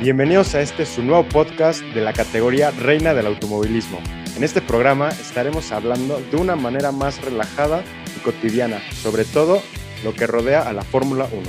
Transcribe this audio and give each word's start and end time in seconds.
Bienvenidos 0.00 0.54
a 0.54 0.60
este 0.60 0.86
su 0.86 1.02
nuevo 1.02 1.28
podcast 1.28 1.82
de 1.82 2.00
la 2.00 2.12
categoría 2.12 2.70
Reina 2.70 3.14
del 3.14 3.26
Automovilismo. 3.26 4.00
En 4.36 4.44
este 4.44 4.62
programa 4.62 5.08
estaremos 5.08 5.72
hablando 5.72 6.20
de 6.20 6.36
una 6.36 6.54
manera 6.54 6.92
más 6.92 7.20
relajada 7.20 7.82
y 8.16 8.20
cotidiana, 8.20 8.80
sobre 8.92 9.24
todo 9.24 9.60
lo 10.04 10.14
que 10.14 10.28
rodea 10.28 10.68
a 10.68 10.72
la 10.72 10.84
Fórmula 10.84 11.28
1. 11.32 11.42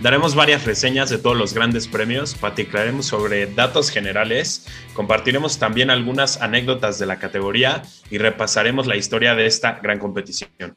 Daremos 0.00 0.36
varias 0.36 0.64
reseñas 0.64 1.10
de 1.10 1.18
todos 1.18 1.36
los 1.36 1.52
grandes 1.52 1.88
premios, 1.88 2.36
platicaremos 2.36 3.06
sobre 3.06 3.52
datos 3.52 3.90
generales, 3.90 4.68
compartiremos 4.94 5.58
también 5.58 5.90
algunas 5.90 6.40
anécdotas 6.40 7.00
de 7.00 7.06
la 7.06 7.18
categoría 7.18 7.82
y 8.12 8.18
repasaremos 8.18 8.86
la 8.86 8.94
historia 8.94 9.34
de 9.34 9.46
esta 9.46 9.80
gran 9.82 9.98
competición. 9.98 10.76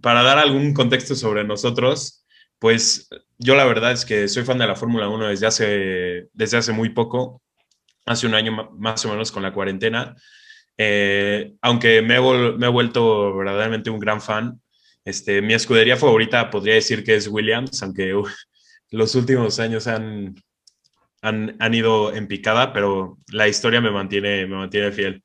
Para 0.00 0.22
dar 0.22 0.38
algún 0.38 0.72
contexto 0.72 1.14
sobre 1.14 1.44
nosotros, 1.44 2.24
pues 2.58 3.10
yo 3.38 3.54
la 3.54 3.64
verdad 3.64 3.92
es 3.92 4.04
que 4.04 4.28
soy 4.28 4.44
fan 4.44 4.58
de 4.58 4.66
la 4.66 4.76
Fórmula 4.76 5.08
1 5.08 5.28
desde 5.28 5.46
hace, 5.46 6.28
desde 6.32 6.56
hace 6.56 6.72
muy 6.72 6.90
poco, 6.90 7.42
hace 8.06 8.26
un 8.26 8.34
año 8.34 8.70
más 8.78 9.04
o 9.04 9.10
menos 9.10 9.32
con 9.32 9.42
la 9.42 9.52
cuarentena, 9.52 10.16
eh, 10.78 11.54
aunque 11.62 12.02
me 12.02 12.16
he, 12.16 12.68
vuelto 12.68 13.36
verdaderamente 13.36 13.90
un 13.90 13.98
gran 13.98 14.20
fan. 14.20 14.60
Este, 15.04 15.40
mi 15.40 15.54
escudería 15.54 15.96
favorita 15.96 16.50
podría 16.50 16.74
decir 16.74 17.04
que 17.04 17.14
es 17.14 17.28
Williams, 17.28 17.82
aunque 17.82 18.12
los 18.90 19.14
últimos 19.14 19.58
años 19.60 19.86
han, 19.86 20.34
han, 21.22 21.74
ido 21.74 22.14
en 22.14 22.28
picada, 22.28 22.72
pero 22.72 23.18
la 23.32 23.48
historia 23.48 23.80
me 23.80 23.90
mantiene, 23.90 24.46
me 24.46 24.56
mantiene 24.56 24.92
fiel. 24.92 25.22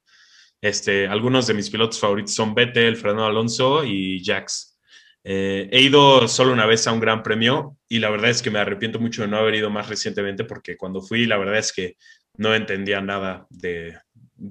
Este, 0.61 1.07
algunos 1.07 1.47
de 1.47 1.55
mis 1.55 1.69
pilotos 1.69 1.99
favoritos 1.99 2.35
son 2.35 2.53
Vettel, 2.53 2.95
Fernando 2.95 3.25
Alonso 3.25 3.83
y 3.83 4.23
Jax. 4.23 4.79
Eh, 5.23 5.69
he 5.71 5.81
ido 5.81 6.27
solo 6.27 6.53
una 6.53 6.65
vez 6.65 6.87
a 6.87 6.91
un 6.91 6.99
gran 6.99 7.23
premio 7.23 7.77
y 7.91 7.99
la 7.99 8.09
verdad 8.09 8.29
es 8.29 8.41
que 8.41 8.49
me 8.49 8.59
arrepiento 8.59 9.01
mucho 9.01 9.21
de 9.21 9.27
no 9.27 9.35
haber 9.35 9.55
ido 9.55 9.69
más 9.69 9.89
recientemente 9.89 10.45
porque 10.45 10.77
cuando 10.77 11.01
fui 11.01 11.25
la 11.25 11.37
verdad 11.37 11.57
es 11.57 11.73
que 11.73 11.97
no 12.37 12.55
entendía 12.55 13.01
nada 13.01 13.45
de, 13.49 13.99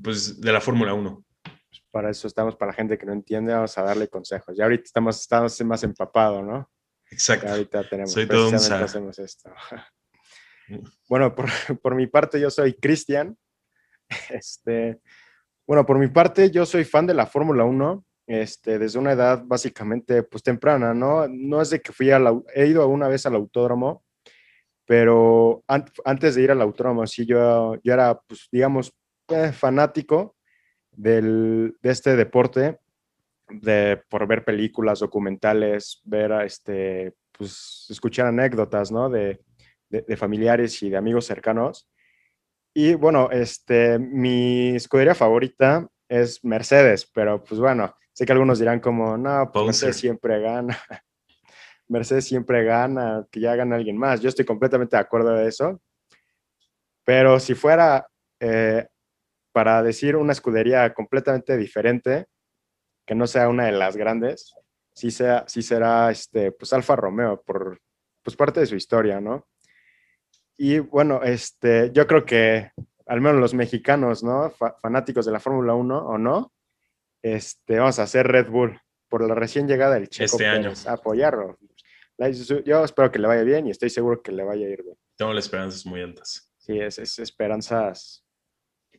pues, 0.03 0.43
de 0.43 0.53
la 0.53 0.61
Fórmula 0.61 0.93
1. 0.93 1.25
Para 1.91 2.11
eso 2.11 2.29
estamos, 2.29 2.55
para 2.55 2.73
la 2.73 2.77
gente 2.77 2.99
que 2.99 3.07
no 3.07 3.15
entiende, 3.15 3.55
vamos 3.55 3.79
a 3.79 3.83
darle 3.83 4.09
consejos. 4.09 4.55
Ya 4.55 4.65
ahorita 4.65 4.85
estamos, 4.85 5.19
estamos 5.19 5.59
más 5.63 5.83
empapados, 5.83 6.45
¿no? 6.45 6.71
Exacto. 7.11 7.49
ahorita 7.49 7.89
tenemos, 7.89 8.13
soy 8.13 8.27
todo 8.27 8.51
un 8.51 8.57
hacemos 8.57 9.19
esto. 9.19 9.51
bueno, 11.09 11.35
por, 11.35 11.49
por, 11.83 11.95
mi 11.95 12.09
parte 12.09 12.39
yo 12.39 12.51
soy 12.51 12.75
Cristian. 12.75 13.39
Este, 14.29 15.01
bueno, 15.67 15.87
por 15.87 15.99
mi 15.99 16.09
parte 16.09 16.51
yo 16.51 16.67
soy 16.67 16.85
fan 16.85 17.07
de 17.07 17.15
la 17.15 17.25
Fórmula 17.25 17.65
1 17.65 18.05
este, 18.31 18.79
desde 18.79 19.01
una 19.01 19.11
edad 19.11 19.43
básicamente 19.45 20.23
pues 20.23 20.45
temprana, 20.45 20.95
¿no? 20.95 21.27
No 21.27 21.61
es 21.61 21.71
de 21.71 21.81
que 21.81 21.91
fui 21.93 22.13
a 22.13 22.19
la, 22.21 22.41
he 22.55 22.67
ido 22.67 22.87
una 22.87 23.09
vez 23.09 23.27
al 23.27 23.35
autódromo, 23.35 24.05
pero 24.87 25.65
antes 25.67 26.37
de 26.37 26.43
ir 26.43 26.53
al 26.53 26.63
autódromo, 26.63 27.05
sí, 27.09 27.27
yo, 27.27 27.75
yo 27.83 27.93
era, 27.93 28.21
pues, 28.21 28.49
digamos, 28.53 28.93
eh, 29.29 29.51
fanático 29.53 30.37
del, 30.93 31.77
de 31.83 31.91
este 31.91 32.15
deporte, 32.15 32.79
de, 33.49 34.01
por 34.09 34.29
ver 34.29 34.45
películas, 34.45 35.01
documentales, 35.01 36.01
ver, 36.05 36.31
este, 36.45 37.15
pues, 37.33 37.87
escuchar 37.91 38.27
anécdotas, 38.27 38.93
¿no? 38.93 39.11
De, 39.11 39.41
de, 39.89 40.03
de 40.03 40.17
familiares 40.17 40.81
y 40.85 40.91
de 40.91 40.97
amigos 40.97 41.27
cercanos. 41.27 41.89
Y 42.73 42.95
bueno, 42.95 43.29
este, 43.33 43.99
mi 43.99 44.77
escudería 44.77 45.17
favorita 45.17 45.89
es 46.09 46.45
Mercedes, 46.45 47.11
pero 47.13 47.43
pues 47.43 47.61
bueno, 47.61 47.95
Sé 48.21 48.27
que 48.27 48.33
algunos 48.33 48.59
dirán 48.59 48.81
como, 48.81 49.17
no, 49.17 49.51
pues 49.51 49.65
Mercedes 49.65 49.97
siempre 49.97 50.39
gana. 50.43 50.79
Mercedes 51.89 52.27
siempre 52.27 52.65
gana, 52.65 53.27
que 53.31 53.41
ya 53.41 53.57
gana 53.57 53.77
alguien 53.77 53.97
más. 53.97 54.21
Yo 54.21 54.29
estoy 54.29 54.45
completamente 54.45 54.95
de 54.95 55.01
acuerdo 55.01 55.31
de 55.33 55.49
eso. 55.49 55.81
Pero 57.03 57.41
si 57.41 57.55
fuera 57.55 58.07
eh, 58.39 58.87
para 59.53 59.83
decir 59.83 60.17
una 60.17 60.33
escudería 60.33 60.93
completamente 60.93 61.57
diferente, 61.57 62.27
que 63.07 63.15
no 63.15 63.27
sea 63.27 63.49
una 63.49 63.65
de 63.65 63.73
las 63.73 63.97
grandes, 63.97 64.55
sí, 64.93 65.11
sea, 65.11 65.47
sí 65.49 65.63
será 65.63 66.11
este, 66.11 66.53
pues 66.53 66.75
Alfa 66.75 66.97
Romeo, 66.97 67.41
por 67.41 67.81
pues 68.23 68.37
parte 68.37 68.61
de 68.61 68.67
su 68.67 68.77
historia, 68.77 69.19
¿no? 69.19 69.49
Y 70.59 70.79
bueno, 70.81 71.23
este, 71.23 71.91
yo 71.95 72.07
creo 72.07 72.27
que 72.27 72.71
al 73.07 73.23
menos 73.23 73.41
los 73.41 73.55
mexicanos, 73.55 74.23
¿no? 74.23 74.53
fanáticos 74.83 75.25
de 75.25 75.33
la 75.33 75.41
Fórmula 75.41 75.73
1 75.73 76.07
o 76.07 76.19
no, 76.19 76.53
este, 77.23 77.79
vamos 77.79 77.99
a 77.99 78.05
hacer 78.05 78.27
Red 78.27 78.49
Bull 78.49 78.81
por 79.09 79.27
la 79.27 79.35
recién 79.35 79.67
llegada 79.69 79.95
del 79.95 80.09
Checo 80.09 80.37
este 80.37 80.47
año. 80.47 80.73
Apoyarlo. 80.87 81.59
Yo 82.65 82.85
espero 82.85 83.11
que 83.11 83.19
le 83.19 83.27
vaya 83.27 83.43
bien 83.43 83.67
y 83.67 83.71
estoy 83.71 83.91
seguro 83.91 84.23
que 84.23 84.33
le 84.33 84.45
vaya 84.45 84.67
a 84.67 84.71
ir 84.71 84.83
bien. 84.83 84.97
Tengo 85.17 85.33
las 85.33 85.45
esperanzas 85.45 85.87
muy 85.87 86.03
altas. 86.03 86.53
Sí, 86.59 86.79
es, 86.79 86.99
esperanzas 87.19 88.25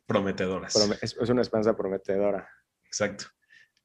prometedoras. 0.06 0.76
Es, 1.02 1.16
una 1.30 1.42
esperanza 1.42 1.76
prometedora. 1.76 2.50
Exacto. 2.86 3.26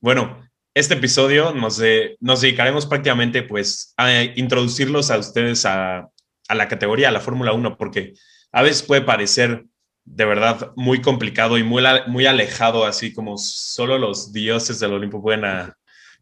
Bueno, 0.01 0.49
este 0.75 0.95
episodio 0.95 1.53
nos, 1.53 1.81
nos 2.21 2.41
dedicaremos 2.41 2.87
prácticamente 2.87 3.43
pues 3.43 3.93
a 3.97 4.23
introducirlos 4.23 5.11
a 5.11 5.19
ustedes 5.19 5.65
a, 5.67 6.11
a 6.49 6.55
la 6.55 6.69
categoría, 6.69 7.09
a 7.09 7.13
la 7.13 7.21
Fórmula 7.21 7.53
1, 7.53 7.77
porque 7.77 8.15
a 8.53 8.63
veces 8.63 8.83
puede 8.83 9.03
parecer 9.03 9.67
de 10.07 10.25
verdad 10.25 10.73
muy 10.77 11.03
complicado 11.03 11.59
y 11.59 11.65
muy, 11.65 11.83
muy 12.07 12.27
alejado, 12.27 12.87
así 12.87 13.13
como 13.13 13.37
solo 13.37 13.99
los 13.99 14.33
dioses 14.33 14.81
del 14.81 14.95
Olimpo 14.95 15.21
pueden, 15.21 15.45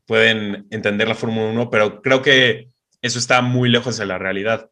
pueden 0.06 0.67
entender 0.71 1.06
la 1.06 1.15
Fórmula 1.15 1.50
1, 1.50 1.71
pero 1.71 2.03
creo 2.03 2.22
que 2.22 2.69
eso 3.03 3.19
está 3.19 3.43
muy 3.43 3.69
lejos 3.69 3.99
de 3.99 4.06
la 4.06 4.19
realidad. 4.19 4.71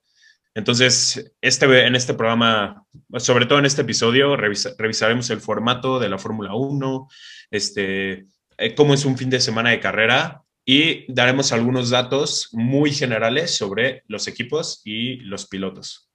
Entonces, 0.55 1.33
este, 1.41 1.87
en 1.87 1.95
este 1.95 2.15
programa, 2.15 2.85
sobre 3.19 3.47
todo 3.47 3.59
en 3.59 3.67
este 3.67 3.83
episodio, 3.83 4.37
revisaremos 4.37 5.31
el 5.31 5.41
formato 5.41 5.99
de 5.99 6.09
la 6.09 6.19
Fórmula 6.19 6.55
1, 6.55 7.09
este, 7.51 8.27
eh, 8.59 8.75
cómo 8.75 8.95
es 8.95 9.05
un 9.05 9.17
fin 9.17 9.31
de 9.31 9.41
semana 9.41 9.71
de 9.71 9.81
carrera 9.81 10.43
y 10.65 11.11
daremos 11.13 11.53
algunos 11.53 11.91
datos 11.91 12.49
muy 12.53 12.93
generales 12.93 13.57
sobre 13.57 14.05
los 14.09 14.29
equipos 14.29 14.81
y 14.85 15.17
los 15.17 15.47
pilotos. 15.47 16.12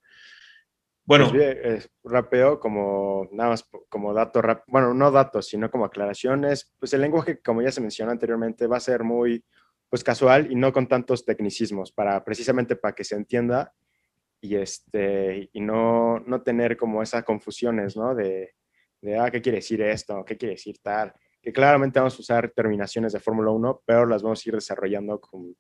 Bueno. 1.08 1.32
Pues 1.32 1.90
rapeo 2.04 2.60
como 2.60 3.30
nada 3.32 3.52
más 3.52 3.68
como 3.88 4.14
dato, 4.14 4.42
bueno, 4.68 4.94
no 4.94 5.10
datos, 5.10 5.48
sino 5.48 5.72
como 5.72 5.86
aclaraciones. 5.86 6.74
Pues 6.78 6.94
el 6.94 7.02
lenguaje, 7.02 7.40
como 7.42 7.62
ya 7.62 7.72
se 7.72 7.80
mencionó 7.80 8.12
anteriormente, 8.12 8.68
va 8.68 8.78
a 8.78 8.82
ser 8.82 9.04
muy 9.04 9.44
pues 9.90 10.04
casual 10.04 10.52
y 10.52 10.56
no 10.56 10.74
con 10.74 10.86
tantos 10.88 11.24
tecnicismos, 11.24 11.94
para 11.94 12.22
precisamente 12.26 12.76
para 12.76 12.94
que 12.94 13.06
se 13.06 13.16
entienda 13.16 13.74
y, 14.42 14.56
este, 14.58 15.50
y 15.54 15.62
no, 15.62 16.20
no 16.20 16.42
tener 16.42 16.76
como 16.76 17.02
esas 17.02 17.24
confusiones, 17.24 17.96
¿no? 17.96 18.14
De, 18.14 18.56
de, 19.02 19.18
ah, 19.18 19.32
¿qué 19.32 19.42
quiere 19.42 19.60
decir 19.60 19.82
esto? 19.82 20.26
¿Qué 20.26 20.36
quiere 20.36 20.56
decir 20.56 20.78
tal? 20.82 21.14
Que 21.42 21.54
claramente 21.54 22.00
vamos 22.00 22.18
a 22.18 22.22
usar 22.22 22.52
terminaciones 22.52 23.14
de 23.14 23.22
Fórmula 23.22 23.52
1, 23.52 23.84
pero 23.86 24.06
las 24.06 24.24
vamos 24.24 24.46
a 24.46 24.50
ir 24.50 24.56
desarrollando 24.56 25.22
con, 25.22 25.56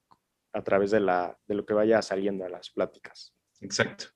a 0.51 0.61
través 0.61 0.91
de, 0.91 0.99
la, 0.99 1.37
de 1.47 1.55
lo 1.55 1.65
que 1.65 1.73
vaya 1.73 2.01
saliendo 2.01 2.43
a 2.43 2.49
las 2.49 2.69
pláticas. 2.69 3.33
Exacto. 3.61 4.07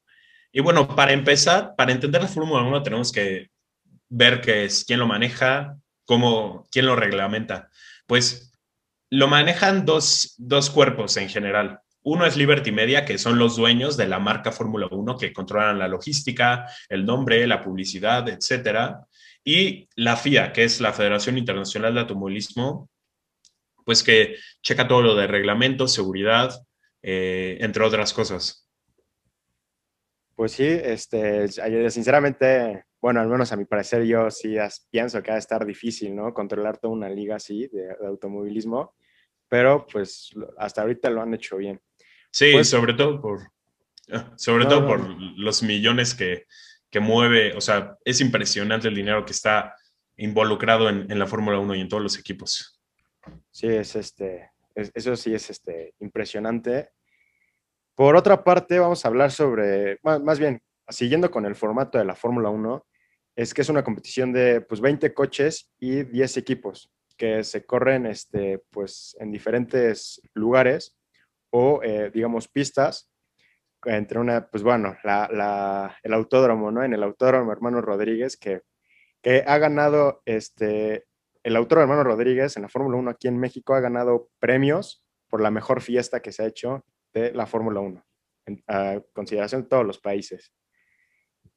Y 0.52 0.60
bueno, 0.62 0.96
para 0.96 1.14
empezar, 1.14 1.76
para 1.76 1.92
entender 1.92 2.22
la 2.22 2.28
Fórmula 2.28 2.64
1 2.64 2.84
tenemos 2.84 3.12
que 3.12 3.50
ver 4.10 4.42
qué 4.42 4.66
es, 4.66 4.84
quién 4.84 5.00
lo 5.00 5.08
maneja, 5.08 5.78
cómo, 6.06 6.68
quién 6.72 6.86
lo 6.86 6.96
reglamenta. 6.96 7.70
Pues 8.06 8.52
lo 9.10 9.28
manejan 9.28 9.86
dos, 9.86 10.36
dos 10.38 10.70
cuerpos 10.70 11.18
en 11.18 11.30
general. 11.30 11.80
Uno 12.04 12.26
es 12.26 12.36
Liberty 12.36 12.72
Media, 12.72 13.06
que 13.06 13.18
son 13.18 13.38
los 13.38 13.56
dueños 13.56 13.96
de 13.96 14.08
la 14.08 14.20
marca 14.20 14.52
Fórmula 14.52 14.88
1, 14.90 15.18
que 15.18 15.34
controlan 15.34 15.80
la 15.80 15.88
logística, 15.88 16.66
el 16.90 17.06
nombre, 17.06 17.46
la 17.46 17.62
publicidad, 17.62 18.28
etcétera. 18.28 19.06
Y 19.44 19.88
la 19.96 20.18
FIA, 20.18 20.52
que 20.52 20.64
es 20.64 20.82
la 20.82 20.94
Federación 20.94 21.38
Internacional 21.38 21.94
de 21.94 22.02
Automovilismo, 22.02 22.90
pues 23.86 24.04
que 24.04 24.36
checa 24.62 24.88
todo 24.88 25.02
lo 25.02 25.16
de 25.16 25.28
reglamento, 25.28 25.88
seguridad, 25.88 26.54
eh, 27.02 27.58
entre 27.62 27.84
otras 27.84 28.14
cosas. 28.14 28.68
Pues 30.42 30.54
sí, 30.54 30.66
este, 30.66 31.48
sinceramente, 31.92 32.86
bueno, 33.00 33.22
al 33.22 33.28
menos 33.28 33.52
a 33.52 33.56
mi 33.56 33.66
parecer 33.66 34.04
yo 34.06 34.32
sí 34.32 34.56
pienso 34.90 35.22
que 35.22 35.30
va 35.30 35.36
a 35.36 35.40
estar 35.40 35.64
difícil, 35.68 36.16
¿no? 36.16 36.34
Controlar 36.34 36.80
toda 36.80 36.96
una 36.96 37.08
liga 37.10 37.36
así 37.36 37.68
de, 37.68 37.96
automovilismo, 38.08 38.96
pero 39.48 39.86
pues 39.86 40.32
hasta 40.58 40.82
ahorita 40.82 41.12
lo 41.12 41.22
han 41.22 41.36
hecho 41.36 41.58
bien. 41.58 41.80
Sí, 42.32 42.54
pues 42.54 42.70
sobre 42.70 42.96
todo 42.96 43.22
por, 43.22 43.52
ah, 44.12 44.34
sobre 44.36 44.66
todo 44.66 44.88
por 44.88 45.08
los 45.38 45.62
millones 45.62 46.16
que, 46.16 46.48
que, 46.90 47.00
mueve, 47.00 47.56
o 47.56 47.62
sea, 47.62 48.00
es 48.04 48.20
impresionante 48.20 48.88
el 48.88 48.96
dinero 48.96 49.24
que 49.24 49.34
está 49.34 49.76
involucrado 50.18 50.90
en, 50.90 51.06
en 51.12 51.20
la 51.20 51.28
Fórmula 51.28 51.60
1 51.60 51.76
y 51.76 51.82
en 51.82 51.88
todos 51.88 52.02
los 52.02 52.18
equipos. 52.18 52.82
Sí, 53.52 53.68
es 53.68 53.96
este, 53.96 54.50
eso 54.74 55.16
sí 55.16 55.36
es 55.36 55.52
este, 55.52 55.94
impresionante 56.00 56.90
por 57.96 58.16
otra 58.16 58.44
parte, 58.44 58.80
vamos 58.80 59.04
a 59.04 59.08
hablar 59.08 59.32
sobre, 59.32 60.00
más 60.04 60.40
bien, 60.40 60.62
siguiendo 60.88 61.30
con 61.32 61.46
el 61.46 61.56
formato 61.56 61.98
de 61.98 62.06
la 62.06 62.16
Fórmula 62.16 62.50
1, 62.50 62.86
es 63.36 63.54
que 63.54 63.62
es 63.62 63.70
una 63.70 63.84
competición 63.84 64.34
de 64.34 64.62
pues, 64.62 64.82
20 64.82 65.14
coches 65.14 65.72
y 65.80 66.04
10 66.04 66.38
equipos 66.38 66.92
que 67.18 67.44
se 67.44 67.66
corren 67.66 68.06
este, 68.06 68.64
pues, 68.72 69.16
en 69.20 69.32
diferentes 69.32 70.22
lugares 70.34 70.98
o, 71.52 71.82
eh, 71.84 72.12
digamos, 72.14 72.48
pistas. 72.48 73.10
entre 73.84 74.20
una, 74.20 74.48
pues 74.48 74.64
bueno, 74.64 74.96
el 75.04 76.14
autódromo, 76.14 76.72
¿no? 76.72 76.84
En 76.84 76.94
el 76.94 77.02
autódromo 77.02 77.52
Hermano 77.52 77.82
Rodríguez, 77.82 78.38
que, 78.38 78.62
que 79.24 79.44
ha 79.46 79.58
ganado, 79.58 80.22
este, 80.26 81.06
el 81.44 81.56
autódromo 81.56 81.94
Hermano 81.94 82.04
Rodríguez 82.04 82.56
en 82.58 82.64
la 82.64 82.70
Fórmula 82.70 82.98
1 82.98 83.10
aquí 83.10 83.28
en 83.28 83.40
México 83.40 83.74
ha 83.74 83.80
ganado 83.80 84.30
premios 84.40 85.04
por 85.28 85.42
la 85.42 85.50
mejor 85.50 85.82
fiesta 85.82 86.22
que 86.22 86.32
se 86.32 86.44
ha 86.44 86.48
hecho 86.48 86.86
de 87.14 87.32
la 87.34 87.46
Fórmula 87.46 87.80
1, 87.80 88.06
en 88.48 88.64
a 88.68 89.00
consideración 89.14 89.64
de 89.64 89.68
todos 89.68 89.86
los 89.86 90.00
países. 90.00 90.54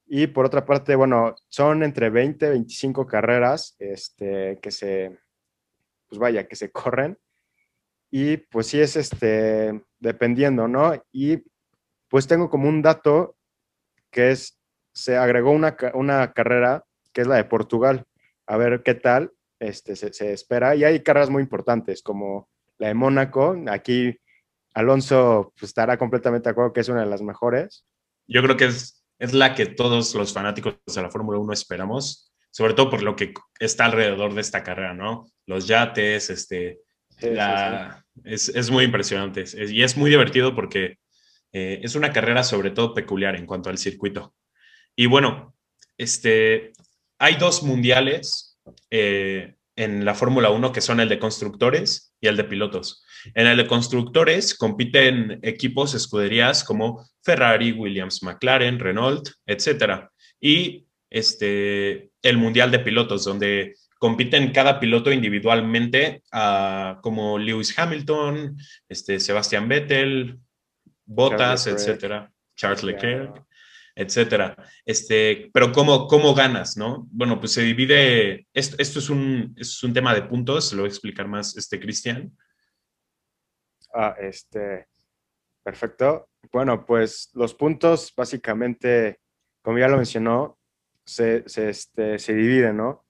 Y 0.06 0.26
por 0.26 0.44
otra 0.44 0.64
parte, 0.64 0.94
bueno, 0.96 1.34
son 1.48 1.82
entre 1.82 2.10
20 2.10 2.46
y 2.46 2.50
25 2.50 3.06
carreras 3.06 3.74
este, 3.78 4.58
que 4.60 4.70
se, 4.70 5.18
pues 6.08 6.18
vaya, 6.18 6.46
que 6.46 6.56
se 6.56 6.70
corren. 6.70 7.18
Y 8.10 8.36
pues 8.36 8.68
sí 8.68 8.80
es 8.80 8.96
este, 8.96 9.82
dependiendo, 9.98 10.68
¿no? 10.68 10.92
Y 11.10 11.42
pues 12.08 12.26
tengo 12.28 12.50
como 12.50 12.68
un 12.68 12.82
dato 12.82 13.36
que 14.10 14.30
es, 14.30 14.60
se 14.92 15.16
agregó 15.16 15.50
una, 15.50 15.76
una 15.94 16.32
carrera 16.32 16.84
que 17.12 17.22
es 17.22 17.26
la 17.26 17.36
de 17.36 17.44
Portugal. 17.44 18.04
A 18.46 18.56
ver 18.56 18.82
qué 18.82 18.94
tal 18.94 19.32
este, 19.58 19.96
se, 19.96 20.12
se, 20.12 20.32
espera. 20.32 20.76
Y 20.76 20.84
hay 20.84 21.02
carreras 21.02 21.30
muy 21.30 21.42
importantes 21.42 22.02
como 22.02 22.50
la 22.78 22.88
de 22.88 22.94
Mónaco. 22.94 23.56
Aquí 23.68 24.16
Alonso 24.74 25.52
pues, 25.58 25.70
estará 25.70 25.96
completamente 25.96 26.48
de 26.48 26.50
acuerdo 26.50 26.72
que 26.72 26.80
es 26.80 26.88
una 26.88 27.00
de 27.00 27.06
las 27.06 27.22
mejores. 27.22 27.86
Yo 28.26 28.42
creo 28.42 28.56
que 28.56 28.66
es, 28.66 29.04
es 29.18 29.32
la 29.32 29.54
que 29.54 29.66
todos 29.66 30.14
los 30.14 30.32
fanáticos 30.32 30.76
de 30.94 31.02
la 31.02 31.10
Fórmula 31.10 31.38
1 31.38 31.52
esperamos, 31.52 32.32
sobre 32.50 32.74
todo 32.74 32.90
por 32.90 33.02
lo 33.02 33.16
que 33.16 33.32
está 33.58 33.86
alrededor 33.86 34.34
de 34.34 34.40
esta 34.40 34.62
carrera, 34.62 34.94
¿no? 34.94 35.26
Los 35.46 35.66
yates, 35.66 36.30
este, 36.30 36.80
Es, 38.24 38.48
es, 38.48 38.70
muy 38.70 38.84
impresionante 38.84 39.44
y 39.68 39.82
es 39.82 39.96
muy 39.96 40.10
divertido 40.10 40.54
porque 40.54 40.98
eh, 41.52 41.80
es 41.82 41.94
una 41.94 42.12
carrera 42.12 42.42
sobre 42.42 42.70
todo 42.70 42.94
peculiar 42.94 43.36
en 43.36 43.46
cuanto 43.46 43.70
al 43.70 43.78
circuito. 43.78 44.34
Y 44.96 45.06
bueno, 45.06 45.54
este, 45.96 46.72
hay 47.18 47.36
dos 47.36 47.62
mundiales 47.62 48.58
eh, 48.90 49.54
en 49.76 50.04
la 50.04 50.14
Fórmula 50.14 50.50
1 50.50 50.72
que 50.72 50.80
son 50.80 51.00
el 51.00 51.08
de 51.08 51.18
constructores 51.18 52.14
y 52.20 52.28
el 52.28 52.36
de 52.36 52.44
pilotos. 52.44 53.04
En 53.32 53.46
el 53.46 53.56
de 53.56 53.66
constructores 53.66 54.54
compiten 54.54 55.38
equipos, 55.42 55.94
escuderías 55.94 56.64
como 56.64 57.08
Ferrari, 57.22 57.72
Williams, 57.72 58.22
McLaren, 58.22 58.78
Renault, 58.78 59.28
etc. 59.46 60.08
Y 60.40 60.86
este, 61.08 62.10
el 62.22 62.36
Mundial 62.36 62.70
de 62.70 62.80
Pilotos, 62.80 63.24
donde 63.24 63.74
compiten 63.98 64.52
cada 64.52 64.78
piloto 64.80 65.10
individualmente, 65.10 66.22
uh, 66.32 67.00
como 67.00 67.38
Lewis 67.38 67.78
Hamilton, 67.78 68.56
este, 68.88 69.18
Sebastian 69.18 69.68
Vettel, 69.68 70.38
Bottas, 71.06 71.66
etcétera, 71.66 72.30
Charles 72.56 72.82
Leclerc, 72.82 73.42
etcétera. 73.94 74.56
Este, 74.84 75.50
pero 75.52 75.72
¿cómo, 75.72 76.06
¿cómo 76.06 76.34
ganas, 76.34 76.76
no? 76.76 77.06
Bueno, 77.10 77.38
pues 77.38 77.52
se 77.52 77.62
divide, 77.62 78.46
esto, 78.52 78.76
esto 78.78 78.98
es, 78.98 79.08
un, 79.08 79.54
es 79.56 79.82
un 79.82 79.94
tema 79.94 80.14
de 80.14 80.22
puntos, 80.22 80.68
se 80.68 80.76
lo 80.76 80.82
voy 80.82 80.88
a 80.88 80.92
explicar 80.92 81.28
más 81.28 81.56
este 81.56 81.78
Cristian. 81.80 82.36
Ah, 83.96 84.16
este, 84.18 84.88
perfecto. 85.62 86.28
Bueno, 86.52 86.84
pues 86.84 87.30
los 87.34 87.54
puntos 87.54 88.12
básicamente, 88.16 89.20
como 89.62 89.78
ya 89.78 89.86
lo 89.86 89.96
mencionó, 89.96 90.58
se, 91.04 91.48
se, 91.48 91.70
este, 91.70 92.18
se 92.18 92.34
dividen, 92.34 92.78
¿no? 92.78 93.04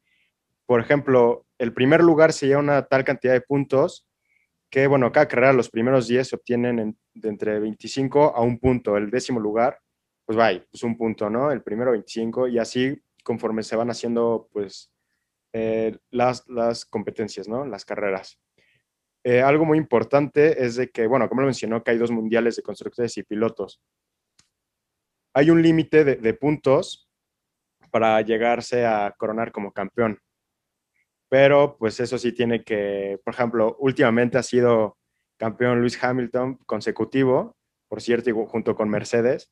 Por 0.67 0.81
ejemplo, 0.81 1.47
el 1.59 1.73
primer 1.73 2.03
lugar 2.03 2.35
se 2.35 2.47
lleva 2.47 2.61
una 2.61 2.83
tal 2.87 3.03
cantidad 3.05 3.33
de 3.33 3.41
puntos 3.41 4.07
que, 4.71 4.87
bueno, 4.87 5.11
cada 5.11 5.27
carrera 5.27 5.55
los 5.55 5.71
primeros 5.71 6.07
10 6.07 6.29
se 6.29 6.37
obtienen 6.37 6.99
de 7.15 7.29
entre 7.29 7.61
25 7.61 8.37
a 8.37 8.43
un 8.43 8.59
punto. 8.59 8.99
El 8.99 9.11
décimo 9.11 9.41
lugar, 9.41 9.81
pues 10.27 10.39
va, 10.39 10.51
pues 10.71 10.83
un 10.83 10.99
punto, 10.99 11.31
¿no? 11.31 11.51
El 11.51 11.63
primero 11.63 11.93
25 11.93 12.49
y 12.49 12.59
así 12.59 13.01
conforme 13.23 13.63
se 13.63 13.77
van 13.77 13.89
haciendo, 13.91 14.49
pues, 14.53 14.91
eh, 15.55 15.97
las, 16.11 16.47
las 16.49 16.85
competencias, 16.85 17.49
¿no? 17.49 17.65
Las 17.65 17.87
carreras. 17.87 18.39
Eh, 19.25 19.41
algo 19.41 19.65
muy 19.65 19.79
importante 19.79 20.65
es 20.65 20.77
de 20.77 20.91
que, 20.91 21.07
bueno, 21.07 21.29
como 21.29 21.41
lo 21.41 21.47
mencionó, 21.47 21.83
que 21.83 21.93
hay 21.93 21.99
dos 21.99 22.11
mundiales 22.11 22.57
de 22.57 22.63
constructores 22.63 23.17
y 23.17 23.23
pilotos. 23.23 23.81
Hay 25.35 25.51
un 25.51 25.63
límite 25.63 26.05
de, 26.05 26.17
de 26.17 26.35
puntos 26.35 27.09
para 27.91 28.21
llegarse 28.21 28.85
a 28.87 29.15
coronar 29.17 29.51
como 29.51 29.73
campeón 29.73 30.19
pero 31.35 31.77
pues 31.79 31.99
eso 31.99 32.17
sí 32.17 32.31
tiene 32.31 32.63
que, 32.63 33.19
por 33.25 33.35
ejemplo, 33.35 33.77
últimamente 33.81 34.39
ha 34.39 34.43
sido 34.45 34.99
campeón 35.37 35.81
Luis 35.81 35.99
Hamilton 36.01 36.61
consecutivo, 36.65 37.57
por 37.89 38.01
cierto, 38.01 38.33
junto 38.47 38.77
con 38.77 38.89
Mercedes, 38.89 39.51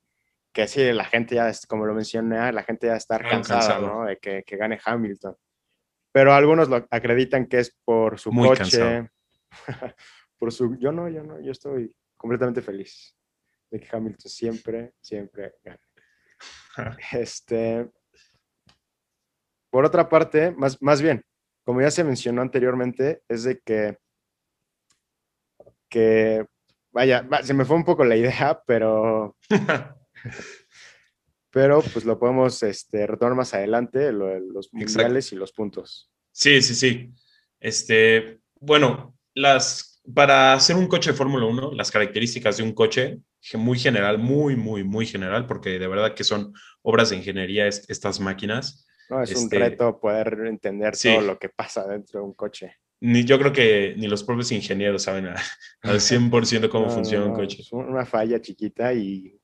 que 0.54 0.68
sí, 0.68 0.92
la 0.92 1.04
gente 1.04 1.34
ya, 1.34 1.50
como 1.66 1.84
lo 1.84 1.92
mencioné, 1.92 2.52
la 2.52 2.62
gente 2.62 2.86
ya 2.86 2.94
está 2.94 3.18
cansada, 3.18 3.80
¿no? 3.80 4.04
De 4.04 4.18
que, 4.18 4.44
que, 4.46 4.56
gane 4.56 4.78
Hamilton. 4.84 5.34
Pero 6.12 6.32
algunos 6.32 6.68
lo 6.68 6.86
acreditan 6.88 7.46
que 7.46 7.58
es 7.58 7.76
por 7.84 8.20
su 8.20 8.30
coche, 8.30 9.08
por 10.38 10.52
su... 10.52 10.76
Yo 10.78 10.92
no, 10.92 11.08
yo 11.08 11.22
no, 11.22 11.40
yo 11.40 11.52
estoy 11.52 11.94
completamente 12.16 12.62
feliz 12.62 13.16
de 13.70 13.80
que 13.80 13.88
Hamilton 13.90 14.30
siempre, 14.30 14.94
siempre 15.00 15.54
gane. 15.62 15.80
este... 17.12 17.90
Por 19.70 19.86
otra 19.86 20.08
parte, 20.08 20.50
más, 20.50 20.80
más 20.82 21.00
bien, 21.00 21.24
como 21.64 21.80
ya 21.80 21.90
se 21.90 22.04
mencionó 22.04 22.42
anteriormente, 22.42 23.22
es 23.28 23.44
de 23.44 23.60
que, 23.60 23.96
que 25.88 26.44
vaya, 26.90 27.26
se 27.42 27.54
me 27.54 27.64
fue 27.64 27.76
un 27.76 27.84
poco 27.84 28.04
la 28.04 28.16
idea, 28.16 28.62
pero, 28.66 29.36
pero 31.50 31.82
pues 31.92 32.04
lo 32.04 32.18
podemos 32.18 32.62
este, 32.62 33.06
retomar 33.06 33.34
más 33.34 33.54
adelante, 33.54 34.12
los 34.12 34.72
mundiales 34.72 35.32
y 35.32 35.36
los 35.36 35.52
puntos. 35.52 36.10
Sí, 36.32 36.62
sí, 36.62 36.74
sí. 36.74 37.14
Este, 37.60 38.40
bueno, 38.60 39.16
las, 39.34 40.00
para 40.14 40.54
hacer 40.54 40.76
un 40.76 40.86
coche 40.86 41.12
de 41.12 41.16
Fórmula 41.16 41.46
1, 41.46 41.72
las 41.72 41.90
características 41.90 42.56
de 42.56 42.62
un 42.62 42.72
coche, 42.72 43.20
muy 43.54 43.78
general, 43.78 44.18
muy, 44.18 44.56
muy, 44.56 44.84
muy 44.84 45.06
general, 45.06 45.46
porque 45.46 45.78
de 45.78 45.88
verdad 45.88 46.14
que 46.14 46.24
son 46.24 46.52
obras 46.82 47.10
de 47.10 47.16
ingeniería 47.16 47.66
estas 47.66 48.20
máquinas. 48.20 48.86
No, 49.08 49.22
es 49.22 49.34
un 49.34 49.44
este, 49.44 49.58
reto 49.58 49.98
poder 50.00 50.38
entender 50.46 50.96
todo 50.96 51.20
lo 51.20 51.38
que 51.38 51.48
pasa 51.48 51.86
dentro 51.86 52.20
de 52.20 52.26
un 52.26 52.34
coche. 52.34 52.76
Ni, 53.00 53.24
yo 53.24 53.38
creo 53.38 53.52
que 53.52 53.94
ni 53.96 54.06
los 54.06 54.22
propios 54.22 54.52
ingenieros 54.52 55.02
saben 55.02 55.26
al 55.82 55.96
100% 56.00 56.68
cómo 56.68 56.88
funciona 56.88 57.26
un 57.26 57.34
coche. 57.34 57.60
Es 57.60 57.72
una 57.72 58.06
falla 58.06 58.40
chiquita 58.40 58.92
y 58.94 59.38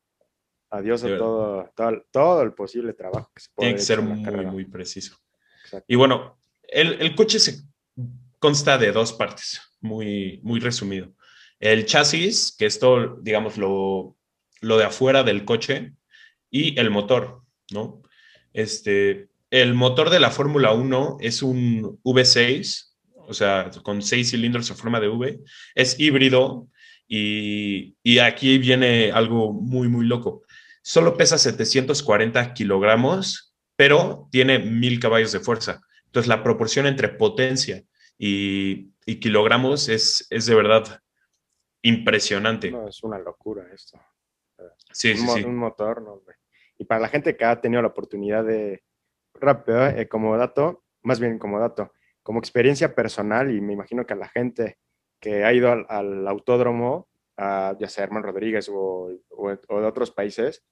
adiós 0.70 1.02
a 1.04 1.16
todo, 1.16 1.72
todo, 2.10 2.42
el 2.42 2.52
posible 2.52 2.92
trabajo 2.92 3.30
que 3.34 3.40
se 3.40 3.48
puede 3.54 3.68
Tiene 3.68 3.78
que 3.78 3.84
ser 3.84 4.00
muy, 4.00 4.46
muy 4.46 4.64
preciso. 4.64 5.16
Y 5.86 5.96
bueno, 5.96 6.38
el, 6.62 7.00
el, 7.00 7.14
coche 7.14 7.38
se 7.38 7.62
consta 8.38 8.78
de 8.78 8.92
dos 8.92 9.12
partes, 9.12 9.60
muy, 9.80 10.40
muy 10.42 10.60
resumido. 10.60 11.12
El 11.60 11.86
chasis, 11.86 12.54
que 12.58 12.66
es 12.66 12.78
todo, 12.78 13.18
digamos, 13.20 13.56
lo, 13.56 14.16
lo 14.60 14.78
de 14.78 14.84
afuera 14.84 15.22
del 15.22 15.44
coche, 15.44 15.92
y 16.50 16.78
el 16.78 16.90
motor, 16.90 17.42
¿no? 17.70 18.02
Este, 18.52 19.28
el 19.50 19.74
motor 19.74 20.10
de 20.10 20.20
la 20.20 20.30
Fórmula 20.30 20.72
1 20.72 21.18
es 21.20 21.42
un 21.42 21.98
V6, 22.02 22.88
o 23.28 23.34
sea, 23.34 23.70
con 23.82 24.02
seis 24.02 24.30
cilindros 24.30 24.70
en 24.70 24.76
forma 24.76 25.00
de 25.00 25.08
V. 25.08 25.40
Es 25.74 25.98
híbrido 26.00 26.68
y, 27.06 27.94
aquí 28.20 28.58
viene 28.58 29.12
algo 29.12 29.52
muy, 29.52 29.88
muy 29.88 30.06
loco. 30.06 30.42
Solo 30.82 31.16
pesa 31.16 31.38
740 31.38 32.54
kilogramos, 32.54 33.54
pero 33.76 34.28
tiene 34.30 34.58
mil 34.58 34.98
caballos 34.98 35.32
de 35.32 35.40
fuerza. 35.40 35.80
Entonces, 36.06 36.28
la 36.28 36.42
proporción 36.42 36.86
entre 36.86 37.08
potencia 37.08 37.84
y, 38.18 38.88
kilogramos 39.16 39.88
es, 39.88 40.26
es, 40.30 40.46
de 40.46 40.54
verdad 40.54 41.00
impresionante. 41.82 42.70
No, 42.70 42.88
es 42.88 43.02
una 43.02 43.18
locura 43.18 43.66
esto. 43.72 43.98
Sí, 44.92 45.12
un, 45.12 45.28
sí, 45.28 45.44
Un 45.44 45.56
motor, 45.56 46.02
no, 46.02 46.22
Y 46.76 46.84
para 46.84 47.00
la 47.00 47.08
gente 47.08 47.36
que 47.36 47.44
ha 47.44 47.60
tenido 47.60 47.80
la 47.80 47.88
oportunidad 47.88 48.44
de, 48.44 48.82
rápido, 49.34 49.86
eh, 49.86 50.08
como 50.08 50.36
dato, 50.36 50.84
más 51.02 51.20
bien 51.20 51.38
como 51.38 51.58
dato, 51.58 51.92
como 52.22 52.38
experiencia 52.38 52.94
personal, 52.94 53.54
y 53.54 53.60
me 53.60 53.72
imagino 53.72 54.04
que 54.04 54.12
a 54.12 54.16
la 54.16 54.28
gente 54.28 54.78
que 55.20 55.44
ha 55.44 55.52
ido 55.52 55.72
al, 55.72 56.28
autódromo, 56.28 57.08
ya 57.36 57.88
sea 57.88 58.04
Herman 58.04 58.22
Rodríguez 58.22 58.68
o, 58.72 59.08
de 59.08 59.86
otros 59.86 60.10
países, 60.10 60.64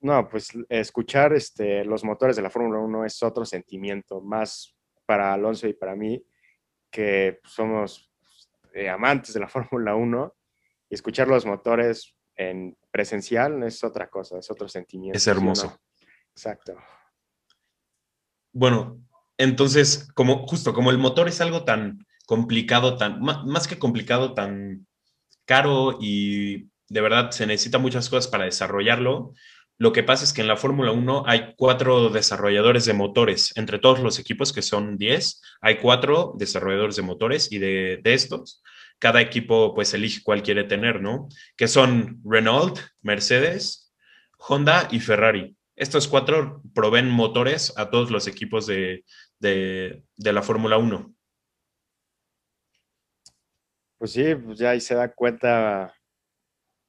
no, 0.00 0.28
pues 0.28 0.50
escuchar 0.68 1.32
este, 1.32 1.84
los 1.84 2.02
motores 2.02 2.34
de 2.34 2.42
la 2.42 2.50
Fórmula 2.50 2.80
1 2.80 3.04
es 3.04 3.22
otro 3.22 3.44
sentimiento, 3.44 4.20
más 4.20 4.76
para 5.06 5.32
Alonso 5.32 5.68
y 5.68 5.74
para 5.74 5.94
mí, 5.94 6.24
que 6.92 7.40
somos 7.44 8.12
eh, 8.72 8.88
amantes 8.88 9.34
de 9.34 9.40
la 9.40 9.48
Fórmula 9.48 9.96
1, 9.96 10.34
y 10.90 10.94
escuchar 10.94 11.26
los 11.26 11.44
motores 11.44 12.14
en 12.36 12.76
presencial 12.92 13.62
es 13.64 13.82
otra 13.82 14.08
cosa, 14.08 14.38
es 14.38 14.50
otro 14.50 14.68
sentimiento. 14.68 15.16
Es 15.16 15.26
hermoso. 15.26 15.80
Exacto 16.30 16.76
bueno, 18.52 19.02
entonces, 19.38 20.08
como 20.14 20.46
justo 20.46 20.74
como 20.74 20.90
el 20.90 20.98
motor 20.98 21.28
es 21.28 21.40
algo 21.40 21.64
tan 21.64 22.06
complicado, 22.26 22.96
tan 22.96 23.20
más, 23.20 23.66
que 23.66 23.78
complicado, 23.78 24.34
tan 24.34 24.86
caro 25.44 25.98
y, 26.00 26.68
de 26.88 27.00
verdad 27.00 27.30
se 27.30 27.46
necesita 27.46 27.78
muchas 27.78 28.10
cosas 28.10 28.28
para 28.28 28.44
desarrollarlo. 28.44 29.32
Lo 29.82 29.92
que 29.92 30.04
pasa 30.04 30.22
es 30.22 30.32
que 30.32 30.42
en 30.42 30.46
la 30.46 30.56
Fórmula 30.56 30.92
1 30.92 31.24
hay 31.26 31.54
cuatro 31.56 32.08
desarrolladores 32.08 32.84
de 32.84 32.92
motores. 32.92 33.52
Entre 33.56 33.80
todos 33.80 33.98
los 33.98 34.20
equipos, 34.20 34.52
que 34.52 34.62
son 34.62 34.96
10, 34.96 35.42
hay 35.60 35.78
cuatro 35.78 36.34
desarrolladores 36.38 36.94
de 36.94 37.02
motores 37.02 37.50
y 37.50 37.58
de, 37.58 37.98
de 38.00 38.14
estos, 38.14 38.62
cada 39.00 39.20
equipo 39.20 39.74
pues 39.74 39.92
elige 39.92 40.20
cuál 40.22 40.44
quiere 40.44 40.62
tener, 40.62 41.02
¿no? 41.02 41.28
Que 41.56 41.66
son 41.66 42.20
Renault, 42.24 42.78
Mercedes, 43.00 43.92
Honda 44.38 44.86
y 44.92 45.00
Ferrari. 45.00 45.56
Estos 45.74 46.06
cuatro 46.06 46.62
proveen 46.72 47.10
motores 47.10 47.76
a 47.76 47.90
todos 47.90 48.12
los 48.12 48.28
equipos 48.28 48.68
de, 48.68 49.04
de, 49.40 50.04
la 50.16 50.42
Fórmula 50.42 50.78
1. 50.78 51.12
Pues 53.98 54.12
sí, 54.12 54.32
pues 54.36 54.60
ya 54.60 54.70
ahí 54.70 54.80
se 54.80 54.94
da 54.94 55.12
cuenta 55.12 55.92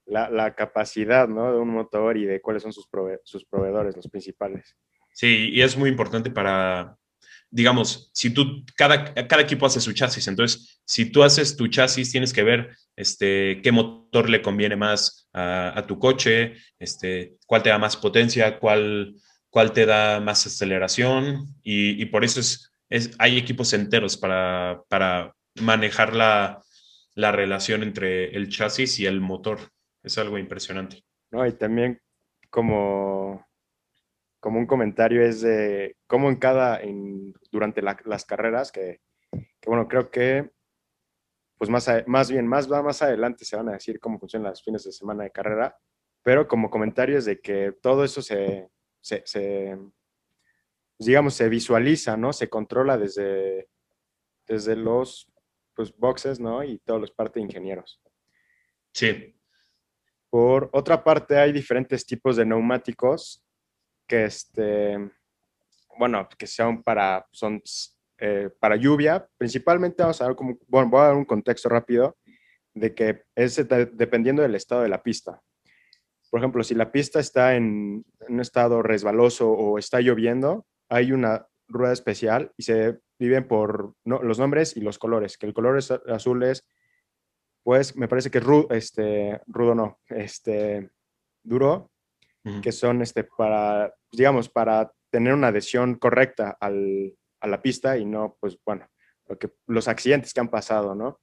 la, 0.05 0.29
la, 0.29 0.55
capacidad 0.55 1.27
¿no? 1.27 1.51
de 1.51 1.59
un 1.59 1.69
motor 1.69 2.17
y 2.17 2.25
de 2.25 2.41
cuáles 2.41 2.63
son 2.63 2.73
sus, 2.73 2.87
sus 3.23 3.45
proveedores, 3.45 3.95
los 3.95 4.07
principales. 4.07 4.75
Sí, 5.13 5.49
y 5.51 5.61
es 5.61 5.77
muy 5.77 5.89
importante 5.89 6.29
para, 6.31 6.97
digamos, 7.49 8.09
si 8.13 8.31
tú, 8.31 8.65
cada, 8.75 9.13
cada 9.13 9.41
equipo 9.43 9.65
hace 9.65 9.79
su 9.79 9.93
chasis, 9.93 10.27
entonces, 10.27 10.81
si 10.85 11.11
tú 11.11 11.23
haces 11.23 11.55
tu 11.55 11.67
chasis, 11.67 12.11
tienes 12.11 12.33
que 12.33 12.43
ver 12.43 12.75
este, 12.95 13.61
qué 13.61 13.71
motor 13.71 14.29
le 14.29 14.41
conviene 14.41 14.75
más 14.75 15.29
a, 15.33 15.77
a 15.77 15.85
tu 15.85 15.99
coche, 15.99 16.55
este, 16.79 17.37
cuál 17.45 17.63
te 17.63 17.69
da 17.69 17.77
más 17.77 17.95
potencia, 17.95 18.59
cuál, 18.59 19.15
cuál 19.49 19.71
te 19.71 19.85
da 19.85 20.19
más 20.19 20.47
aceleración, 20.47 21.55
y, 21.63 22.01
y 22.01 22.05
por 22.07 22.23
eso 22.23 22.39
es, 22.39 22.73
es, 22.89 23.11
hay 23.19 23.37
equipos 23.37 23.71
enteros 23.73 24.17
para, 24.17 24.81
para 24.89 25.35
manejar 25.55 26.15
la, 26.15 26.63
la 27.15 27.31
relación 27.31 27.83
entre 27.83 28.35
el 28.35 28.49
chasis 28.49 28.99
y 28.99 29.05
el 29.05 29.21
motor. 29.21 29.59
Es 30.03 30.17
algo 30.17 30.37
impresionante. 30.37 31.03
No, 31.31 31.45
y 31.47 31.53
también 31.53 31.99
como, 32.49 33.47
como 34.39 34.59
un 34.59 34.67
comentario 34.67 35.23
es 35.23 35.41
de 35.41 35.95
cómo 36.05 36.29
en 36.29 36.35
cada, 36.35 36.81
en, 36.81 37.33
durante 37.51 37.81
la, 37.81 37.97
las 38.05 38.25
carreras, 38.25 38.71
que, 38.71 39.01
que, 39.31 39.69
bueno, 39.69 39.87
creo 39.87 40.11
que 40.11 40.51
pues 41.57 41.69
más, 41.69 41.87
más 42.07 42.29
bien, 42.29 42.45
más, 42.45 42.67
más 42.67 43.01
adelante 43.01 43.45
se 43.45 43.55
van 43.55 43.69
a 43.69 43.73
decir 43.73 43.99
cómo 43.99 44.19
funcionan 44.19 44.49
los 44.49 44.61
fines 44.61 44.83
de 44.83 44.91
semana 44.91 45.23
de 45.23 45.31
carrera, 45.31 45.77
pero 46.21 46.45
como 46.47 46.69
comentario 46.69 47.17
es 47.17 47.25
de 47.25 47.39
que 47.39 47.73
todo 47.81 48.03
eso 48.03 48.21
se, 48.21 48.69
se, 48.99 49.23
se 49.25 49.77
digamos, 50.99 51.35
se 51.35 51.49
visualiza, 51.49 52.17
¿no? 52.17 52.33
Se 52.33 52.49
controla 52.49 52.97
desde, 52.97 53.69
desde 54.45 54.75
los 54.75 55.31
pues, 55.73 55.95
boxes, 55.95 56.39
¿no? 56.39 56.63
Y 56.63 56.79
todos 56.79 56.99
los 56.99 57.11
partes 57.11 57.35
de 57.35 57.41
ingenieros. 57.41 58.01
Sí. 58.93 59.35
Por 60.33 60.71
otra 60.73 61.03
parte, 61.03 61.37
hay 61.37 61.51
diferentes 61.51 62.07
tipos 62.07 62.37
de 62.37 62.43
neumáticos 62.43 63.45
que, 64.07 64.25
este, 64.25 64.97
bueno, 65.95 66.27
que 66.35 66.47
son 66.47 66.81
para, 66.81 67.23
son, 67.31 67.61
eh, 68.17 68.49
para 68.59 68.75
lluvia. 68.75 69.27
Principalmente 69.37 70.01
vamos 70.01 70.19
a 70.23 70.27
ver 70.29 70.35
como, 70.35 70.57
bueno, 70.67 70.89
voy 70.89 71.01
a 71.01 71.03
dar 71.03 71.15
un 71.17 71.25
contexto 71.25 71.69
rápido 71.69 72.17
de 72.73 72.95
que 72.95 73.25
es 73.35 73.57
de, 73.57 73.85
dependiendo 73.85 74.41
del 74.41 74.55
estado 74.55 74.81
de 74.81 74.89
la 74.89 75.03
pista. 75.03 75.39
Por 76.31 76.39
ejemplo, 76.39 76.63
si 76.63 76.73
la 76.73 76.91
pista 76.91 77.19
está 77.19 77.55
en, 77.55 78.03
un 78.27 78.39
estado 78.39 78.81
resbaloso 78.81 79.51
o 79.51 79.77
está 79.77 80.01
lloviendo, 80.01 80.65
hay 80.89 81.11
una 81.11 81.45
rueda 81.67 81.93
especial 81.93 82.51
y 82.57 82.63
se 82.63 82.97
viven 83.19 83.47
por 83.47 83.93
los 84.03 84.39
nombres 84.39 84.75
y 84.75 84.81
los 84.81 84.97
colores, 84.97 85.37
que 85.37 85.45
el 85.45 85.53
color 85.53 85.77
azul 86.07 86.41
es, 86.41 86.67
pues 87.63 87.95
me 87.95 88.07
parece 88.07 88.29
que 88.29 88.39
rudo, 88.39 88.67
este, 88.71 89.41
rudo 89.47 89.73
no, 89.73 89.99
este, 90.09 90.91
duro, 91.43 91.91
uh 92.43 92.49
-huh. 92.49 92.61
que 92.61 92.71
son 92.71 93.01
este, 93.01 93.23
para, 93.23 93.93
digamos, 94.11 94.49
para 94.49 94.91
tener 95.09 95.33
una 95.33 95.47
adhesión 95.47 95.95
correcta 95.95 96.57
al, 96.59 97.15
a 97.39 97.47
la 97.47 97.61
pista 97.61 97.97
y 97.97 98.05
no, 98.05 98.37
pues 98.39 98.57
bueno, 98.65 98.87
lo 99.27 99.37
que, 99.37 99.51
los 99.67 99.87
accidentes 99.87 100.33
que 100.33 100.39
han 100.39 100.49
pasado, 100.49 100.95
¿no? 100.95 101.19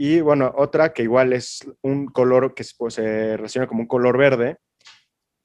Y 0.00 0.20
bueno, 0.20 0.52
otra 0.56 0.92
que 0.92 1.02
igual 1.02 1.32
es 1.32 1.60
un 1.82 2.06
color 2.06 2.54
que 2.54 2.64
pues, 2.76 2.94
se 2.94 3.36
relaciona 3.36 3.66
como 3.66 3.80
un 3.80 3.88
color 3.88 4.16
verde, 4.16 4.58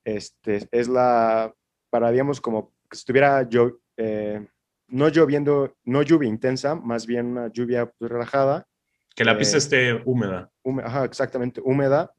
este, 0.06 0.68
es 0.72 0.88
la, 0.88 1.54
para, 1.90 2.12
digamos, 2.12 2.40
como 2.40 2.74
que 2.90 2.98
estuviera 2.98 3.48
yo, 3.50 3.80
eh, 3.98 4.46
no 4.90 5.10
lloviendo, 5.10 5.76
no 5.86 6.04
lluvia 6.04 6.30
intensa, 6.30 6.76
más 6.76 7.08
bien 7.08 7.28
una 7.28 7.48
lluvia 7.48 7.92
pues, 7.98 8.12
relajada. 8.12 8.68
Que 9.16 9.26
la 9.26 9.38
pista 9.38 9.58
eh, 9.58 9.60
esté 9.60 10.02
húmeda. 10.06 10.52
Ajá, 10.84 11.06
exactamente, 11.06 11.62
húmeda. 11.64 12.14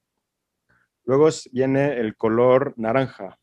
Luego 1.04 1.28
viene 1.52 1.98
el 1.98 2.16
color 2.16 2.74
naranja, 2.76 3.38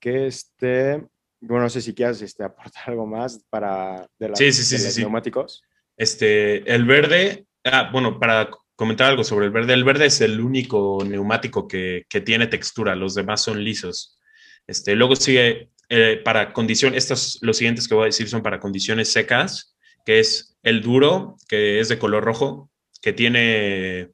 que 0.00 0.26
este, 0.26 1.06
bueno, 1.40 1.64
no 1.64 1.70
sé 1.70 1.80
si 1.80 1.94
quieres 1.94 2.22
este, 2.22 2.44
aportar 2.44 2.84
algo 2.86 3.06
más 3.06 3.44
para 3.50 4.08
de, 4.18 4.30
sí, 4.34 4.52
sí, 4.52 4.64
sí, 4.64 4.78
de 4.78 4.84
los 4.84 4.98
neumáticos. 4.98 5.62
Este, 5.96 6.72
el 6.72 6.84
verde, 6.84 7.46
ah, 7.64 7.90
bueno, 7.92 8.18
para 8.18 8.50
comentar 8.76 9.08
algo 9.08 9.22
sobre 9.22 9.46
el 9.46 9.52
verde, 9.52 9.74
el 9.74 9.84
verde 9.84 10.06
es 10.06 10.20
el 10.20 10.40
único 10.40 11.04
neumático 11.04 11.68
que, 11.68 12.06
que 12.08 12.20
tiene 12.20 12.46
textura, 12.46 12.96
los 12.96 13.14
demás 13.14 13.42
son 13.42 13.62
lisos. 13.62 14.18
Este, 14.66 14.94
luego 14.94 15.14
sigue 15.14 15.70
eh, 15.88 16.20
para 16.24 16.52
condición, 16.52 16.94
estos, 16.94 17.38
los 17.42 17.56
siguientes 17.58 17.86
que 17.86 17.94
voy 17.94 18.04
a 18.04 18.06
decir 18.06 18.28
son 18.28 18.42
para 18.42 18.58
condiciones 18.58 19.12
secas, 19.12 19.73
que 20.04 20.20
es 20.20 20.56
el 20.62 20.82
duro, 20.82 21.36
que 21.48 21.80
es 21.80 21.88
de 21.88 21.98
color 21.98 22.24
rojo, 22.24 22.70
que 23.00 23.12
tiene 23.12 24.10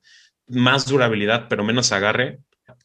más 0.46 0.86
durabilidad, 0.86 1.46
pero 1.48 1.64
menos 1.64 1.92
agarre. 1.92 2.38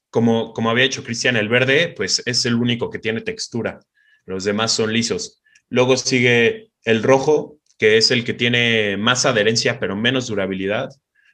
Como, 0.09 0.53
como 0.53 0.69
había 0.69 0.83
dicho 0.83 1.03
Cristian, 1.03 1.35
el 1.35 1.49
verde, 1.49 1.93
pues 1.95 2.23
es 2.25 2.45
el 2.45 2.55
único 2.55 2.89
que 2.89 2.99
tiene 2.99 3.21
textura. 3.21 3.79
Los 4.25 4.43
demás 4.43 4.71
son 4.71 4.93
lisos. 4.93 5.41
Luego 5.69 5.97
sigue 5.97 6.71
el 6.83 7.03
rojo, 7.03 7.57
que 7.77 7.97
es 7.97 8.11
el 8.11 8.23
que 8.23 8.33
tiene 8.33 8.97
más 8.97 9.25
adherencia, 9.25 9.79
pero 9.79 9.95
menos 9.95 10.27
durabilidad. 10.27 10.89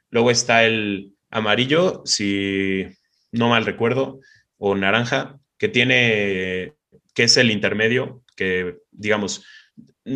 Luego 0.10 0.32
está 0.32 0.66
el 0.66 1.14
amarillo, 1.30 2.02
si 2.06 2.88
no 3.32 3.50
mal 3.50 3.66
recuerdo, 3.66 4.20
o 4.58 4.76
naranja, 4.76 5.40
que 5.58 5.70
tiene 5.70 6.74
que 7.14 7.24
es 7.24 7.38
el 7.38 7.52
intermedio, 7.52 8.24
que 8.36 8.78
digamos, 8.92 9.46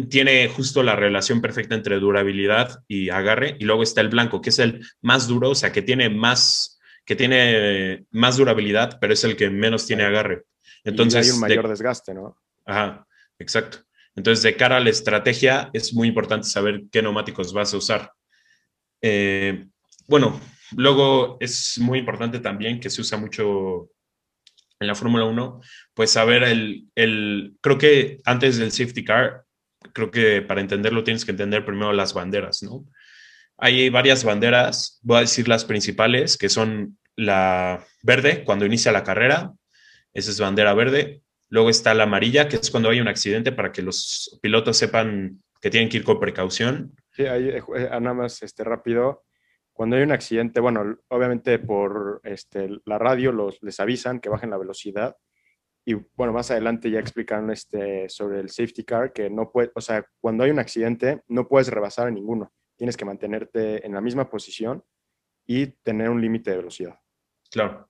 tiene 0.10 0.48
justo 0.50 0.84
la 0.84 0.96
relación 0.96 1.42
perfecta 1.42 1.76
entre 1.76 2.00
durabilidad 2.00 2.84
y 2.88 3.10
agarre, 3.10 3.56
y 3.60 3.66
luego 3.66 3.84
está 3.84 4.02
el 4.02 4.10
blanco, 4.10 4.42
que 4.42 4.50
es 4.50 4.60
el 4.60 4.86
más 5.02 5.28
duro, 5.28 5.52
o 5.52 5.56
sea, 5.56 5.72
que 5.72 5.82
tiene 5.82 6.10
más, 6.10 6.80
que 7.06 7.16
tiene 7.16 8.06
más 8.12 8.38
durabilidad, 8.38 8.98
pero 9.00 9.14
es 9.14 9.24
el 9.24 9.36
que 9.36 9.50
menos 9.50 9.86
tiene 9.86 10.04
agarre. 10.04 10.44
Entonces, 10.84 11.28
y 11.28 11.30
hay 11.30 11.36
un 11.36 11.42
mayor 11.42 11.64
de, 11.66 11.70
desgaste, 11.70 12.14
¿no? 12.14 12.38
Ajá, 12.66 13.08
exacto. 13.38 13.80
Entonces, 14.16 14.44
de 14.44 14.56
cara 14.56 14.78
a 14.78 14.80
la 14.80 14.90
estrategia, 14.90 15.70
es 15.74 15.94
muy 15.94 16.08
importante 16.08 16.48
saber 16.48 16.84
qué 16.92 17.02
neumáticos 17.02 17.54
vas 17.54 17.74
a 17.74 17.78
usar. 17.78 18.12
Eh, 19.02 19.68
bueno, 20.08 20.40
luego 20.76 21.38
es 21.40 21.78
muy 21.80 22.00
importante 22.00 22.40
también 22.40 22.80
que 22.80 22.90
se 22.90 23.02
usa 23.02 23.18
mucho 23.18 23.90
en 24.80 24.88
la 24.88 24.96
Fórmula 24.96 25.26
1, 25.26 25.62
pues 25.94 26.12
saber 26.12 26.44
el, 26.44 26.88
el, 26.96 27.56
creo 27.62 27.78
que 27.78 28.22
antes 28.26 28.58
del 28.58 28.72
safety 28.72 29.04
car, 29.04 29.45
creo 29.96 30.12
que 30.12 30.42
para 30.42 30.60
entenderlo 30.60 31.06
tienes 31.06 31.24
que 31.24 31.32
entender 31.32 31.66
primero 31.66 31.94
las 31.94 32.14
banderas, 32.14 32.62
¿no? 32.62 32.86
Hay 33.58 33.90
varias 33.90 34.26
banderas, 34.26 35.00
voy 35.02 35.18
a 35.18 35.22
decir 35.22 35.48
las 35.48 35.64
principales, 35.64 36.38
que 36.38 36.50
son 36.50 36.98
la 37.16 37.86
verde 38.04 38.44
cuando 38.44 38.66
inicia 38.66 38.92
la 38.92 39.06
carrera, 39.06 39.54
esa 40.14 40.32
es 40.32 40.40
bandera 40.40 40.74
verde. 40.74 41.22
Luego 41.48 41.70
está 41.70 41.94
la 41.94 42.04
amarilla, 42.04 42.50
que 42.50 42.58
es 42.58 42.70
cuando 42.70 42.90
hay 42.90 43.00
un 43.00 43.08
accidente 43.08 43.54
para 43.54 43.72
que 43.72 43.82
los 43.82 44.38
pilotos 44.42 44.76
sepan 44.76 45.42
que 45.62 45.70
tienen 45.70 45.88
que 45.88 45.98
ir 45.98 46.04
con 46.04 46.20
precaución. 46.20 46.94
Sí, 47.12 47.26
ahí, 47.26 47.50
nada 47.90 48.14
más 48.14 48.44
este, 48.44 48.66
rápido 48.66 49.24
cuando 49.72 49.98
hay 49.98 50.04
un 50.04 50.12
accidente, 50.14 50.62
bueno, 50.62 50.98
obviamente 51.10 51.60
por 51.60 52.22
este, 52.24 52.70
la 52.86 52.98
radio 52.98 53.34
los, 53.34 53.62
les 53.62 53.78
avisan 53.82 54.22
que 54.22 54.30
bajen 54.30 54.50
la 54.50 54.58
velocidad 54.58 55.18
y 55.86 55.94
bueno, 56.16 56.34
más 56.34 56.50
adelante 56.50 56.90
ya 56.90 57.00
explicaron 57.00 57.52
este, 57.52 58.10
sobre 58.10 58.40
el 58.40 58.50
safety 58.50 58.84
car, 58.84 59.14
que 59.14 59.30
no 59.30 59.52
puede, 59.52 59.72
o 59.76 59.82
sea, 59.82 60.04
cuando 60.20 60.44
hay 60.44 60.50
un 60.50 60.58
accidente 60.58 61.22
no 61.28 61.48
puedes 61.48 61.68
rebasar 61.68 62.08
a 62.08 62.12
ninguno, 62.12 62.52
tienes 62.76 62.98
que 62.98 63.06
mantenerte 63.06 63.86
en 63.86 63.94
la 63.94 64.02
misma 64.02 64.28
posición 64.28 64.84
y 65.46 65.68
tener 65.68 66.10
un 66.10 66.20
límite 66.20 66.50
de 66.50 66.58
velocidad. 66.58 67.00
Claro. 67.52 67.88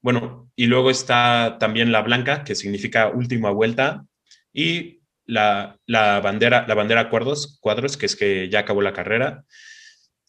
Bueno, 0.00 0.50
y 0.56 0.66
luego 0.66 0.88
está 0.90 1.58
también 1.60 1.92
la 1.92 2.00
blanca, 2.00 2.42
que 2.42 2.54
significa 2.54 3.08
última 3.08 3.50
vuelta, 3.50 4.06
y 4.52 5.02
la, 5.26 5.78
la 5.84 6.20
bandera, 6.20 6.64
la 6.66 6.74
bandera 6.74 7.10
cuadros, 7.10 7.58
cuadros, 7.60 7.98
que 7.98 8.06
es 8.06 8.16
que 8.16 8.48
ya 8.48 8.60
acabó 8.60 8.80
la 8.80 8.94
carrera. 8.94 9.44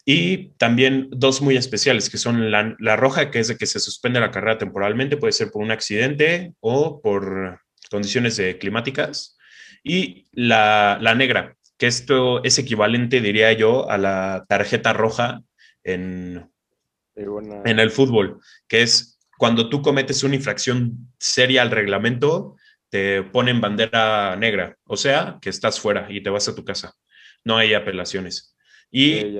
Y 0.09 0.53
también 0.57 1.09
dos 1.11 1.41
muy 1.41 1.57
especiales, 1.57 2.09
que 2.09 2.17
son 2.17 2.49
la, 2.49 2.77
la, 2.79 2.95
roja, 2.95 3.29
que 3.29 3.39
es 3.39 3.49
de 3.49 3.57
que 3.57 3.65
se 3.65 3.81
suspende 3.81 4.21
la 4.21 4.31
carrera 4.31 4.57
temporalmente, 4.57 5.17
puede 5.17 5.33
ser 5.33 5.51
por 5.51 5.61
un 5.61 5.69
accidente 5.69 6.53
o 6.61 7.01
por 7.01 7.59
condiciones 7.91 8.37
de 8.37 8.57
climáticas. 8.57 9.37
Y 9.83 10.25
la, 10.31 10.97
la, 11.01 11.13
negra, 11.13 11.57
que 11.77 11.87
esto 11.87 12.41
es 12.45 12.57
equivalente, 12.57 13.19
diría 13.19 13.51
yo, 13.51 13.91
a 13.91 13.97
la 13.97 14.45
tarjeta 14.47 14.93
roja 14.93 15.41
en, 15.83 16.49
en 17.15 17.79
el 17.79 17.91
fútbol, 17.91 18.39
que 18.69 18.83
es 18.83 19.19
cuando 19.37 19.67
tú 19.67 19.81
cometes 19.81 20.23
una 20.23 20.35
infracción 20.35 21.11
seria 21.19 21.61
al 21.61 21.71
reglamento, 21.71 22.55
te 22.89 23.23
ponen 23.23 23.59
bandera 23.59 24.37
negra, 24.37 24.77
o 24.85 24.95
sea, 24.95 25.37
que 25.41 25.49
estás 25.49 25.81
fuera 25.81 26.07
y 26.09 26.23
te 26.23 26.29
vas 26.29 26.47
a 26.47 26.55
tu 26.55 26.63
casa. 26.63 26.93
No 27.43 27.57
hay 27.57 27.73
apelaciones. 27.73 28.55
Y, 28.89 29.37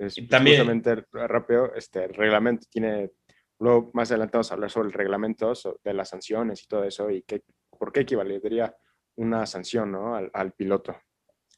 es, 0.00 0.28
también 0.28 0.82
rápido, 1.12 1.74
este 1.74 2.04
el 2.04 2.14
reglamento 2.14 2.66
tiene 2.70 3.10
luego 3.58 3.90
más 3.94 4.10
adelante 4.10 4.38
vamos 4.38 4.50
a 4.50 4.54
hablar 4.54 4.70
sobre 4.70 4.88
el 4.88 4.94
reglamento 4.94 5.52
de 5.84 5.94
las 5.94 6.08
sanciones 6.08 6.62
y 6.62 6.66
todo 6.66 6.84
eso 6.84 7.10
y 7.10 7.22
qué, 7.22 7.42
por 7.78 7.92
qué 7.92 8.00
equivaldría 8.00 8.74
una 9.16 9.46
sanción 9.46 9.92
¿no? 9.92 10.16
al, 10.16 10.30
al 10.32 10.52
piloto. 10.52 10.96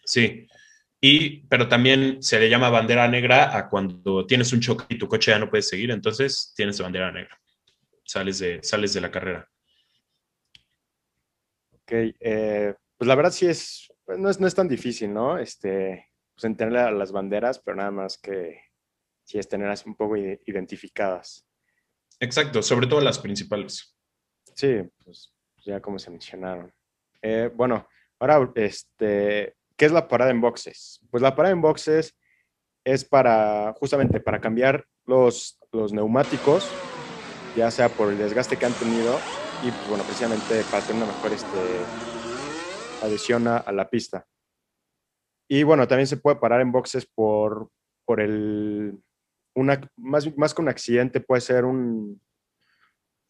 Sí, 0.04 0.46
y, 1.04 1.40
pero 1.48 1.68
también 1.68 2.22
se 2.22 2.38
le 2.38 2.48
llama 2.48 2.70
bandera 2.70 3.08
negra 3.08 3.56
a 3.56 3.68
cuando 3.68 4.24
tienes 4.24 4.52
un 4.52 4.60
choque 4.60 4.86
y 4.88 4.98
tu 4.98 5.08
coche 5.08 5.32
ya 5.32 5.38
no 5.40 5.50
puede 5.50 5.64
seguir, 5.64 5.90
entonces 5.90 6.52
tienes 6.54 6.80
bandera 6.80 7.10
negra. 7.10 7.40
Sales 8.04 8.38
de, 8.38 8.60
sales 8.62 8.94
de 8.94 9.00
la 9.00 9.10
carrera. 9.10 9.48
Ok, 11.72 11.90
eh, 11.90 12.74
pues 12.96 13.08
la 13.08 13.16
verdad 13.16 13.32
sí 13.32 13.46
es, 13.46 13.92
pues 14.04 14.16
no 14.16 14.30
es, 14.30 14.38
no 14.38 14.46
es 14.46 14.54
tan 14.54 14.68
difícil, 14.68 15.12
¿no? 15.12 15.38
Este, 15.38 16.11
pues 16.34 16.44
entender 16.44 16.92
las 16.92 17.12
banderas, 17.12 17.58
pero 17.58 17.76
nada 17.76 17.90
más 17.90 18.18
que 18.18 18.60
sí 19.24 19.38
es 19.38 19.48
tenerlas 19.48 19.86
un 19.86 19.96
poco 19.96 20.16
identificadas. 20.16 21.46
Exacto, 22.20 22.62
sobre 22.62 22.86
todo 22.86 23.00
las 23.00 23.18
principales. 23.18 23.96
Sí, 24.54 24.82
pues 25.04 25.32
ya 25.64 25.80
como 25.80 25.98
se 25.98 26.10
mencionaron. 26.10 26.72
Eh, 27.20 27.50
bueno, 27.54 27.88
ahora 28.18 28.50
este, 28.56 29.56
¿Qué 29.76 29.86
es 29.86 29.92
la 29.92 30.06
parada 30.08 30.30
en 30.30 30.40
boxes? 30.40 31.00
Pues 31.10 31.22
la 31.22 31.34
parada 31.34 31.52
en 31.52 31.60
boxes 31.60 32.14
es 32.84 33.04
para, 33.04 33.74
justamente, 33.78 34.20
para 34.20 34.40
cambiar 34.40 34.86
los, 35.06 35.58
los 35.72 35.92
neumáticos, 35.92 36.70
ya 37.56 37.70
sea 37.70 37.88
por 37.88 38.12
el 38.12 38.18
desgaste 38.18 38.56
que 38.56 38.66
han 38.66 38.74
tenido 38.74 39.18
y, 39.62 39.70
pues, 39.70 39.88
bueno, 39.88 40.04
precisamente 40.04 40.62
para 40.70 40.84
tener 40.84 41.02
una 41.02 41.12
mejor 41.12 41.32
este, 41.32 41.80
adhesión 43.02 43.48
a, 43.48 43.72
la 43.72 43.88
pista. 43.88 44.26
Y 45.52 45.64
bueno, 45.64 45.86
también 45.86 46.06
se 46.06 46.16
puede 46.16 46.36
parar 46.36 46.62
en 46.62 46.72
boxes 46.72 47.04
por, 47.04 47.68
por 48.06 48.22
el, 48.22 48.98
una, 49.54 49.78
más, 49.98 50.34
más 50.38 50.54
que 50.54 50.62
un 50.62 50.70
accidente, 50.70 51.20
puede 51.20 51.42
ser 51.42 51.66
un, 51.66 52.22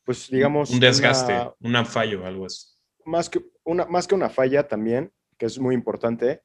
pues 0.05 0.31
digamos... 0.31 0.71
Un 0.71 0.79
desgaste, 0.79 1.35
una, 1.59 1.85
fallo, 1.85 2.25
algo 2.25 2.47
así. 2.47 2.79
Más 3.05 3.29
que, 3.29 3.45
una, 3.65 3.87
más 3.87 4.07
que 4.07 4.15
una 4.15 4.29
falla 4.29 4.69
también, 4.69 5.13
que 5.37 5.47
es 5.47 5.59
muy 5.59 5.75
importante, 5.75 6.43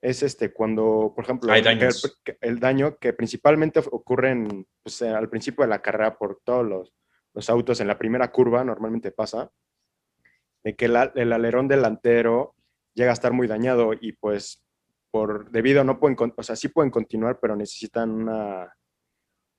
es 0.00 0.22
este, 0.22 0.50
cuando, 0.50 1.12
por 1.14 1.24
ejemplo, 1.24 1.52
el, 1.52 2.58
daño 2.58 2.96
que 2.96 3.12
principalmente 3.12 3.80
ocurre 3.80 4.30
en, 4.30 4.66
pues, 4.82 5.02
al 5.02 5.28
principio 5.28 5.62
de 5.62 5.68
la 5.68 5.82
carrera 5.82 6.16
por 6.16 6.40
todos 6.42 6.66
los, 6.66 6.94
los, 7.34 7.50
autos 7.50 7.80
en 7.80 7.88
la 7.88 7.98
primera 7.98 8.32
curva, 8.32 8.64
normalmente 8.64 9.10
pasa, 9.10 9.50
de 10.64 10.74
que 10.74 10.86
el 10.86 10.96
alerón 11.34 11.68
delantero 11.68 12.54
llega 12.94 13.10
a 13.10 13.12
estar 13.12 13.34
muy 13.34 13.46
dañado 13.46 13.92
y 13.92 14.12
pues 14.12 14.64
por 15.18 15.50
debido 15.50 15.82
no 15.82 15.98
pueden, 15.98 16.16
o 16.36 16.42
sea, 16.44 16.54
sí 16.54 16.68
pueden 16.68 16.92
continuar, 16.92 17.40
pero 17.40 17.56
necesitan 17.56 18.08
una, 18.08 18.72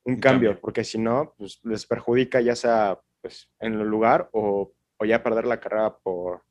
un, 0.06 0.16
cambio, 0.16 0.58
porque 0.62 0.86
si 0.86 0.98
no, 0.98 1.36
pues 1.38 1.60
les 1.64 1.86
perjudica 1.86 2.40
ya 2.40 2.56
sea 2.56 2.98
pues, 3.22 3.52
en 3.60 3.74
el 3.74 3.86
lugar 3.86 4.30
o, 4.32 4.72
o 4.96 5.06
ya 5.06 5.22
perder 5.22 5.46
la 5.46 5.60
carrera 5.60 5.98
por, 5.98 6.44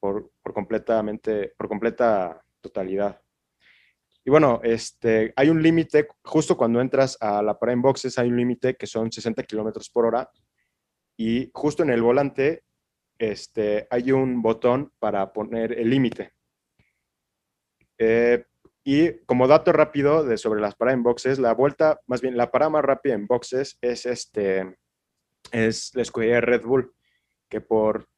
por, 0.00 0.32
completamente, 0.52 1.54
por 1.56 1.68
completa 1.68 2.42
totalidad. 2.60 3.20
Y 4.24 4.30
bueno, 4.30 4.60
este, 4.64 5.32
hay 5.36 5.48
un 5.48 5.62
límite, 5.62 6.08
justo 6.24 6.56
cuando 6.56 6.80
entras 6.80 7.16
a 7.20 7.40
la 7.40 7.56
parada 7.56 7.74
en 7.74 7.82
boxes, 7.82 8.18
hay 8.18 8.30
un 8.30 8.36
límite 8.36 8.74
que 8.74 8.88
son 8.88 9.12
60 9.12 9.44
kilómetros 9.44 9.88
por 9.90 10.06
hora. 10.06 10.28
Y 11.16 11.52
justo 11.54 11.84
en 11.84 11.90
el 11.90 12.02
volante 12.02 12.64
este, 13.16 13.86
hay 13.88 14.10
un 14.10 14.42
botón 14.42 14.92
para 14.98 15.32
poner 15.32 15.78
el 15.78 15.88
límite. 15.88 16.32
Eh, 17.98 18.44
y 18.84 19.12
como 19.26 19.48
dato 19.48 19.72
rápido 19.72 20.24
de 20.24 20.38
sobre 20.38 20.60
las 20.60 20.74
paradas 20.74 20.96
en 20.96 21.02
boxes, 21.02 21.38
la 21.38 21.52
vuelta, 21.52 22.00
más 22.06 22.22
bien 22.22 22.36
la 22.36 22.50
parada 22.50 22.70
más 22.70 22.84
rápida 22.84 23.14
en 23.14 23.26
boxes 23.26 23.76
es, 23.82 24.06
este, 24.06 24.76
es 25.52 25.94
la 25.94 26.02
escudería 26.02 26.40
Red 26.40 26.62
Bull, 26.62 26.92
que 27.48 27.60
por 27.60 28.08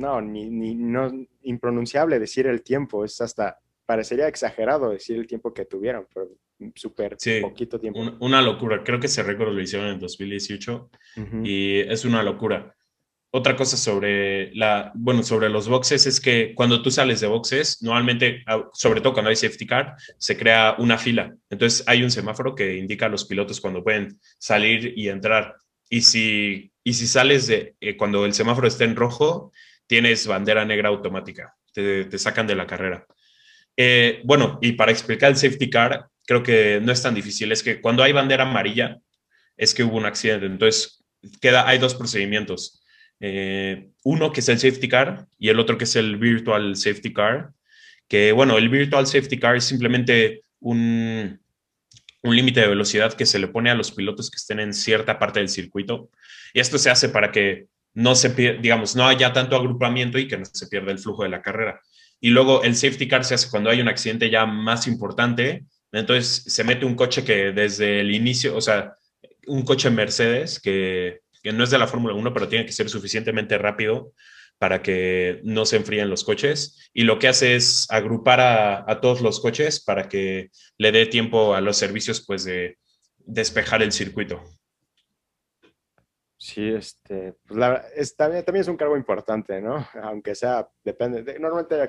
no, 0.00 0.20
ni, 0.22 0.48
no, 0.74 1.12
impronunciable 1.42 2.18
decir 2.18 2.46
el 2.46 2.62
tiempo, 2.62 3.04
es 3.04 3.20
hasta, 3.20 3.58
parecería 3.84 4.28
exagerado 4.28 4.90
decir 4.90 5.18
el 5.18 5.26
tiempo 5.26 5.52
que 5.52 5.66
tuvieron, 5.66 6.06
pero 6.12 6.30
súper 6.74 7.16
poquito 7.42 7.78
tiempo. 7.78 8.00
una 8.20 8.40
locura, 8.40 8.82
creo 8.82 8.98
que 8.98 9.06
ese 9.06 9.22
récord 9.22 9.52
lo 9.52 9.60
hicieron 9.60 9.88
en 9.88 10.00
2018 10.00 10.90
y 11.44 11.80
es 11.80 12.04
una 12.04 12.22
locura. 12.22 12.74
Otra 13.32 13.54
cosa 13.54 13.76
sobre 13.76 14.52
la, 14.56 14.90
bueno, 14.94 15.22
sobre 15.22 15.48
los 15.48 15.68
boxes 15.68 16.04
es 16.06 16.20
que 16.20 16.52
cuando 16.54 16.82
tú 16.82 16.90
sales 16.90 17.20
de 17.20 17.28
boxes, 17.28 17.80
normalmente, 17.80 18.42
ah, 18.46 18.68
sobre 18.72 19.00
todo 19.00 19.12
cuando 19.12 19.30
hay 19.30 19.36
safety 19.36 19.66
car, 19.66 19.94
se 20.18 20.36
crea 20.36 20.74
una 20.78 20.98
fila. 20.98 21.32
Entonces 21.48 21.84
hay 21.86 22.02
un 22.02 22.10
semáforo 22.10 22.56
que 22.56 22.76
indica 22.76 23.06
a 23.06 23.08
los 23.08 23.24
pilotos 23.24 23.60
cuando 23.60 23.84
pueden 23.84 24.18
salir 24.38 24.94
y 24.96 25.08
entrar. 25.08 25.54
Y 25.88 26.00
si, 26.00 26.72
y 26.82 26.94
si 26.94 27.06
sales 27.06 27.46
de, 27.46 27.76
eh, 27.80 27.96
cuando 27.96 28.26
el 28.26 28.34
semáforo 28.34 28.66
está 28.66 28.82
en 28.82 28.96
rojo, 28.96 29.52
tienes 29.86 30.26
bandera 30.26 30.64
negra 30.64 30.88
automática, 30.88 31.54
te, 31.72 32.18
sacan 32.18 32.48
de 32.48 32.56
la 32.56 32.66
carrera. 32.66 33.06
Eh, 33.76 34.22
bueno, 34.24 34.58
y 34.60 34.72
para 34.72 34.90
explicar 34.90 35.30
el 35.30 35.36
safety 35.36 35.70
car, 35.70 36.08
creo 36.26 36.42
que 36.42 36.80
no 36.82 36.90
es 36.90 37.02
tan 37.02 37.14
difícil, 37.14 37.52
es 37.52 37.62
que 37.62 37.80
cuando 37.80 38.02
hay 38.02 38.12
bandera 38.12 38.42
amarilla, 38.42 38.98
es 39.56 39.72
que 39.72 39.84
hubo 39.84 39.96
un 39.96 40.06
accidente, 40.06 40.46
entonces 40.46 41.04
queda, 41.40 41.68
hay 41.68 41.78
dos 41.78 41.94
procedimientos. 41.94 42.79
Eh, 43.20 43.90
uno 44.02 44.32
que 44.32 44.40
es 44.40 44.48
el 44.48 44.58
safety 44.58 44.88
car 44.88 45.26
y 45.38 45.50
el 45.50 45.60
otro 45.60 45.76
que 45.76 45.84
es 45.84 45.94
el 45.94 46.16
virtual 46.16 46.74
safety 46.74 47.12
car, 47.12 47.52
que 48.08 48.32
bueno, 48.32 48.56
el 48.56 48.68
virtual 48.68 49.06
safety 49.06 49.38
car 49.38 49.56
es 49.56 49.64
simplemente 49.64 50.42
un, 50.58 51.38
un 52.22 52.36
límite 52.36 52.60
de 52.60 52.68
velocidad 52.68 53.12
que 53.12 53.26
se 53.26 53.38
le 53.38 53.48
pone 53.48 53.70
a 53.70 53.74
los 53.74 53.92
pilotos 53.92 54.30
que 54.30 54.36
estén 54.36 54.58
en 54.58 54.74
cierta 54.74 55.18
parte 55.18 55.40
del 55.40 55.48
circuito. 55.48 56.10
Y 56.54 56.60
esto 56.60 56.78
se 56.78 56.90
hace 56.90 57.08
para 57.08 57.30
que 57.30 57.66
no 57.92 58.14
se 58.14 58.30
digamos, 58.58 58.96
no 58.96 59.06
haya 59.06 59.32
tanto 59.32 59.56
agrupamiento 59.56 60.18
y 60.18 60.28
que 60.28 60.38
no 60.38 60.44
se 60.44 60.66
pierda 60.68 60.92
el 60.92 60.98
flujo 60.98 61.22
de 61.22 61.28
la 61.28 61.42
carrera. 61.42 61.80
Y 62.20 62.30
luego 62.30 62.62
el 62.62 62.74
safety 62.74 63.08
car 63.08 63.24
se 63.24 63.34
hace 63.34 63.50
cuando 63.50 63.70
hay 63.70 63.80
un 63.80 63.88
accidente 63.88 64.30
ya 64.30 64.46
más 64.46 64.86
importante, 64.86 65.64
entonces 65.92 66.44
se 66.46 66.64
mete 66.64 66.84
un 66.84 66.94
coche 66.94 67.24
que 67.24 67.52
desde 67.52 68.00
el 68.00 68.14
inicio, 68.14 68.56
o 68.56 68.60
sea, 68.60 68.94
un 69.46 69.62
coche 69.62 69.90
Mercedes 69.90 70.60
que, 70.60 71.20
no 71.44 71.64
es 71.64 71.70
de 71.70 71.78
la 71.78 71.86
Fórmula 71.86 72.14
1, 72.14 72.32
pero 72.32 72.48
tiene 72.48 72.66
que 72.66 72.72
ser 72.72 72.88
suficientemente 72.88 73.58
rápido 73.58 74.12
para 74.58 74.82
que 74.82 75.40
no 75.42 75.64
se 75.64 75.76
enfríen 75.76 76.10
los 76.10 76.24
coches. 76.24 76.90
Y 76.92 77.04
lo 77.04 77.18
que 77.18 77.28
hace 77.28 77.56
es 77.56 77.86
agrupar 77.90 78.40
a, 78.40 78.90
a 78.90 79.00
todos 79.00 79.20
los 79.20 79.40
coches 79.40 79.82
para 79.82 80.08
que 80.08 80.50
le 80.76 80.92
dé 80.92 81.06
tiempo 81.06 81.54
a 81.54 81.60
los 81.60 81.76
servicios 81.76 82.24
pues 82.26 82.44
de 82.44 82.78
despejar 83.18 83.82
el 83.82 83.92
circuito. 83.92 84.42
Sí, 86.40 86.70
este, 86.70 87.34
pues 87.46 87.58
la, 87.58 87.84
también, 88.16 88.62
es 88.62 88.68
un 88.68 88.78
cargo 88.78 88.96
importante, 88.96 89.60
¿no? 89.60 89.86
Aunque 90.02 90.34
sea, 90.34 90.66
depende, 90.82 91.22
de, 91.22 91.38
normalmente 91.38 91.74
hay 91.74 91.88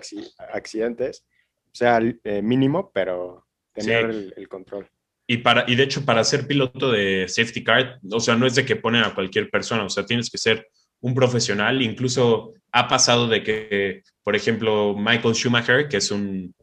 accidentes, 0.53 1.25
sea 1.71 2.01
eh, 2.01 2.41
mínimo, 2.41 2.91
pero 2.93 3.47
tener 3.71 4.09
el, 4.35 4.49
control. 4.49 4.89
Y, 5.31 5.37
para, 5.37 5.63
y 5.65 5.75
de 5.77 5.83
hecho, 5.83 6.03
para 6.03 6.25
ser 6.25 6.45
piloto 6.45 6.91
de 6.91 7.25
safety 7.29 7.63
car, 7.63 8.01
o 8.11 8.19
sea, 8.19 8.35
no 8.35 8.45
es 8.45 8.53
de 8.55 8.65
que 8.65 8.75
ponen 8.75 9.05
a 9.05 9.15
cualquier 9.15 9.49
persona, 9.49 9.85
o 9.85 9.89
sea, 9.89 10.05
tienes 10.05 10.29
que 10.29 10.37
ser 10.37 10.67
un 10.99 11.15
profesional. 11.15 11.81
Incluso 11.81 12.51
ha 12.73 12.89
pasado 12.89 13.29
de 13.29 13.41
que, 13.41 14.03
por 14.23 14.35
ejemplo, 14.35 14.93
Michael 14.93 15.33
Schumacher, 15.33 15.87
que 15.87 15.95
es 15.95 16.11
un, 16.11 16.53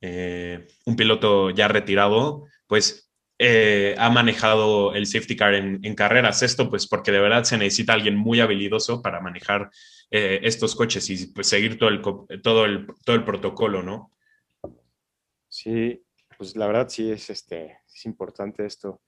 eh, 0.00 0.68
un 0.84 0.94
piloto 0.94 1.50
ya 1.50 1.66
retirado, 1.66 2.44
pues 2.68 3.10
eh, 3.40 3.96
ha 3.98 4.08
manejado 4.08 4.94
el 4.94 5.06
safety 5.06 5.34
car 5.34 5.54
en, 5.54 5.94
carreras. 5.96 6.44
Esto 6.44 6.70
pues 6.70 6.86
porque 6.86 7.10
de 7.10 7.18
verdad 7.18 7.42
se 7.42 7.58
necesita 7.58 7.92
alguien 7.92 8.14
muy 8.14 8.38
habilidoso 8.38 9.02
para 9.02 9.20
manejar 9.20 9.68
eh, 10.12 10.38
estos 10.44 10.76
coches 10.76 11.10
y 11.10 11.26
pues 11.32 11.48
seguir 11.48 11.76
todo 11.76 11.88
el, 11.88 12.00
todo, 12.40 12.66
el, 12.66 12.86
todo 13.04 13.16
el 13.16 13.24
protocolo, 13.24 13.82
¿no? 13.82 14.12
Sí, 15.48 16.00
pues 16.42 16.56
la 16.56 16.66
verdad 16.66 16.88
sí 16.88 17.12
es, 17.12 17.30
este, 17.30 17.78
es 17.86 18.04
importante 18.04 18.66
esto. 18.66 19.00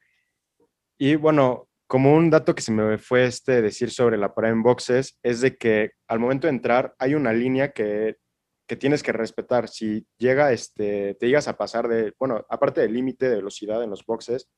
Y 0.97 1.17
bueno, 1.17 1.69
como 1.89 2.15
un 2.15 2.31
dato 2.31 2.55
que 2.55 2.63
se 2.63 2.71
me 2.71 2.97
fue 2.97 3.27
este 3.27 3.61
decir 3.61 3.91
sobre 3.91 4.17
la 4.17 4.33
parada 4.33 4.55
en 4.55 4.63
boxes 4.63 5.19
es 5.21 5.41
de 5.41 5.57
que 5.57 5.91
al 6.07 6.21
momento 6.21 6.47
de 6.47 6.53
entrar 6.53 6.95
hay 6.97 7.15
una 7.15 7.33
línea 7.33 7.73
que 7.73 8.19
que 8.67 8.77
tienes 8.77 9.03
que 9.03 9.13
respetar. 9.13 9.69
Si 9.69 10.07
llega, 10.17 10.53
este, 10.53 11.15
te 11.15 11.27
llegas 11.27 11.49
a 11.49 11.57
pasar 11.57 11.89
de, 11.89 12.15
bueno, 12.19 12.47
aparte 12.49 12.81
del 12.81 12.95
límite 12.95 13.29
de 13.29 13.37
velocidad 13.37 13.83
en 13.83 13.91
los 13.91 14.07
boxes, 14.07 14.49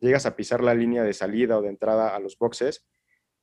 llegas 0.00 0.26
a 0.26 0.34
pisar 0.34 0.62
la 0.62 0.74
línea 0.74 1.04
de 1.04 1.12
salida 1.12 1.58
o 1.58 1.62
de 1.62 1.68
entrada 1.68 2.14
a 2.14 2.18
los 2.18 2.36
boxes, 2.38 2.84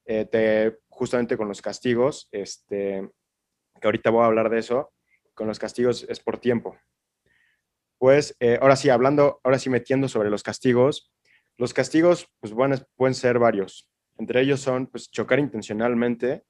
eh, 0.05 0.25
te, 0.25 0.79
justamente 0.89 1.37
con 1.37 1.47
los 1.47 1.61
castigos, 1.61 2.27
este, 2.31 3.09
que 3.79 3.87
ahorita 3.87 4.09
voy 4.09 4.23
a 4.23 4.25
hablar 4.25 4.49
de 4.49 4.59
eso, 4.59 4.91
con 5.33 5.47
los 5.47 5.59
castigos 5.59 6.05
es 6.09 6.19
por 6.19 6.39
tiempo. 6.39 6.77
Pues 7.99 8.35
eh, 8.39 8.57
ahora 8.61 8.75
sí, 8.75 8.89
hablando, 8.89 9.39
ahora 9.43 9.59
sí 9.59 9.69
metiendo 9.69 10.07
sobre 10.07 10.29
los 10.29 10.41
castigos, 10.41 11.11
los 11.57 11.73
castigos, 11.73 12.27
pues 12.39 12.53
bueno, 12.53 12.75
pueden 12.95 13.13
ser 13.13 13.37
varios. 13.37 13.87
Entre 14.17 14.41
ellos 14.41 14.61
son, 14.61 14.87
pues, 14.87 15.11
chocar 15.11 15.39
intencionalmente, 15.39 16.43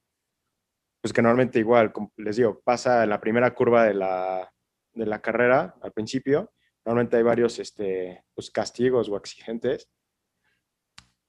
pues 1.02 1.14
que 1.14 1.22
normalmente 1.22 1.60
igual, 1.60 1.92
como 1.92 2.14
les 2.18 2.36
digo, 2.36 2.62
pasa 2.64 3.04
en 3.04 3.10
la 3.10 3.20
primera 3.20 3.54
curva 3.54 3.86
de 3.86 3.96
la, 3.96 4.54
de 4.94 5.06
la 5.06 5.22
carrera 5.22 5.76
al 5.82 5.92
principio. 5.92 6.52
Normalmente 6.86 7.18
hay 7.18 7.24
varios 7.24 7.60
este, 7.60 8.24
pues, 8.36 8.52
castigos 8.52 9.10
o 9.10 9.18
exigentes. 9.18 9.90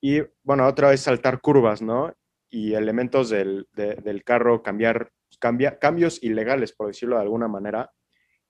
Y 0.03 0.21
bueno, 0.43 0.67
otra 0.67 0.91
vez 0.91 1.01
saltar 1.01 1.41
curvas, 1.41 1.83
¿no? 1.83 2.15
Y 2.51 2.75
elementos 2.75 3.31
del, 3.31 3.69
del 3.73 4.25
carro, 4.25 4.63
cambiar 4.63 5.13
cambia, 5.39 5.79
cambios 5.79 6.23
ilegales, 6.23 6.73
por 6.73 6.89
decirlo 6.89 7.17
de 7.17 7.23
alguna 7.23 7.49
manera, 7.49 7.91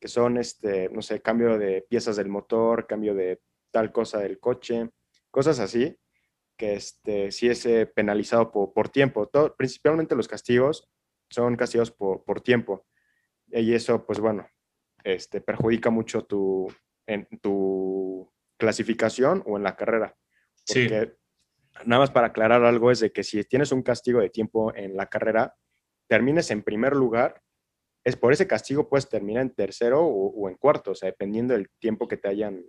que 0.00 0.08
son, 0.08 0.38
este, 0.38 0.88
no 0.88 1.02
sé, 1.02 1.20
cambio 1.20 1.58
de 1.58 1.82
piezas 1.82 2.16
del 2.16 2.28
motor, 2.28 2.86
cambio 2.86 3.14
de 3.14 3.40
tal 3.70 3.92
cosa 3.92 4.18
del 4.18 4.40
coche, 4.40 4.90
cosas 5.30 5.60
así, 5.60 5.96
que 6.56 6.74
este, 6.74 7.30
sí 7.30 7.48
es 7.48 7.64
eh, 7.66 7.86
penalizado 7.86 8.50
por, 8.50 8.72
por 8.72 8.88
tiempo. 8.88 9.28
Todo, 9.28 9.54
principalmente 9.56 10.16
los 10.16 10.26
castigos 10.26 10.88
son 11.28 11.56
castigados 11.56 11.90
por, 11.90 12.24
por, 12.24 12.40
tiempo. 12.40 12.86
Y 13.48 13.74
eso, 13.74 14.04
pues 14.06 14.20
bueno, 14.20 14.48
este, 15.04 15.40
perjudica 15.40 15.90
mucho 15.90 16.24
tu, 16.24 16.72
en 17.06 17.26
tu 17.40 18.30
clasificación 18.58 19.42
o 19.46 19.56
en 19.56 19.62
la 19.62 19.76
carrera. 19.76 20.16
Porque 20.66 20.88
sí. 20.88 21.82
nada 21.84 22.00
más 22.00 22.10
para 22.10 22.28
aclarar 22.28 22.64
algo 22.64 22.90
es 22.90 23.00
de 23.00 23.12
que 23.12 23.22
si 23.22 23.42
tienes 23.44 23.72
un 23.72 23.82
castigo 23.82 24.20
de 24.20 24.30
tiempo 24.30 24.74
en 24.74 24.96
la 24.96 25.06
carrera, 25.06 25.54
termines 26.08 26.50
en 26.50 26.62
primer 26.62 26.94
lugar, 26.94 27.42
es 28.04 28.16
por 28.16 28.32
ese 28.32 28.46
castigo 28.46 28.88
puedes 28.88 29.08
terminar 29.08 29.42
en 29.42 29.54
tercero 29.54 30.02
o, 30.02 30.48
en 30.48 30.56
cuarto, 30.56 30.92
o 30.92 30.94
sea, 30.94 31.08
dependiendo 31.08 31.54
del 31.54 31.68
tiempo 31.78 32.08
que 32.08 32.16
te 32.16 32.28
hayan, 32.28 32.64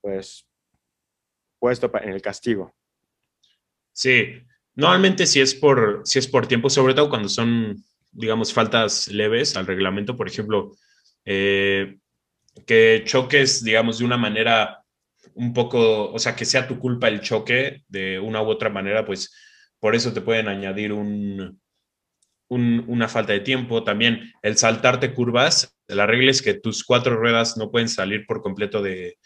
pues, 0.00 0.46
puesto 1.58 1.90
en 2.02 2.10
el 2.10 2.22
castigo. 2.22 2.74
Sí, 3.92 4.42
normalmente 4.74 5.26
si 5.26 5.40
es 5.40 5.54
por, 5.54 6.02
si 6.04 6.18
es 6.18 6.28
por 6.28 6.46
tiempo, 6.46 6.70
sobre 6.70 6.94
todo 6.94 7.10
cuando 7.10 7.28
son, 7.28 7.76
digamos, 8.12 8.52
faltas 8.52 9.08
leves 9.08 9.56
al 9.56 9.66
reglamento, 9.66 10.16
por 10.16 10.28
ejemplo, 10.28 10.72
eh, 11.24 11.98
que 12.66 13.02
choques, 13.04 13.62
digamos, 13.62 13.98
de 13.98 14.04
una 14.04 14.16
manera 14.16 14.84
un 15.34 15.52
poco, 15.52 16.10
o 16.10 16.18
sea, 16.18 16.34
que 16.34 16.44
sea 16.44 16.66
tu 16.66 16.78
culpa 16.78 17.08
el 17.08 17.20
choque 17.20 17.84
de 17.88 18.18
una 18.18 18.42
u 18.42 18.46
otra 18.46 18.70
manera, 18.70 19.04
pues 19.04 19.34
por 19.78 19.94
eso 19.94 20.12
te 20.12 20.20
pueden 20.20 20.48
añadir 20.48 20.92
un, 20.92 21.60
una 22.48 23.08
falta 23.08 23.32
de 23.32 23.40
tiempo. 23.40 23.84
También 23.84 24.32
el 24.42 24.56
saltarte 24.56 25.12
curvas, 25.12 25.76
la 25.86 26.06
regla 26.06 26.30
es 26.30 26.42
que 26.42 26.54
tus 26.54 26.84
cuatro 26.84 27.16
ruedas 27.16 27.56
no 27.56 27.70
pueden 27.70 27.88
salir 27.88 28.26
por 28.26 28.42
completo 28.42 28.82
de, 28.82 29.18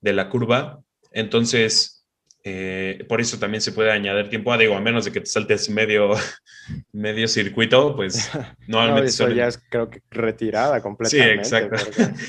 la 0.00 0.28
curva. 0.28 0.80
Entonces, 1.12 2.06
eh, 2.44 3.04
por 3.08 3.20
eso 3.20 3.38
también 3.38 3.60
se 3.60 3.72
puede 3.72 3.90
añadir 3.90 4.28
tiempo. 4.28 4.52
Ah, 4.52 4.58
digo, 4.58 4.76
a 4.76 4.80
menos 4.80 5.04
de 5.04 5.12
que 5.12 5.20
te 5.20 5.26
saltes 5.26 5.68
medio, 5.68 6.10
medio 6.92 7.28
circuito, 7.28 7.96
pues 7.96 8.30
normalmente. 8.68 9.08
eso 9.08 9.28
ya 9.28 9.48
es, 9.48 9.58
creo 9.68 9.90
que 9.90 10.00
retirada 10.10 10.80
completamente. 10.80 11.44
Sí, 11.44 11.54
exacto. 11.54 11.76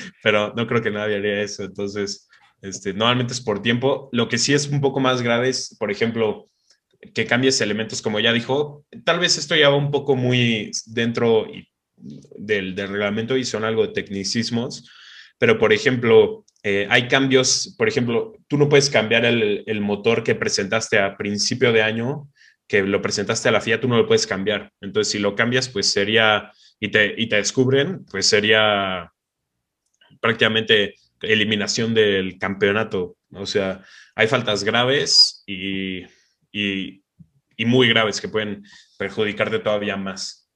Pero 0.24 0.54
no 0.56 0.68
creo 0.68 0.82
que 0.82 0.92
nadie 0.92 1.18
haría 1.18 1.42
eso. 1.42 1.64
Entonces, 1.64 2.28
este, 2.62 2.94
normalmente 2.94 3.34
es 3.34 3.42
por 3.42 3.62
tiempo. 3.62 4.10
Lo 4.12 4.28
que 4.28 4.38
sí 4.38 4.54
es 4.54 4.68
un 4.68 4.82
poco 4.82 5.00
más 5.00 5.22
grave 5.22 5.50
es, 5.50 5.76
por 5.80 5.92
ejemplo, 5.92 6.50
que 7.14 7.26
cambies 7.26 7.62
elementos, 7.62 8.02
como 8.02 8.20
ya 8.20 8.34
dijo. 8.34 8.86
Tal 9.04 9.20
vez 9.20 9.38
esto 9.38 9.56
ya 9.56 9.70
va 9.70 9.76
un 9.76 9.92
poco 9.92 10.16
muy 10.16 10.72
dentro 10.86 11.48
del, 11.96 12.76
reglamento 12.76 13.38
y 13.38 13.44
son 13.44 13.64
algo 13.64 13.88
de 13.88 13.94
tecnicismos, 13.94 14.90
pero 15.38 15.58
por 15.58 15.74
ejemplo, 15.74 16.46
eh, 16.64 16.88
hay 16.90 17.08
cambios, 17.08 17.76
por 17.78 17.88
ejemplo, 17.88 18.34
tú 18.48 18.58
no 18.58 18.70
puedes 18.70 18.90
cambiar 18.90 19.26
el, 19.26 19.82
motor 19.82 20.24
que 20.24 20.36
presentaste 20.36 21.00
a 21.00 21.16
principio 21.18 21.72
de 21.72 21.84
año, 21.84 22.30
que 22.68 22.82
lo 22.84 23.02
presentaste 23.02 23.50
a 23.50 23.52
la 23.52 23.62
FIA, 23.62 23.80
tú 23.80 23.88
no 23.88 23.98
lo 23.98 24.08
puedes 24.08 24.28
cambiar. 24.28 24.72
Entonces, 24.82 25.12
si 25.12 25.20
lo 25.20 25.36
cambias, 25.36 25.70
pues 25.70 25.90
sería, 25.90 26.52
y 26.80 26.90
te, 26.90 27.14
y 27.18 27.28
te 27.30 27.38
descubren, 27.38 28.06
pues 28.06 28.26
sería 28.28 29.12
prácticamente 30.20 30.96
eliminación 31.22 31.94
del 31.94 32.38
campeonato. 32.38 33.18
O 33.32 33.46
sea, 33.46 33.84
hay 34.16 34.28
faltas 34.28 34.64
graves 34.64 35.44
y 35.46 36.04
y, 36.52 37.04
muy 37.66 37.90
graves 37.90 38.22
que 38.22 38.30
pueden 38.30 38.64
perjudicarte 38.98 39.60
todavía 39.60 39.98
más. 39.98 40.50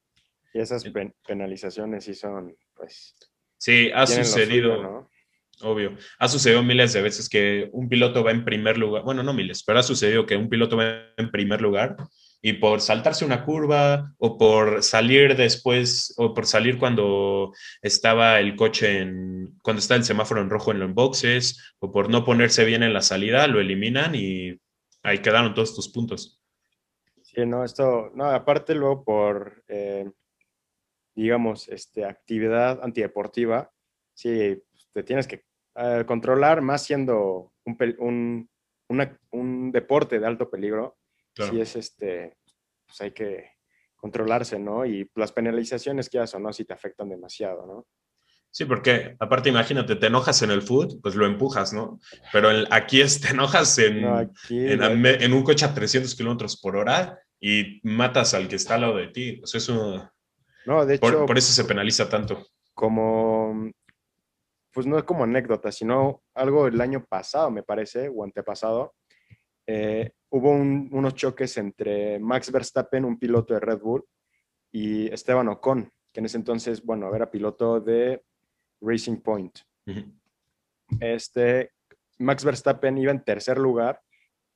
Y 0.54 0.60
esas 0.60 0.84
penalizaciones 1.25 2.06
sí 2.06 2.13
son, 2.13 2.56
pues... 2.75 3.15
Sí, 3.58 3.91
ha 3.93 4.06
sucedido, 4.06 5.10
obvio. 5.62 5.95
Ha 6.19 6.27
sucedido 6.27 6.63
miles 6.63 6.93
de 6.93 7.01
veces 7.01 7.30
que 7.30 7.69
un 7.71 7.89
piloto 7.89 8.23
va 8.23 8.32
en 8.32 8.45
primer 8.45 8.77
lugar, 8.77 9.04
bueno, 9.04 9.23
no 9.23 9.34
miles, 9.34 9.63
pero 9.63 9.80
ha 9.80 9.84
sucedido 9.84 10.25
que 10.25 10.36
un 10.36 10.49
piloto 10.49 10.77
va 10.77 11.06
en 11.17 11.32
primer 11.32 11.62
lugar 11.62 11.95
y 12.41 12.54
por 12.54 12.82
saltarse 12.82 13.23
una 13.23 13.45
curva 13.45 14.13
o 14.17 14.38
por 14.38 14.82
salir 14.84 15.36
después 15.36 16.13
o 16.17 16.34
por 16.34 16.47
salir 16.47 16.80
cuando 16.80 17.54
estaba 17.82 18.39
el 18.39 18.56
coche 18.56 18.99
en, 18.99 19.60
cuando 19.62 19.80
está 19.80 19.95
el 19.95 20.04
semáforo 20.04 20.41
en 20.41 20.49
rojo 20.49 20.71
en 20.71 20.80
los 20.80 20.93
boxes 20.93 21.75
o 21.80 21.91
por 21.91 22.10
no 22.10 22.25
ponerse 22.25 22.65
bien 22.65 22.84
en 22.84 22.93
la 22.93 23.01
salida, 23.01 23.47
lo 23.47 23.60
eliminan 23.60 24.15
y 24.15 24.60
ahí 25.04 25.20
quedaron 25.20 25.54
todos 25.54 25.76
tus 25.76 25.90
puntos. 25.90 26.42
Sí, 27.22 27.46
no, 27.46 27.64
esto, 27.64 28.12
no, 28.14 28.26
aparte 28.26 28.76
luego 28.76 29.04
por, 29.04 29.64
eh, 29.68 30.10
digamos, 31.16 31.68
este, 31.70 32.06
actividad 32.06 32.84
antideportiva, 32.84 33.72
sí, 34.14 34.62
te 34.94 35.04
tienes 35.04 35.28
que 35.28 35.46
eh, 35.76 36.04
controlar 36.06 36.62
más 36.62 36.84
siendo 36.84 37.54
un, 37.66 38.50
un, 39.32 39.72
deporte 39.72 40.20
de 40.20 40.28
alto 40.28 40.50
peligro. 40.50 40.98
Sí 41.34 41.62
es 41.62 41.78
este, 41.78 42.38
pues 42.86 43.00
hay 43.00 43.12
que 43.12 43.52
controlarse, 43.96 44.60
¿no? 44.60 44.86
Y 44.86 45.10
las 45.16 45.32
penalizaciones 45.32 46.10
que 46.10 46.20
o 46.20 46.40
no, 46.40 46.52
si 46.52 46.66
te 46.66 46.74
afectan 46.74 47.08
demasiado, 47.08 47.66
¿no? 47.66 47.88
Sí, 48.54 48.66
porque 48.66 49.16
aparte 49.20 49.48
imagínate, 49.48 49.96
te 49.96 50.08
enojas 50.08 50.42
en 50.42 50.52
el 50.52 50.62
food, 50.62 51.00
pues 51.02 51.16
lo 51.16 51.26
empujas, 51.26 51.72
¿no? 51.72 52.00
Pero 52.34 52.50
aquí 52.70 53.00
es, 53.00 53.22
te 53.22 53.30
enojas 53.30 53.78
en, 53.80 54.04
en, 54.50 55.34
un 55.34 55.44
coche 55.44 55.66
a 55.66 55.74
300 55.74 56.14
kilómetros 56.16 56.60
por 56.60 56.76
hora 56.76 57.18
y 57.40 57.80
matas 57.84 58.34
al 58.34 58.50
que 58.50 58.58
está 58.58 58.76
al 58.76 58.82
lado 58.82 58.98
de 58.98 59.08
ti. 59.08 59.38
Pues 59.38 59.56
eso, 59.56 60.12
no, 60.66 60.86
de 60.86 60.96
hecho, 60.96 61.26
por, 61.26 61.38
eso 61.38 61.54
se 61.54 61.64
penaliza 61.64 62.10
tanto. 62.10 62.46
Como, 62.74 63.72
pues 64.74 64.86
no 64.86 64.98
es 64.98 65.06
como 65.06 65.24
anécdota, 65.24 65.72
sino 65.72 66.22
algo 66.34 66.68
el 66.68 66.80
año 66.82 67.06
pasado, 67.06 67.50
me 67.52 67.64
parece, 67.64 68.10
o 68.14 68.24
antepasado, 68.24 68.96
eh, 69.66 70.12
hubo 70.30 70.52
unos 70.52 71.16
choques 71.16 71.58
entre 71.58 72.20
Max 72.20 72.52
Verstappen, 72.52 73.06
un 73.06 73.18
piloto 73.18 73.54
de 73.54 73.62
Red 73.62 73.80
Bull, 73.80 74.04
y 74.74 75.12
Esteban 75.12 75.48
Ocon, 75.48 75.90
que 76.12 76.20
en 76.20 76.26
ese 76.26 76.38
entonces, 76.38 76.84
bueno, 76.84 77.14
era 77.16 77.32
piloto 77.32 77.80
de 77.80 78.22
Racing 78.82 79.17
Point. 79.17 79.60
Este, 81.00 81.72
Max 82.20 82.44
Verstappen 82.44 82.98
iba 82.98 83.12
en 83.12 83.24
tercer 83.24 83.58
lugar 83.58 84.02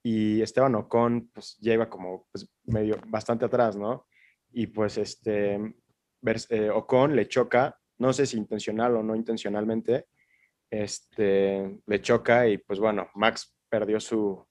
y 0.04 0.42
Esteban 0.42 0.76
Ocon 0.76 1.30
pues 1.34 1.58
ya 1.60 1.74
iba 1.74 1.90
como 1.90 2.28
pues, 2.32 2.48
medio 2.66 2.98
bastante 3.08 3.46
atrás, 3.46 3.76
¿no? 3.76 4.08
Y 4.52 4.68
pues 4.68 4.98
este 4.98 5.76
eh, 6.50 6.70
Ocon 6.70 7.16
le 7.16 7.28
choca, 7.28 7.78
no 7.98 8.14
sé 8.14 8.26
si 8.26 8.38
intencional 8.38 8.96
o 8.96 9.04
no 9.04 9.16
intencionalmente, 9.16 10.08
este, 10.70 11.80
le 11.86 12.02
choca 12.02 12.48
y 12.48 12.58
pues 12.58 12.80
bueno, 12.80 13.10
Max 13.16 13.56
perdió 13.70 14.00
su, 14.00 14.46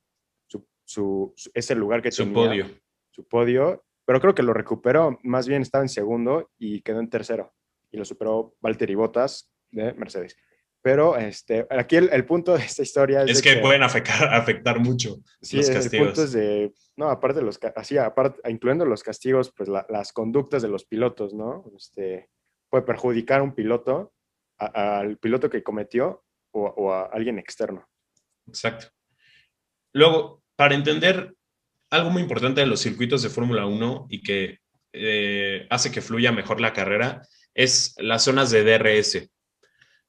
su, 0.84 1.34
ese 1.54 1.74
lugar 1.74 2.02
que 2.02 2.12
su 2.12 2.32
podio. 2.32 2.66
Su 3.10 3.26
podio, 3.26 3.84
pero 4.04 4.20
creo 4.20 4.34
que 4.34 4.42
lo 4.42 4.52
recuperó, 4.52 5.18
más 5.22 5.48
bien 5.48 5.62
estaba 5.62 5.82
en 5.82 5.88
segundo 5.88 6.50
y 6.58 6.82
quedó 6.82 7.00
en 7.00 7.08
tercero 7.08 7.54
y 7.90 7.96
lo 7.96 8.04
superó 8.04 8.56
Valtteri 8.60 8.96
Bottas, 8.96 9.53
de 9.74 9.92
Mercedes. 9.94 10.36
Pero 10.84 11.16
este, 11.16 11.66
aquí 11.70 11.96
el, 11.96 12.26
punto 12.26 12.52
de 12.52 12.62
esta 12.62 12.82
historia 12.82 13.22
es, 13.22 13.40
que, 13.40 13.56
pueden 13.56 13.82
afectar, 13.82 14.34
afectar 14.34 14.78
mucho 14.80 15.16
sí, 15.40 15.56
los 15.56 15.70
castigos. 15.70 15.94
El 15.94 16.06
punto 16.08 16.24
es 16.24 16.32
de, 16.32 16.74
no, 16.96 17.08
aparte 17.08 17.40
de 17.40 17.46
los, 17.46 17.58
así, 17.74 17.96
aparte, 17.96 18.38
incluyendo 18.50 18.84
los 18.84 19.02
castigos, 19.02 19.50
pues 19.56 19.70
las 19.88 20.12
conductas 20.12 20.60
de 20.60 20.68
los 20.68 20.84
pilotos, 20.84 21.32
¿no? 21.32 21.64
Este, 21.74 22.28
puede 22.68 22.84
perjudicar 22.84 23.40
a 23.40 23.44
un 23.44 23.54
piloto, 23.54 24.12
al 24.58 25.16
piloto 25.16 25.48
que 25.48 25.62
cometió 25.62 26.22
o, 26.50 26.92
a 26.92 27.06
alguien 27.06 27.38
externo. 27.38 27.88
Exacto. 28.46 28.88
Luego, 29.94 30.42
para 30.54 30.74
entender 30.74 31.34
algo 31.88 32.10
muy 32.10 32.20
importante 32.20 32.60
de 32.60 32.66
los 32.66 32.80
circuitos 32.80 33.22
de 33.22 33.30
Fórmula 33.30 33.64
1 33.64 34.08
y 34.10 34.22
que 34.22 34.58
eh, 34.92 35.66
hace 35.70 35.90
que 35.90 36.02
fluya 36.02 36.30
mejor 36.30 36.60
la 36.60 36.74
carrera, 36.74 37.22
es 37.54 37.94
las 37.96 38.24
zonas 38.24 38.50
de 38.50 38.64
DRS. 38.64 39.30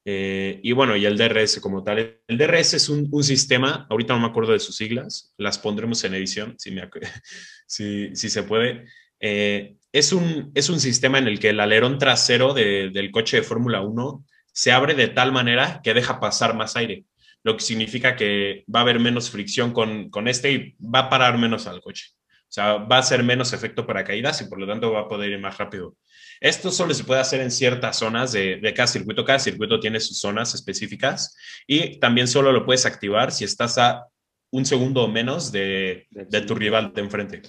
Eh, 0.07 0.59
y 0.61 0.71
bueno, 0.71 0.95
y 0.95 1.05
el 1.05 1.17
DRS 1.17 1.59
como 1.59 1.83
tal. 1.83 2.19
El 2.27 2.37
DRS 2.37 2.75
es 2.75 2.89
un, 2.89 3.09
sistema, 3.23 3.87
ahorita 3.89 4.13
no 4.13 4.19
me 4.19 4.27
acuerdo 4.27 4.53
de 4.53 4.59
sus 4.59 4.77
siglas, 4.77 5.33
las 5.37 5.57
pondremos 5.57 6.03
en 6.03 6.13
edición 6.13 6.55
si, 6.59 6.71
me, 6.71 6.87
si, 7.67 8.15
si 8.15 8.29
se 8.29 8.43
puede. 8.43 8.85
Eh, 9.19 9.75
es, 9.91 10.13
un, 10.13 10.51
es 10.53 10.69
un 10.69 10.79
sistema 10.79 11.17
en 11.17 11.27
el 11.27 11.39
que 11.39 11.49
el 11.49 11.59
alerón 11.59 11.97
trasero 11.97 12.53
del 12.53 13.11
coche 13.11 13.37
de 13.37 13.43
Fórmula 13.43 13.81
1 13.81 14.23
se 14.51 14.71
abre 14.71 14.93
de 14.93 15.07
tal 15.07 15.31
manera 15.31 15.81
que 15.83 15.93
deja 15.93 16.19
pasar 16.19 16.55
más 16.55 16.75
aire. 16.75 17.05
lo 17.43 17.57
que 17.57 17.63
significa 17.63 18.15
que 18.15 18.63
va 18.73 18.79
a 18.79 18.83
haber 18.83 18.99
menos 18.99 19.29
fricción 19.29 19.71
con, 19.71 20.09
con 20.09 20.27
este 20.27 20.51
y 20.51 20.75
va 20.79 20.99
a 20.99 21.09
parar 21.09 21.37
menos 21.37 21.67
al 21.67 21.81
coche. 21.81 22.07
O 22.43 22.51
sea, 22.55 22.75
va 22.77 22.99
a 22.99 23.03
ser 23.03 23.23
menos 23.23 23.53
efecto 23.53 23.85
para 23.85 24.03
caídas 24.03 24.41
y 24.41 24.45
por 24.45 24.59
lo 24.59 24.67
tanto 24.67 24.91
va 24.91 25.01
a 25.01 25.07
poder 25.07 25.31
ir 25.31 25.39
más 25.39 25.57
rápido. 25.57 25.95
Esto 26.45 26.69
solo 26.69 26.93
se 26.93 27.03
puede 27.03 27.21
hacer 27.21 27.41
en 27.41 27.49
ciertas 27.49 27.97
zonas 27.97 28.31
de, 28.31 28.58
de, 28.58 28.71
cada 28.71 28.86
circuito. 28.86 29.25
Cada 29.25 29.39
circuito 29.39 29.79
tiene 29.79 29.99
sus 29.99 30.19
zonas 30.19 30.53
específicas 30.53 31.36
y 31.65 31.99
también 31.99 32.27
solo 32.27 32.51
lo 32.51 32.67
puedes 32.67 32.86
activar 32.86 33.31
si 33.31 33.45
estás 33.45 33.79
a 33.79 34.05
un 34.51 34.63
segundo 34.63 35.01
o 35.01 35.08
menos 35.08 35.51
de, 35.51 36.05
de 36.12 36.41
tu 36.41 36.53
rival 36.53 36.93
de 36.93 37.01
enfrente. 37.01 37.41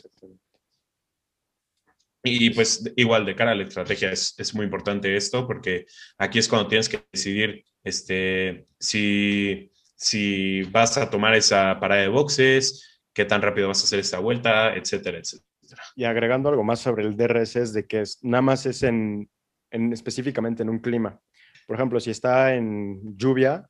Y 2.24 2.48
pues 2.54 2.90
igual 2.96 3.26
de 3.26 3.37
cara 3.37 3.50
a 3.50 3.54
la 3.54 3.64
estrategia 3.64 4.11
es, 4.12 4.35
es, 4.38 4.54
muy 4.54 4.64
importante 4.64 5.14
esto 5.14 5.46
porque 5.46 5.85
aquí 6.16 6.38
es 6.38 6.48
cuando 6.48 6.66
tienes 6.66 6.88
que 6.88 7.04
decidir 7.12 7.66
este, 7.85 8.66
si, 8.80 9.70
si 9.94 10.62
vas 10.62 10.96
a 10.96 11.11
tomar 11.11 11.35
esa 11.35 11.78
parada 11.78 12.00
de 12.00 12.09
boxes, 12.09 13.02
qué 13.12 13.26
tan 13.26 13.42
rápido 13.42 13.68
vas 13.68 13.82
a 13.82 13.85
hacer 13.85 13.98
esta 13.98 14.20
vuelta, 14.20 14.74
etcétera, 14.74 15.18
etcétera. 15.18 15.55
Y 15.96 16.04
agregando 16.04 16.48
algo 16.48 16.62
más 16.62 16.78
sobre 16.78 17.04
el 17.04 17.16
DRS 17.16 17.56
es 17.56 17.72
de 17.72 17.87
que 17.87 18.02
es, 18.02 18.22
nada 18.22 18.42
más 18.42 18.66
es 18.66 18.85
en, 18.85 19.28
en 19.70 19.92
específicamente 19.92 20.62
en 20.62 20.68
un 20.68 20.78
clima. 20.78 21.18
Por 21.66 21.74
ejemplo, 21.76 21.98
si 21.98 22.11
está 22.11 22.54
en 22.54 23.16
lluvia, 23.16 23.68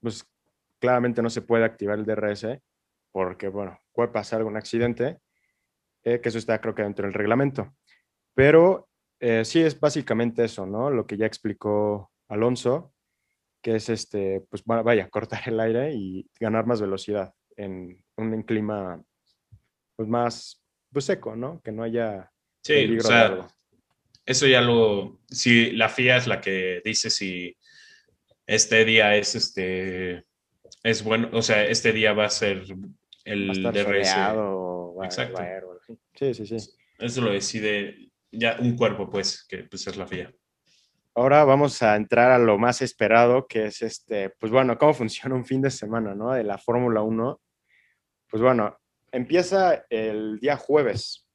pues 0.00 0.24
claramente 0.80 1.22
no 1.22 1.30
se 1.30 1.42
puede 1.42 1.64
activar 1.64 1.98
el 1.98 2.04
DRS 2.06 2.58
porque, 3.12 3.48
bueno, 3.48 3.78
puede 3.92 4.08
pasar 4.08 4.40
algún 4.40 4.56
accidente, 4.56 5.18
eh, 6.02 6.20
que 6.20 6.28
eso 6.28 6.38
está 6.38 6.60
creo 6.60 6.74
que 6.74 6.82
dentro 6.82 7.06
del 7.06 7.14
reglamento. 7.14 7.76
Pero 8.34 8.88
eh, 9.18 9.44
sí 9.44 9.60
es 9.60 9.78
básicamente 9.78 10.44
eso, 10.44 10.66
¿no? 10.66 10.90
Lo 10.90 11.06
que 11.06 11.16
ya 11.16 11.26
explicó 11.26 12.10
Alonso, 12.28 12.94
que 13.62 13.76
es 13.76 13.88
este, 13.88 14.40
pues 14.48 14.64
vaya, 14.64 15.08
cortar 15.10 15.42
el 15.46 15.60
aire 15.60 15.92
y 15.92 16.28
ganar 16.40 16.66
más 16.66 16.80
velocidad 16.80 17.34
en 17.56 18.02
un 18.16 18.42
clima 18.42 19.02
pues 19.96 20.08
más 20.08 20.59
pues, 20.92 21.04
seco, 21.04 21.36
¿no? 21.36 21.60
Que 21.62 21.72
no 21.72 21.82
haya 21.82 22.30
sí, 22.62 22.96
o 22.96 23.00
sea, 23.00 23.48
Eso 24.24 24.46
ya 24.46 24.60
lo, 24.60 25.20
si 25.28 25.72
la 25.72 25.88
FIA 25.88 26.16
es 26.16 26.26
la 26.26 26.40
que 26.40 26.82
dice 26.84 27.10
si 27.10 27.56
este 28.46 28.84
día 28.84 29.16
es 29.16 29.34
este, 29.34 30.24
es 30.82 31.04
bueno, 31.04 31.30
o 31.32 31.42
sea, 31.42 31.64
este 31.64 31.92
día 31.92 32.12
va 32.12 32.26
a 32.26 32.30
ser 32.30 32.64
el 33.24 33.66
va 33.66 33.72
DRS. 33.72 34.14
Exacto. 35.04 35.42
sí, 36.14 36.34
sí, 36.34 36.46
sí. 36.46 36.56
Eso 36.98 37.20
lo 37.22 37.32
decide 37.32 38.10
ya 38.30 38.56
un 38.60 38.76
cuerpo, 38.76 39.08
pues, 39.08 39.44
que 39.48 39.64
pues 39.64 39.86
es 39.86 39.96
la 39.96 40.06
FIA. 40.06 40.32
Ahora 41.14 41.44
vamos 41.44 41.82
a 41.82 41.96
entrar 41.96 42.30
a 42.30 42.38
lo 42.38 42.58
más 42.58 42.82
esperado, 42.82 43.46
que 43.46 43.66
es 43.66 43.82
este, 43.82 44.30
pues 44.30 44.52
bueno, 44.52 44.78
cómo 44.78 44.94
funciona 44.94 45.34
un 45.34 45.44
fin 45.44 45.60
de 45.62 45.70
semana, 45.70 46.14
¿no? 46.14 46.32
De 46.32 46.44
la 46.44 46.58
Fórmula 46.58 47.02
1. 47.02 47.40
Pues 48.28 48.42
bueno, 48.42 48.79
empieza 49.12 49.84
el 49.90 50.38
día 50.38 50.56
jueves, 50.56 51.28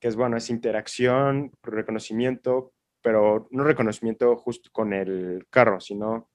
que 0.00 0.08
es 0.08 0.16
bueno, 0.16 0.36
es 0.36 0.50
interacción, 0.50 1.52
reconocimiento, 1.62 2.72
pero 3.02 3.48
no 3.50 3.64
reconocimiento 3.64 4.36
justo 4.36 4.70
con 4.72 4.92
el 4.92 5.46
carro, 5.50 5.80
sino 5.80 6.30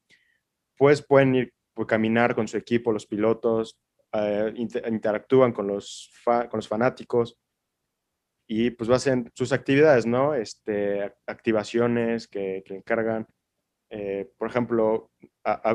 pues 0.77 1.01
pueden 1.05 1.35
ir 1.35 1.53
pues, 1.73 1.87
caminar 1.87 2.35
con 2.35 2.47
su 2.47 2.57
equipo, 2.57 2.91
los 2.91 3.05
pilotos, 3.05 3.79
eh, 4.11 4.53
interactúan 4.55 5.53
con 5.53 5.67
los, 5.67 6.11
con 6.25 6.49
los 6.53 6.67
fanáticos, 6.67 7.37
y 8.47 8.71
pues 8.71 8.89
hacen 8.89 9.31
sus 9.33 9.51
actividades, 9.53 10.05
¿no? 10.05 10.35
Este, 10.35 11.13
activaciones 11.25 12.27
que 12.27 12.63
encargan. 12.67 13.25
Eh, 13.95 14.33
por 14.39 14.49
ejemplo, 14.49 15.11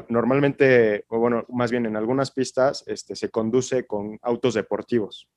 normalmente, 0.08 1.04
o 1.06 1.20
bueno, 1.20 1.46
más 1.50 1.70
bien 1.70 1.86
en 1.86 1.96
algunas 1.96 2.32
pistas, 2.32 2.82
este, 2.88 3.14
se 3.14 3.30
conduce 3.30 3.86
con 3.86 4.18
autos 4.22 4.54
deportivos. 4.54 5.28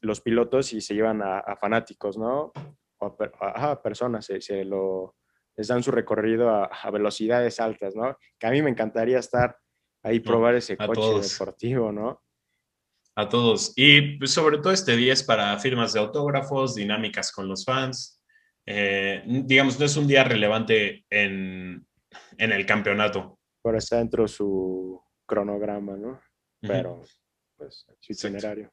Los 0.00 0.20
pilotos 0.20 0.72
y 0.72 0.80
se 0.80 0.94
llevan 0.94 1.22
a, 1.22 1.56
fanáticos, 1.56 2.16
¿no? 2.16 2.52
O 2.98 3.16
a, 3.40 3.82
personas, 3.82 4.26
se, 4.26 4.64
lo, 4.64 5.16
les 5.56 5.66
dan 5.66 5.82
su 5.82 5.90
recorrido 5.90 6.50
a, 6.50 6.90
velocidades 6.92 7.58
altas, 7.58 7.96
¿no? 7.96 8.16
Que 8.38 8.46
a 8.46 8.50
mí 8.52 8.62
me 8.62 8.70
encantaría 8.70 9.18
estar 9.18 9.58
ahí, 10.04 10.20
probar 10.20 10.54
ese 10.54 10.76
coche 10.76 11.20
deportivo, 11.20 11.90
¿no? 11.90 12.22
a 13.16 13.28
todos. 13.28 13.72
Y 13.74 14.18
pues, 14.18 14.30
sobre 14.30 14.58
todo 14.58 14.72
este 14.72 14.96
día 14.96 15.12
es 15.12 15.24
para 15.24 15.58
firmas 15.58 15.92
de 15.92 15.98
autógrafos, 15.98 16.76
dinámicas 16.76 17.32
con 17.32 17.48
los 17.48 17.64
fans. 17.64 18.19
Eh, 18.72 19.24
digamos, 19.26 19.80
no 19.80 19.84
es 19.84 19.96
un 19.96 20.06
día 20.06 20.22
relevante 20.22 21.04
en, 21.10 21.84
en 22.38 22.52
el 22.52 22.64
campeonato. 22.64 23.36
Por 23.60 23.74
está 23.74 23.96
dentro 23.96 24.28
su 24.28 25.02
cronograma, 25.26 25.96
¿no? 25.96 26.20
Pero, 26.60 27.02
pues, 27.56 27.84
su 27.98 28.12
itinerario. 28.12 28.70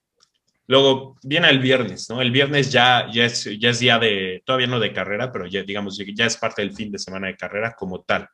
Luego 0.68 1.16
viene 1.24 1.50
el 1.50 1.58
viernes, 1.58 2.08
¿no? 2.12 2.22
El 2.22 2.30
viernes 2.30 2.72
ya, 2.72 3.08
ya, 3.12 3.26
es, 3.26 3.50
ya 3.60 3.72
es 3.72 3.80
día 3.80 3.98
de, 3.98 4.44
todavía 4.46 4.68
no 4.68 4.80
de 4.80 4.94
carrera, 4.94 5.32
pero 5.32 5.48
ya, 5.48 5.64
digamos, 5.64 5.98
ya 5.98 6.26
es 6.28 6.38
parte 6.38 6.62
del 6.62 6.76
fin 6.76 6.92
de 6.92 7.00
semana 7.00 7.28
de 7.28 7.36
carrera 7.36 7.74
como 7.76 8.04
tal. 8.04 8.28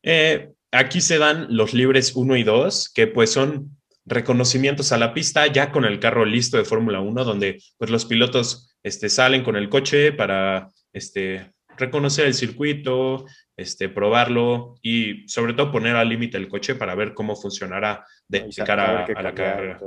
Eh, 0.00 0.52
aquí 0.70 1.00
se 1.00 1.18
dan 1.18 1.48
los 1.50 1.74
libres 1.74 2.14
1 2.14 2.36
y 2.36 2.44
2, 2.44 2.92
que 2.94 3.08
pues 3.08 3.32
son 3.32 3.76
reconocimientos 4.04 4.92
a 4.92 4.98
la 4.98 5.12
pista 5.12 5.48
ya 5.48 5.72
con 5.72 5.86
el 5.86 5.98
carro 5.98 6.24
listo 6.24 6.56
de 6.56 6.64
Fórmula 6.64 7.00
1, 7.00 7.24
donde 7.24 7.60
pues 7.78 7.90
los 7.90 8.04
pilotos 8.04 8.76
este, 8.84 9.08
salen 9.08 9.42
con 9.42 9.56
el 9.56 9.68
coche 9.68 10.12
para 10.12 10.68
este, 10.94 11.52
reconocer 11.76 12.26
el 12.26 12.34
circuito, 12.34 13.26
este, 13.56 13.90
probarlo 13.90 14.76
y 14.80 15.28
sobre 15.28 15.52
todo 15.52 15.70
poner 15.70 15.96
al 15.96 16.08
límite 16.08 16.38
el 16.38 16.48
coche 16.48 16.74
para 16.74 16.94
ver 16.94 17.12
cómo 17.12 17.36
funcionará 17.36 18.06
de 18.26 18.48
cara 18.64 19.04
a, 19.04 19.22
la 19.22 19.34
carrera. 19.34 19.80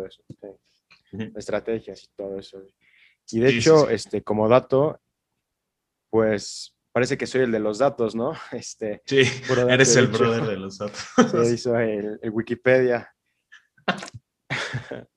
Estrategias 1.35 2.03
y 2.03 2.07
todo 2.15 2.37
eso. 2.37 2.61
Y 3.31 3.39
de 3.39 3.49
hecho, 3.49 3.89
este, 3.89 4.21
como 4.21 4.47
dato, 4.47 5.01
pues 6.09 6.75
parece 6.93 7.17
que 7.17 7.27
soy 7.27 7.41
el 7.41 7.51
de 7.51 7.59
los 7.59 7.79
datos, 7.79 8.15
¿no? 8.15 8.33
Este, 8.51 9.01
sí, 9.05 9.23
eres 9.69 9.95
el 9.95 10.07
brother 10.07 10.43
de 10.43 10.57
los 10.57 10.77
datos. 10.77 11.07
Se 11.31 11.53
hizo 11.53 11.77
el 11.79 12.19
Wikipedia. 12.31 13.13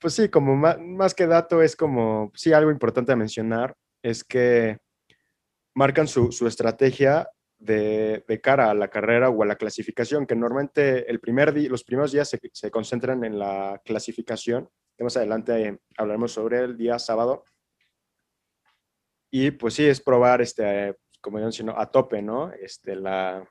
pues 0.00 0.14
sí, 0.14 0.28
como 0.28 0.56
más, 0.56 1.14
que 1.14 1.26
dato 1.26 1.62
es 1.62 1.76
como, 1.76 2.32
sí, 2.34 2.52
algo 2.52 2.70
importante 2.70 3.12
a 3.12 3.16
mencionar 3.16 3.76
es 4.04 4.22
que 4.22 4.76
marcan 5.74 6.06
su, 6.06 6.28
estrategia 6.46 7.26
de, 7.58 8.22
cara 8.42 8.70
a 8.70 8.74
la 8.74 8.88
carrera 8.88 9.30
o 9.30 9.42
a 9.42 9.46
la 9.46 9.56
clasificación, 9.56 10.26
que 10.26 10.36
normalmente 10.36 11.10
el 11.10 11.20
primer 11.20 11.56
los 11.70 11.84
primeros 11.84 12.12
días 12.12 12.28
se, 12.28 12.70
concentran 12.70 13.24
en 13.24 13.38
la 13.38 13.80
clasificación, 13.82 14.68
que 14.96 15.04
más 15.04 15.16
adelante 15.16 15.80
hablaremos 15.96 16.32
sobre 16.32 16.58
el 16.58 16.76
día 16.76 16.98
sábado. 16.98 17.44
Y 19.30 19.52
pues 19.52 19.72
sí, 19.72 19.86
es 19.86 20.02
probar, 20.02 20.42
este, 20.42 20.96
como 21.22 21.38
yo 21.38 21.44
menciono, 21.44 21.74
a 21.76 21.90
tope, 21.90 22.20
¿no? 22.20 22.52
Este, 22.52 22.94
la, 22.94 23.42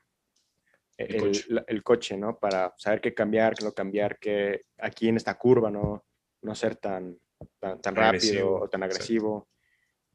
el, 0.96 1.82
coche. 1.82 2.16
¿no? 2.16 2.38
Para 2.38 2.72
saber 2.78 3.00
qué 3.00 3.12
cambiar, 3.12 3.54
qué 3.56 3.64
no 3.64 3.72
cambiar, 3.72 4.18
qué 4.20 4.66
aquí 4.78 5.08
en 5.08 5.16
esta 5.16 5.36
curva 5.36 5.68
no, 5.68 6.04
no 6.42 6.54
ser 6.54 6.76
tan, 6.76 7.18
tan, 7.58 7.96
rápido 7.96 8.54
o 8.54 8.68
tan 8.68 8.84
agresivo, 8.84 9.48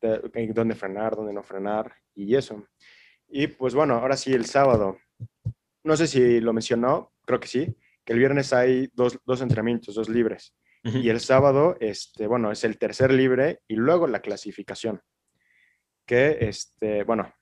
dónde 0.02 0.76
frenar, 0.76 1.16
dónde 1.16 1.34
no 1.34 1.44
frenar 1.44 1.94
y 2.16 2.36
eso. 2.36 2.66
Y 3.28 3.48
pues 3.48 3.76
bueno, 3.76 3.96
ahora 3.96 4.18
sí, 4.18 4.34
el 4.34 4.46
sábado. 4.46 4.98
No 5.84 5.96
sé 5.96 6.08
si 6.08 6.40
lo 6.42 6.54
mencionó, 6.54 7.14
creo 7.26 7.40
que 7.40 7.48
sí, 7.48 7.76
que 8.04 8.14
el 8.14 8.20
viernes 8.20 8.54
hay 8.54 8.90
dos, 8.94 9.18
dos 9.26 9.42
entrenamientos, 9.42 9.96
dos 9.96 10.10
libres. 10.10 10.56
Y 10.84 11.10
el 11.10 11.20
sábado, 11.20 11.76
este, 11.82 12.26
bueno, 12.26 12.52
es 12.52 12.64
el 12.64 12.78
tercer 12.78 13.12
libre 13.12 13.60
y 13.68 13.76
luego 13.76 14.08
la 14.08 14.22
clasificación. 14.22 15.02
Que, 16.06 16.38
este, 16.42 17.04
bueno, 17.04 17.34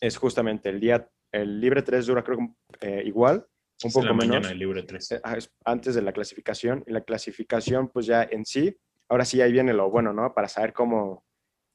es 0.00 0.16
justamente 0.16 0.68
el 0.68 0.80
día 0.80 1.08
el 1.32 1.60
libre 1.60 1.82
3 1.82 2.06
dura 2.06 2.24
creo 2.24 2.56
eh, 2.80 3.02
igual, 3.04 3.46
un 3.84 3.92
poco 3.92 4.14
menos. 4.14 4.50
El 4.50 4.58
libre 4.58 4.82
3. 4.82 5.12
Eh, 5.12 5.20
antes 5.64 5.94
de 5.94 6.02
la 6.02 6.12
clasificación. 6.12 6.82
Y 6.86 6.92
la 6.92 7.02
clasificación, 7.02 7.88
pues 7.88 8.06
ya 8.06 8.22
en 8.24 8.44
sí, 8.44 8.76
ahora 9.08 9.24
sí 9.24 9.40
ahí 9.40 9.52
viene 9.52 9.72
lo 9.72 9.90
bueno, 9.90 10.12
¿no? 10.12 10.32
Para 10.34 10.48
saber 10.48 10.72
cómo, 10.72 11.25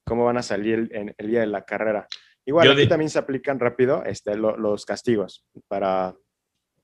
cómo 0.05 0.25
van 0.25 0.37
a 0.37 0.43
salir 0.43 0.89
en 0.91 1.13
el 1.17 1.27
día 1.27 1.41
de 1.41 1.47
la 1.47 1.63
carrera. 1.63 2.07
Igual, 2.45 2.71
aquí 2.71 2.87
también 2.87 3.09
se 3.09 3.19
aplican 3.19 3.59
rápido 3.59 4.03
este, 4.03 4.35
los 4.35 4.85
castigos 4.85 5.45
para, 5.67 6.15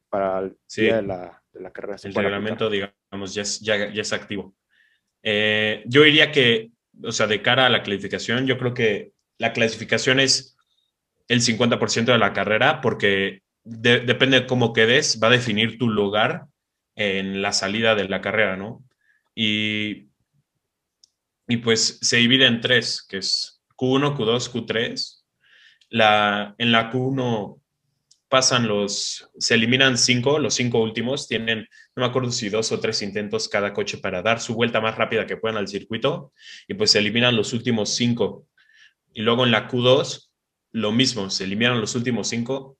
para 0.09 0.39
el 0.39 0.57
día 0.75 0.97
de 0.97 1.01
la, 1.01 1.43
de 1.51 1.61
la 1.61 1.71
carrera. 1.71 1.97
El 2.03 2.13
reglamento, 2.13 2.69
digamos, 2.69 3.33
ya 3.33 3.41
es, 3.41 3.59
ya, 3.59 3.75
es 3.75 4.13
activo. 4.13 4.55
Eh, 5.23 5.83
yo 5.85 6.03
diría 6.03 6.31
que, 6.31 6.71
o 7.03 7.11
sea, 7.11 7.27
de 7.27 7.41
cara 7.41 7.65
a 7.65 7.69
la 7.69 7.83
clasificación, 7.83 8.45
yo 8.45 8.57
creo 8.57 8.73
que 8.73 9.13
la 9.39 9.53
clasificación 9.53 10.19
es 10.19 10.55
el 11.27 11.41
50% 11.41 12.05
de 12.05 12.17
la 12.17 12.33
carrera 12.33 12.81
porque 12.81 13.41
depende 13.63 14.41
de 14.41 14.47
cómo 14.47 14.71
quedes, 14.73 15.19
va 15.21 15.27
a 15.27 15.31
definir 15.31 15.77
tu 15.77 15.89
lugar 15.89 16.45
en 16.95 17.41
la 17.41 17.51
salida 17.51 17.95
de 17.95 18.07
la 18.07 18.21
carrera, 18.21 18.55
¿no? 18.55 18.83
Y, 19.35 20.07
y 21.47 21.57
pues 21.57 21.99
se 22.01 22.17
divide 22.17 22.45
en 22.45 22.61
tres, 22.61 23.05
que 23.07 23.17
es 23.17 23.61
Q1, 23.77 24.15
Q2, 24.15 24.51
Q3. 24.51 25.23
La, 25.89 26.55
en 26.57 26.71
la 26.71 26.91
Q1 26.91 27.61
pasan 28.27 28.67
los, 28.67 29.29
se 29.37 29.55
eliminan 29.55 29.97
cinco, 29.97 30.39
los 30.39 30.55
cinco 30.55 30.81
últimos 30.81 31.27
tienen, 31.27 31.59
no 31.95 32.01
me 32.01 32.05
acuerdo 32.05 32.31
si 32.31 32.49
dos 32.49 32.71
o 32.71 32.79
tres 32.79 33.01
intentos 33.01 33.47
cada 33.47 33.73
coche 33.73 33.97
para 33.97 34.21
dar 34.21 34.41
su 34.41 34.53
vuelta 34.53 34.81
más 34.81 34.97
rápida 34.97 35.25
que 35.25 35.37
puedan 35.37 35.57
al 35.57 35.67
circuito 35.67 36.33
y 36.67 36.73
pues 36.73 36.91
se 36.91 36.99
eliminan 36.99 37.35
los 37.35 37.53
últimos 37.53 37.95
cinco. 37.95 38.47
Y 39.13 39.21
luego 39.21 39.45
en 39.45 39.51
la 39.51 39.69
Q2, 39.69 40.29
lo 40.71 40.91
mismo, 40.91 41.29
se 41.29 41.45
eliminan 41.45 41.79
los 41.79 41.95
últimos 41.95 42.27
cinco 42.27 42.77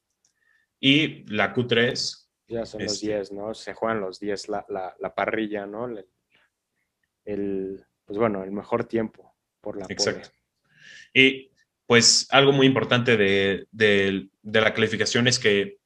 y 0.79 1.23
la 1.33 1.53
Q3. 1.53 2.27
Ya 2.49 2.65
son 2.65 2.83
los 2.83 2.99
10, 2.99 3.21
este 3.21 3.35
¿no? 3.35 3.53
Se 3.53 3.73
juegan 3.73 4.01
los 4.01 4.19
10, 4.19 4.49
la, 4.49 4.65
la, 4.99 5.15
parrilla, 5.15 5.65
¿no? 5.65 5.87
El, 7.25 7.85
pues 8.07 8.17
bueno, 8.17 8.43
el 8.43 8.51
mejor 8.51 8.85
tiempo 8.85 9.35
por 9.61 9.77
la 9.77 9.85
Exacto. 9.89 10.29
Y 11.13 11.51
pues 11.85 12.27
algo 12.31 12.51
muy 12.51 12.65
importante 12.65 13.17
de, 13.17 14.29
la 14.41 14.73
calificación 14.73 15.27
es 15.27 15.37
que 15.37 15.77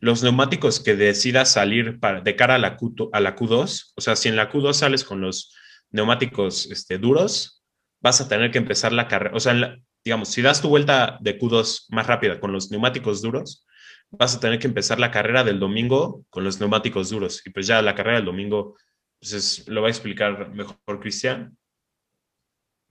los 0.00 0.22
neumáticos 0.22 0.80
que 0.80 0.94
decidas 0.94 1.52
salir 1.52 1.98
para, 1.98 2.20
de 2.20 2.36
cara 2.36 2.54
a 2.54 2.58
la, 2.58 2.76
Q, 2.76 3.10
a 3.12 3.20
la 3.20 3.34
Q2, 3.34 3.92
o 3.96 4.00
sea, 4.00 4.16
si 4.16 4.28
en 4.28 4.36
la 4.36 4.50
Q2 4.50 4.74
sales 4.74 5.04
con 5.04 5.20
los 5.20 5.54
neumáticos 5.90 6.70
este, 6.70 6.98
duros, 6.98 7.64
vas 8.00 8.20
a 8.20 8.28
tener 8.28 8.50
que 8.50 8.58
empezar 8.58 8.92
la 8.92 9.08
carrera, 9.08 9.36
o 9.36 9.40
sea, 9.40 9.76
digamos, 10.04 10.28
si 10.28 10.42
das 10.42 10.62
tu 10.62 10.68
vuelta 10.68 11.18
de 11.20 11.38
Q2 11.38 11.86
más 11.90 12.06
rápida 12.06 12.40
con 12.40 12.52
los 12.52 12.70
neumáticos 12.70 13.22
duros, 13.22 13.66
vas 14.10 14.36
a 14.36 14.40
tener 14.40 14.58
que 14.58 14.66
empezar 14.66 15.00
la 15.00 15.10
carrera 15.10 15.42
del 15.42 15.58
domingo 15.58 16.24
con 16.30 16.44
los 16.44 16.60
neumáticos 16.60 17.10
duros. 17.10 17.42
Y 17.46 17.50
pues 17.50 17.66
ya 17.66 17.80
la 17.82 17.94
carrera 17.94 18.18
del 18.18 18.26
domingo, 18.26 18.76
pues 19.18 19.66
lo 19.68 19.80
va 19.80 19.88
a 19.88 19.90
explicar 19.90 20.50
mejor 20.52 21.00
Cristian. 21.00 21.56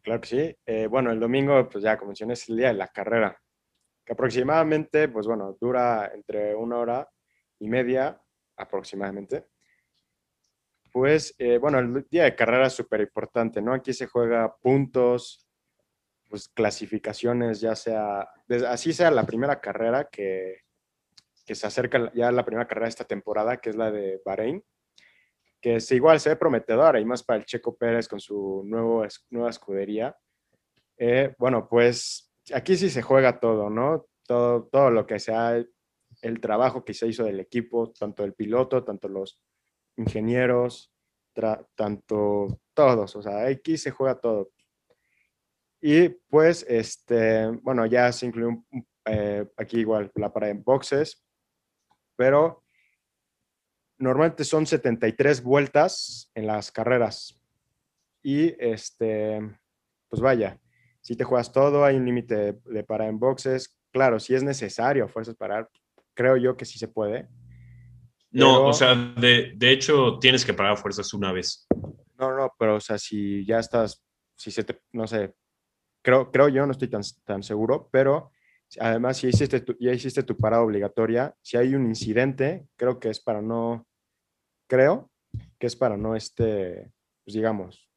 Claro 0.01 0.21
que 0.21 0.27
sí. 0.27 0.57
Eh, 0.65 0.87
bueno, 0.87 1.11
el 1.11 1.19
domingo, 1.19 1.67
pues 1.69 1.83
ya 1.83 1.97
como 1.97 2.09
mencioné, 2.09 2.33
es 2.33 2.49
el 2.49 2.57
día 2.57 2.69
de 2.69 2.73
la 2.73 2.87
carrera, 2.87 3.39
que 4.03 4.13
aproximadamente, 4.13 5.07
pues 5.09 5.27
bueno, 5.27 5.57
dura 5.59 6.11
entre 6.13 6.55
una 6.55 6.77
hora 6.77 7.09
y 7.59 7.67
media 7.67 8.19
aproximadamente. 8.57 9.47
Pues 10.91 11.35
eh, 11.37 11.57
bueno, 11.57 11.79
el 11.79 12.05
día 12.09 12.23
de 12.25 12.35
carrera 12.35 12.67
es 12.67 12.73
súper 12.73 13.01
importante, 13.01 13.61
¿no? 13.61 13.73
Aquí 13.73 13.93
se 13.93 14.07
juega 14.07 14.55
puntos, 14.57 15.47
pues 16.29 16.49
clasificaciones, 16.49 17.61
ya 17.61 17.75
sea, 17.75 18.27
así 18.67 18.93
sea 18.93 19.11
la 19.11 19.25
primera 19.25 19.61
carrera 19.61 20.09
que, 20.11 20.61
que 21.45 21.55
se 21.55 21.67
acerca 21.67 22.11
ya 22.13 22.31
la 22.31 22.45
primera 22.45 22.67
carrera 22.67 22.85
de 22.87 22.89
esta 22.89 23.05
temporada, 23.05 23.57
que 23.57 23.69
es 23.69 23.75
la 23.75 23.91
de 23.91 24.21
Bahrein 24.25 24.63
que 25.61 25.75
es 25.75 25.91
igual 25.91 26.19
se 26.19 26.29
ve 26.29 26.35
prometedora 26.35 26.99
y 26.99 27.05
más 27.05 27.23
para 27.23 27.39
el 27.39 27.45
Checo 27.45 27.75
Pérez 27.75 28.07
con 28.07 28.19
su 28.19 28.63
nuevo, 28.65 29.05
nueva 29.29 29.49
escudería. 29.49 30.17
Eh, 30.97 31.33
bueno, 31.37 31.67
pues 31.67 32.33
aquí 32.53 32.75
sí 32.75 32.89
se 32.89 33.01
juega 33.01 33.39
todo, 33.39 33.69
¿no? 33.69 34.07
Todo, 34.25 34.67
todo 34.71 34.89
lo 34.89 35.05
que 35.05 35.19
sea 35.19 35.63
el 36.21 36.41
trabajo 36.41 36.83
que 36.83 36.93
se 36.93 37.07
hizo 37.07 37.23
del 37.23 37.39
equipo, 37.39 37.91
tanto 37.91 38.23
el 38.23 38.33
piloto, 38.33 38.83
tanto 38.83 39.07
los 39.07 39.39
ingenieros, 39.97 40.91
tanto 41.75 42.59
todos, 42.73 43.15
o 43.15 43.21
sea, 43.21 43.47
aquí 43.47 43.77
se 43.77 43.91
juega 43.91 44.19
todo. 44.19 44.51
Y 45.81 46.09
pues, 46.09 46.65
este, 46.67 47.47
bueno, 47.61 47.85
ya 47.85 48.11
se 48.11 48.27
incluye 48.27 48.61
eh, 49.05 49.47
aquí 49.57 49.79
igual 49.79 50.11
la 50.15 50.31
para 50.31 50.49
en 50.49 50.63
boxes, 50.63 51.23
pero 52.15 52.60
normalmente 54.01 54.43
son 54.43 54.65
73 54.65 55.43
vueltas 55.43 56.31
en 56.35 56.47
las 56.47 56.71
carreras. 56.71 57.39
Y 58.23 58.53
este, 58.59 59.39
pues 60.09 60.21
vaya, 60.21 60.59
si 61.01 61.15
te 61.15 61.23
juegas 61.23 61.51
todo, 61.51 61.85
hay 61.85 61.95
un 61.95 62.05
límite 62.05 62.59
de, 62.63 62.83
parar 62.83 63.09
en 63.09 63.19
boxes. 63.19 63.79
Claro, 63.91 64.19
si 64.19 64.35
es 64.35 64.43
necesario 64.43 65.07
fuerzas 65.07 65.35
parar, 65.35 65.69
creo 66.13 66.37
yo 66.37 66.57
que 66.57 66.65
sí 66.65 66.77
se 66.77 66.87
puede. 66.87 67.27
No, 68.31 68.65
o 68.65 68.73
sea, 68.73 68.95
de, 68.95 69.55
hecho 69.61 70.17
tienes 70.19 70.45
que 70.45 70.53
parar 70.53 70.77
fuerzas 70.77 71.13
una 71.13 71.31
vez. 71.31 71.67
No, 72.17 72.35
no, 72.35 72.53
pero 72.57 72.75
o 72.75 72.79
sea, 72.79 72.97
si 72.97 73.45
ya 73.45 73.59
estás, 73.59 74.03
si 74.35 74.51
se 74.51 74.63
te, 74.63 74.81
no 74.93 75.07
sé, 75.07 75.33
creo, 76.01 76.31
creo 76.31 76.47
yo, 76.47 76.65
no 76.65 76.71
estoy 76.71 76.87
tan, 76.87 77.01
tan 77.25 77.43
seguro, 77.43 77.89
pero 77.91 78.31
además 78.79 79.17
si 79.17 79.27
hiciste 79.27 79.65
ya 79.79 79.91
hiciste 79.91 80.23
tu 80.23 80.37
parada 80.37 80.63
obligatoria, 80.63 81.35
si 81.41 81.57
hay 81.57 81.75
un 81.75 81.85
incidente, 81.87 82.67
creo 82.77 82.99
que 82.99 83.09
es 83.09 83.19
para 83.19 83.41
no, 83.41 83.87
creo 84.71 85.11
que 85.59 85.67
es 85.67 85.75
para 85.75 85.97
no, 85.97 86.15
este, 86.15 86.93
pues 87.25 87.35
digamos, 87.35 87.89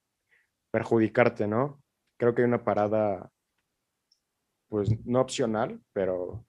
perjudicarte, 0.73 1.47
¿no? 1.47 1.81
Creo 2.19 2.35
que 2.35 2.43
hay 2.43 2.49
una 2.49 2.65
parada, 2.65 3.31
pues 4.69 4.91
no 5.07 5.21
opcional, 5.21 5.81
pero 5.93 6.45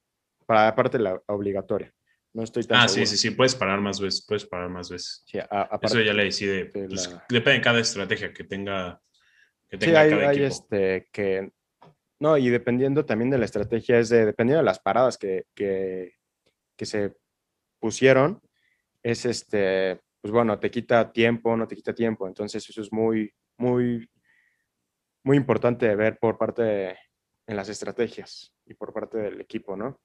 para 0.47 0.67
aparte 0.67 0.97
la 0.97 1.21
obligatoria. 1.27 1.93
No 2.33 2.41
estoy 2.41 2.63
tan 2.63 2.81
Ah, 2.81 2.88
sí, 2.88 3.05
sí, 3.05 3.17
sí, 3.17 3.31
puedes 3.31 3.53
parar 3.53 3.79
más 3.81 3.99
veces, 3.99 4.25
puedes 4.27 4.45
parar 4.45 4.67
más 4.67 4.89
veces. 4.89 5.23
Eso 5.81 6.01
ya 6.01 6.13
le 6.13 6.23
decide. 6.25 6.65
Pues, 6.65 7.15
depende 7.29 7.59
de 7.59 7.61
cada 7.61 7.79
estrategia 7.79 8.33
que 8.33 8.43
tenga. 8.43 8.99
Que 9.69 9.77
tenga 9.77 10.05
sí, 10.05 10.13
hay, 10.13 10.43
este 10.43 11.07
que. 11.11 11.51
No, 12.19 12.35
y 12.38 12.49
dependiendo 12.49 13.05
también 13.05 13.29
de 13.29 13.38
la 13.38 13.45
estrategia, 13.45 13.99
es 13.99 14.09
de, 14.09 14.25
dependiendo 14.25 14.59
de 14.59 14.65
las 14.65 14.79
paradas 14.79 15.17
que, 15.17 15.45
que, 15.53 16.15
que 16.75 16.85
se 16.85 17.15
pusieron, 17.79 18.41
es 19.03 19.25
este, 19.25 20.01
pues 20.25 20.33
bueno, 20.33 20.57
te 20.57 20.71
quita 20.71 21.11
tiempo, 21.11 21.55
no 21.55 21.67
te 21.67 21.75
quita 21.75 21.93
tiempo. 21.93 22.27
Entonces 22.27 22.67
eso 22.67 22.81
es 22.81 22.91
muy, 22.91 23.31
muy, 23.59 24.09
muy 25.23 25.38
importante 25.38 25.88
de 25.88 25.95
ver 25.95 26.17
por 26.17 26.39
parte 26.39 26.63
de, 26.63 26.97
en 27.45 27.55
las 27.55 27.69
estrategias 27.69 28.51
y 28.65 28.73
por 28.73 28.91
parte 28.91 29.19
del 29.19 29.39
equipo, 29.39 29.77
¿no? 29.77 30.01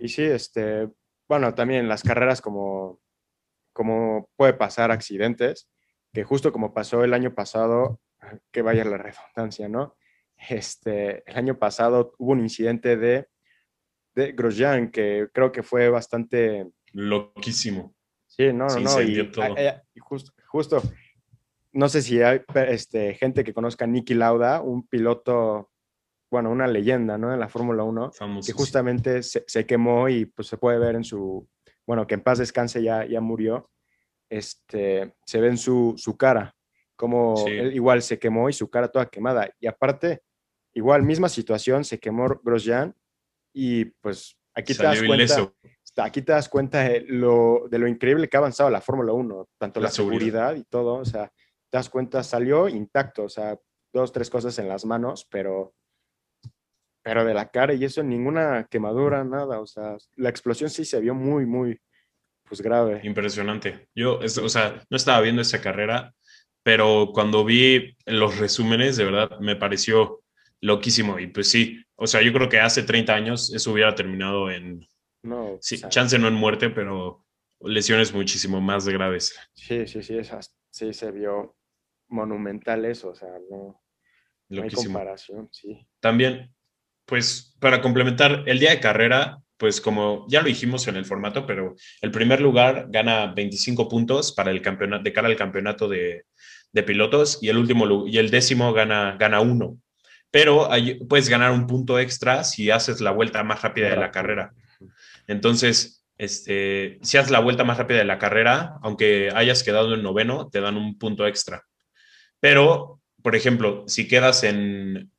Y 0.00 0.08
sí, 0.08 0.24
este, 0.24 0.90
bueno, 1.28 1.54
también 1.54 1.86
las 1.86 2.02
carreras 2.02 2.40
como, 2.42 2.98
como 3.72 4.28
puede 4.34 4.54
pasar 4.54 4.90
accidentes, 4.90 5.70
que 6.12 6.24
justo 6.24 6.50
como 6.50 6.74
pasó 6.74 7.04
el 7.04 7.14
año 7.14 7.36
pasado, 7.36 8.00
que 8.50 8.62
vaya 8.62 8.84
la 8.84 8.98
redundancia, 8.98 9.68
¿no? 9.68 9.96
Este, 10.36 11.22
el 11.30 11.36
año 11.36 11.56
pasado 11.56 12.16
hubo 12.18 12.32
un 12.32 12.40
incidente 12.40 12.96
de, 12.96 13.28
de 14.16 14.32
Grosjean 14.32 14.90
que 14.90 15.28
creo 15.32 15.52
que 15.52 15.62
fue 15.62 15.88
bastante... 15.88 16.68
Loquísimo. 16.90 17.94
Sí, 18.36 18.52
no, 18.52 18.66
no, 18.66 18.80
no. 18.80 19.02
Y, 19.02 19.30
justo, 20.46 20.82
no 21.72 21.88
sé 21.88 22.02
si 22.02 22.20
hay 22.20 22.40
este, 22.68 23.14
gente 23.14 23.44
que 23.44 23.54
conozca 23.54 23.84
a 23.84 23.88
Nicky 23.88 24.14
Lauda, 24.14 24.60
un 24.60 24.86
piloto, 24.86 25.70
bueno, 26.30 26.50
una 26.50 26.66
leyenda, 26.66 27.16
¿no? 27.16 27.32
En 27.32 27.38
la 27.38 27.48
Fórmula 27.48 27.84
1, 27.84 28.10
que 28.44 28.52
justamente 28.52 29.22
se, 29.22 29.66
quemó 29.66 30.08
y 30.08 30.26
pues 30.26 30.48
se 30.48 30.56
puede 30.56 30.78
ver 30.78 30.96
en 30.96 31.04
su, 31.04 31.48
bueno, 31.86 32.06
que 32.08 32.14
en 32.14 32.22
paz 32.22 32.38
descanse 32.38 32.82
ya, 32.82 33.04
ya 33.06 33.20
murió, 33.20 33.70
este, 34.28 35.14
se 35.24 35.40
ve 35.40 35.48
en 35.48 35.58
su, 35.58 35.94
su 35.96 36.16
cara, 36.16 36.56
como 36.96 37.48
igual 37.48 38.02
se 38.02 38.18
quemó 38.18 38.48
y 38.48 38.52
su 38.52 38.68
cara 38.68 38.88
toda 38.88 39.06
quemada. 39.06 39.48
Y 39.60 39.68
aparte, 39.68 40.22
igual, 40.72 41.04
misma 41.04 41.28
situación, 41.28 41.84
se 41.84 42.00
quemó 42.00 42.40
Grosjean 42.42 42.96
y 43.52 43.84
pues 43.84 44.36
aquí 44.54 44.74
te 44.74 44.82
das 44.82 45.00
cuenta 45.02 45.52
aquí 45.96 46.22
te 46.22 46.32
das 46.32 46.48
cuenta 46.48 46.80
de 46.80 47.04
lo, 47.08 47.66
de 47.70 47.78
lo 47.78 47.86
increíble 47.86 48.28
que 48.28 48.36
ha 48.36 48.40
avanzado 48.40 48.70
la 48.70 48.80
Fórmula 48.80 49.12
1, 49.12 49.48
tanto 49.58 49.80
la, 49.80 49.90
seguridad. 49.90 50.54
y 50.56 50.64
todo, 50.64 50.94
o 50.94 51.04
sea, 51.04 51.28
te 51.70 51.78
das 51.78 51.88
cuenta, 51.88 52.22
salió 52.22 52.68
intacto, 52.68 53.24
o 53.24 53.28
sea, 53.28 53.58
dos, 53.92 54.12
tres 54.12 54.30
cosas 54.30 54.58
en 54.58 54.68
las 54.68 54.84
manos, 54.84 55.26
pero, 55.30 55.74
pero 57.02 57.24
de 57.24 57.34
la 57.34 57.50
cara 57.50 57.74
y 57.74 57.84
eso, 57.84 58.02
ninguna 58.02 58.66
quemadura, 58.68 59.24
nada, 59.24 59.60
o 59.60 59.66
sea, 59.66 59.96
la 60.16 60.28
explosión 60.28 60.70
sí 60.70 60.84
se 60.84 61.00
vio 61.00 61.14
muy, 61.14 61.46
muy, 61.46 61.80
pues 62.48 62.60
grave. 62.60 63.00
Impresionante. 63.04 63.88
Yo, 63.94 64.18
o 64.18 64.48
sea, 64.48 64.82
no 64.90 64.96
estaba 64.96 65.20
viendo 65.20 65.42
esa 65.42 65.60
carrera, 65.60 66.12
pero 66.62 67.10
cuando 67.12 67.44
vi 67.44 67.96
los 68.06 68.38
resúmenes, 68.38 68.96
de 68.96 69.04
verdad, 69.04 69.38
me 69.40 69.56
pareció 69.56 70.22
loquísimo. 70.60 71.18
Y 71.18 71.28
pues 71.28 71.50
sí, 71.50 71.84
o 71.94 72.06
sea, 72.06 72.22
yo 72.22 72.32
creo 72.32 72.48
que 72.48 72.58
hace 72.58 72.82
30 72.82 73.14
años 73.14 73.54
eso 73.54 73.72
hubiera 73.72 73.94
terminado 73.94 74.50
en 74.50 74.86
no, 75.24 75.58
sí, 75.60 75.80
chance 75.88 76.18
no 76.18 76.28
en 76.28 76.34
muerte, 76.34 76.68
pero 76.68 77.24
lesiones 77.60 78.12
muchísimo 78.12 78.60
más 78.60 78.86
graves. 78.86 79.34
Sí, 79.54 79.86
sí, 79.86 80.02
sí, 80.02 80.18
esas, 80.18 80.54
sí 80.70 80.92
se 80.92 81.10
vio 81.10 81.56
monumental 82.08 82.84
eso, 82.84 83.08
o 83.08 83.14
sea, 83.14 83.30
no, 83.50 83.82
hay 84.50 84.70
comparación, 84.70 85.48
sí. 85.50 85.86
También, 85.98 86.54
pues 87.06 87.56
para 87.58 87.80
complementar, 87.80 88.44
el 88.46 88.58
día 88.58 88.70
de 88.70 88.80
carrera, 88.80 89.38
pues 89.56 89.80
como 89.80 90.26
ya 90.28 90.42
lo 90.42 90.48
dijimos 90.48 90.86
en 90.88 90.96
el 90.96 91.06
formato, 91.06 91.46
pero 91.46 91.74
el 92.02 92.10
primer 92.10 92.42
lugar 92.42 92.88
gana 92.90 93.32
25 93.34 93.88
puntos 93.88 94.30
para 94.30 94.50
el 94.50 94.60
campeonato, 94.60 95.04
de 95.04 95.12
cara 95.14 95.28
al 95.28 95.36
campeonato 95.36 95.88
de, 95.88 96.26
pilotos 96.86 97.38
y 97.40 97.48
el 97.48 97.56
último 97.56 98.06
y 98.06 98.18
el 98.18 98.30
décimo 98.30 98.74
gana, 98.74 99.16
gana 99.18 99.40
uno. 99.40 99.78
Pero 100.30 100.68
puedes 101.08 101.30
ganar 101.30 101.52
un 101.52 101.66
punto 101.66 101.98
extra 101.98 102.44
si 102.44 102.70
haces 102.70 103.00
la 103.00 103.12
vuelta 103.12 103.42
más 103.44 103.62
rápida 103.62 103.88
de 103.88 103.96
la 103.96 104.10
carrera. 104.10 104.52
Entonces, 105.26 106.04
este, 106.18 106.98
si 107.02 107.16
haces 107.16 107.30
la 107.30 107.40
vuelta 107.40 107.64
más 107.64 107.78
rápida 107.78 107.98
de 107.98 108.04
la 108.04 108.18
carrera, 108.18 108.78
aunque 108.82 109.30
hayas 109.34 109.62
quedado 109.62 109.94
en 109.94 110.02
noveno, 110.02 110.48
te 110.50 110.60
dan 110.60 110.76
un 110.76 110.98
punto 110.98 111.26
extra. 111.26 111.64
Pero, 112.40 113.00
por 113.22 113.34
ejemplo, 113.36 113.84
si 113.86 114.06
quedas 114.06 114.44
en 114.44 115.10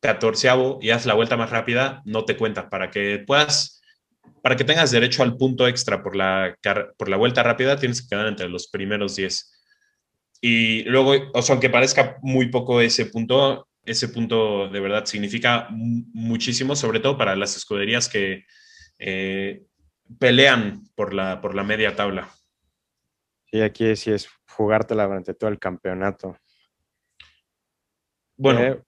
catorceavo 0.00 0.78
y 0.80 0.90
haces 0.90 1.06
la 1.06 1.14
vuelta 1.14 1.36
más 1.36 1.50
rápida, 1.50 2.02
no 2.04 2.24
te 2.24 2.36
cuenta. 2.36 2.68
Para 2.68 2.90
que 2.90 3.22
puedas 3.26 3.76
para 4.42 4.54
que 4.56 4.62
tengas 4.62 4.92
derecho 4.92 5.24
al 5.24 5.36
punto 5.36 5.66
extra 5.66 6.04
por 6.04 6.14
la, 6.14 6.56
por 6.96 7.08
la 7.08 7.16
vuelta 7.16 7.42
rápida, 7.42 7.80
tienes 7.80 8.00
que 8.00 8.08
quedar 8.08 8.28
entre 8.28 8.48
los 8.48 8.68
primeros 8.68 9.16
10. 9.16 9.52
Y 10.40 10.84
luego, 10.84 11.14
o 11.34 11.42
sea, 11.42 11.54
aunque 11.54 11.68
parezca 11.68 12.18
muy 12.22 12.48
poco 12.48 12.80
ese 12.80 13.06
punto, 13.06 13.68
ese 13.84 14.08
punto 14.08 14.68
de 14.68 14.78
verdad 14.78 15.04
significa 15.04 15.66
muchísimo, 15.70 16.76
sobre 16.76 17.00
todo 17.00 17.18
para 17.18 17.34
las 17.34 17.56
escuderías 17.56 18.08
que 18.08 18.44
eh, 18.98 19.64
pelean 20.18 20.88
por 20.94 21.12
la, 21.12 21.40
por 21.40 21.54
la 21.54 21.64
media 21.64 21.94
tabla. 21.96 22.28
Sí, 23.50 23.60
aquí 23.60 23.94
sí 23.96 24.12
es 24.12 24.28
jugártela 24.48 25.06
durante 25.06 25.34
todo 25.34 25.50
el 25.50 25.58
campeonato. 25.58 26.36
Bueno, 28.36 28.60
eh, 28.60 28.82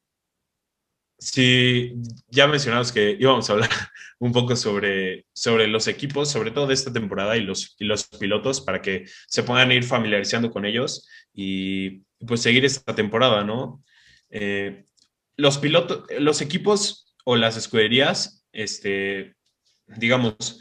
Sí, 1.20 1.94
ya 2.28 2.46
mencionamos 2.46 2.92
que 2.92 3.16
íbamos 3.18 3.50
a 3.50 3.54
hablar 3.54 3.70
un 4.20 4.30
poco 4.30 4.54
sobre, 4.54 5.26
sobre 5.32 5.66
los 5.66 5.88
equipos, 5.88 6.30
sobre 6.30 6.52
todo 6.52 6.68
de 6.68 6.74
esta 6.74 6.92
temporada 6.92 7.36
y 7.36 7.40
los, 7.40 7.74
y 7.80 7.86
los 7.86 8.06
pilotos, 8.06 8.60
para 8.60 8.80
que 8.80 9.04
se 9.26 9.42
puedan 9.42 9.72
ir 9.72 9.82
familiarizando 9.82 10.52
con 10.52 10.64
ellos 10.64 11.08
y 11.34 12.04
pues 12.24 12.40
seguir 12.42 12.64
esta 12.64 12.94
temporada, 12.94 13.42
¿no? 13.42 13.82
Eh, 14.30 14.84
los 15.36 15.58
pilotos, 15.58 16.04
los 16.20 16.40
equipos 16.40 17.16
o 17.24 17.34
las 17.34 17.56
escuderías, 17.56 18.46
este, 18.52 19.34
digamos, 19.96 20.60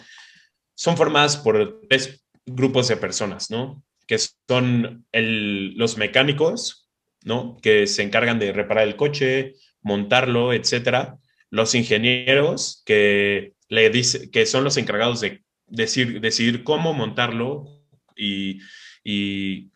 son 0.75 0.97
formadas 0.97 1.38
por 1.38 1.82
tres 1.89 2.23
grupos 2.45 2.88
de 2.88 2.97
personas, 2.97 3.49
¿no? 3.51 3.84
Que 4.05 4.17
son 4.17 5.05
los 5.11 5.97
mecánicos, 5.97 6.89
¿no? 7.23 7.57
Que 7.61 7.88
se 7.88 8.03
encargan 8.03 8.39
de 8.39 8.53
reparar 8.53 8.88
el 8.88 8.95
coche, 8.95 9.55
montarlo, 9.82 10.53
etcétera. 10.53 11.17
Los 11.49 11.75
ingenieros 11.75 12.84
que, 12.86 13.53
le 13.69 13.89
dice, 13.89 14.30
que 14.32 14.45
son 14.45 14.63
los 14.63 14.78
encargados 14.78 15.21
de 15.21 15.43
decir, 15.67 16.21
decidir 16.21 16.63
cómo 16.63 16.93
montarlo 16.93 17.84
y, 18.15 18.59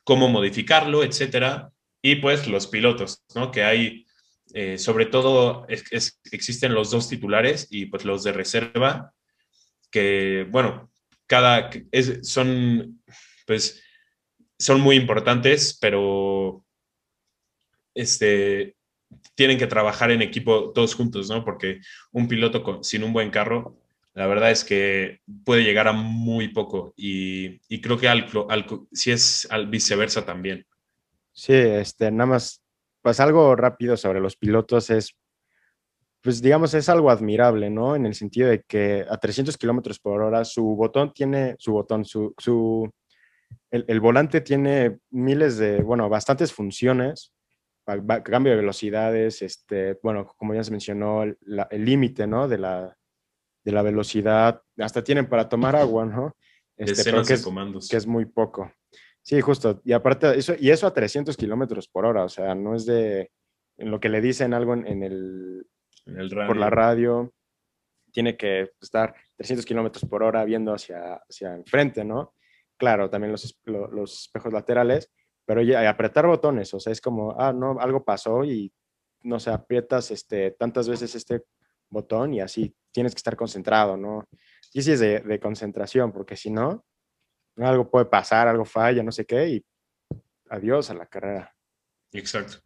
cómo 0.03 0.27
modificarlo, 0.27 1.03
etcétera. 1.03 1.71
Y 2.01 2.15
pues 2.15 2.47
los 2.47 2.67
pilotos, 2.67 3.23
¿no? 3.35 3.51
Que 3.51 3.63
hay, 3.63 4.05
eh, 4.53 4.77
sobre 4.77 5.05
todo, 5.05 5.65
existen 5.67 6.73
los 6.73 6.91
dos 6.91 7.07
titulares 7.07 7.67
y 7.69 7.85
pues 7.85 8.03
los 8.03 8.23
de 8.23 8.33
reserva, 8.33 9.13
que, 9.91 10.47
bueno, 10.49 10.91
cada, 11.27 11.69
son, 12.23 13.01
pues, 13.45 13.83
son 14.57 14.81
muy 14.81 14.95
importantes, 14.95 15.77
pero 15.79 16.65
este, 17.93 18.75
tienen 19.35 19.57
que 19.57 19.67
trabajar 19.67 20.11
en 20.11 20.21
equipo 20.21 20.71
todos 20.71 20.95
juntos, 20.95 21.29
¿no? 21.29 21.43
Porque 21.43 21.81
un 22.11 22.27
piloto 22.27 22.83
sin 22.83 23.03
un 23.03 23.13
buen 23.13 23.31
carro, 23.31 23.77
la 24.13 24.27
verdad 24.27 24.51
es 24.51 24.63
que 24.63 25.21
puede 25.45 25.63
llegar 25.63 25.87
a 25.87 25.93
muy 25.93 26.49
poco 26.49 26.93
y, 26.97 27.59
creo 27.81 27.97
que 27.97 28.09
al, 28.09 28.27
si 28.91 29.11
es 29.11 29.47
al 29.49 29.67
viceversa 29.67 30.25
también. 30.25 30.65
Sí, 31.31 31.53
este, 31.53 32.11
nada 32.11 32.27
más, 32.27 32.61
pues 33.01 33.19
algo 33.19 33.55
rápido 33.55 33.95
sobre 33.95 34.19
los 34.19 34.35
pilotos 34.35 34.89
es, 34.89 35.15
pues 36.21 36.41
digamos, 36.41 36.73
es 36.73 36.87
algo 36.89 37.09
admirable, 37.09 37.69
¿no? 37.69 37.95
En 37.95 38.05
el 38.05 38.13
sentido 38.13 38.49
de 38.49 38.61
que 38.61 39.05
a 39.09 39.17
300 39.17 39.57
kilómetros 39.57 39.99
por 39.99 40.21
hora 40.21 40.45
su 40.45 40.63
botón 40.75 41.13
tiene, 41.13 41.55
su 41.57 41.73
botón, 41.73 42.05
su, 42.05 42.33
su 42.37 42.89
el, 43.71 43.85
el 43.87 43.99
volante 43.99 44.41
tiene 44.41 44.99
miles 45.09 45.57
de, 45.57 45.81
bueno, 45.81 46.09
bastantes 46.09 46.53
funciones 46.53 47.33
cambio 48.23 48.51
de 48.51 48.57
velocidades, 48.57 49.41
este, 49.41 49.99
bueno, 50.03 50.27
como 50.37 50.53
ya 50.53 50.63
se 50.63 50.71
mencionó, 50.71 51.23
el 51.23 51.85
límite, 51.85 52.27
¿no? 52.27 52.47
De 52.47 52.57
la, 52.57 52.95
de 53.63 53.71
la 53.71 53.81
velocidad, 53.81 54.61
hasta 54.77 55.03
tienen 55.03 55.27
para 55.27 55.49
tomar 55.49 55.75
agua, 55.75 56.05
¿no? 56.05 56.35
Este, 56.77 57.11
que, 57.23 57.33
es, 57.33 57.43
comandos. 57.43 57.87
que 57.89 57.97
es 57.97 58.07
muy 58.07 58.25
poco. 58.25 58.71
Sí, 59.21 59.39
justo. 59.41 59.81
Y 59.83 59.93
aparte, 59.93 60.37
eso, 60.37 60.53
y 60.57 60.71
eso 60.71 60.87
a 60.87 60.93
300 60.93 61.37
kilómetros 61.37 61.87
por 61.87 62.05
hora, 62.05 62.23
o 62.23 62.29
sea, 62.29 62.55
no 62.55 62.75
es 62.75 62.85
de 62.85 63.29
en 63.77 63.89
lo 63.89 63.99
que 63.99 64.09
le 64.09 64.21
dicen 64.21 64.53
algo 64.53 64.73
en, 64.73 65.03
el, 65.03 65.65
por 66.05 66.57
la 66.57 66.69
radio, 66.69 67.33
tiene 68.11 68.35
que 68.35 68.71
estar 68.81 69.13
300 69.37 69.65
kilómetros 69.65 70.05
por 70.05 70.23
hora 70.23 70.43
viendo 70.43 70.73
hacia, 70.73 71.15
hacia 71.15 71.55
enfrente, 71.55 72.03
¿no? 72.03 72.33
Claro, 72.77 73.09
también 73.09 73.31
los, 73.31 73.59
los 73.65 74.21
espejos 74.23 74.51
laterales, 74.51 75.11
pero 75.45 75.61
ya 75.61 75.87
apretar 75.89 76.27
botones, 76.27 76.73
o 76.73 76.79
sea, 76.79 76.91
es 76.91 77.01
como, 77.01 77.39
ah, 77.39 77.53
no, 77.53 77.79
algo 77.79 78.03
pasó 78.03 78.43
y 78.43 78.73
no 79.23 79.39
sé, 79.39 79.51
aprietas 79.51 80.11
este, 80.11 80.51
tantas 80.51 80.89
veces 80.89 81.13
este 81.15 81.43
botón 81.89 82.33
y 82.33 82.41
así 82.41 82.75
tienes 82.91 83.13
que 83.13 83.19
estar 83.19 83.35
concentrado, 83.35 83.97
¿no? 83.97 84.25
Y 84.73 84.81
sí 84.81 84.91
es 84.91 84.99
de, 84.99 85.39
concentración, 85.41 86.11
porque 86.11 86.35
si 86.35 86.49
no, 86.49 86.85
algo 87.57 87.89
puede 87.89 88.05
pasar, 88.05 88.47
algo 88.47 88.65
falla, 88.65 89.03
no 89.03 89.11
sé 89.11 89.25
qué, 89.25 89.49
y 89.49 89.65
adiós 90.49 90.89
a 90.89 90.93
la 90.93 91.05
carrera. 91.05 91.53
Exacto. 92.13 92.57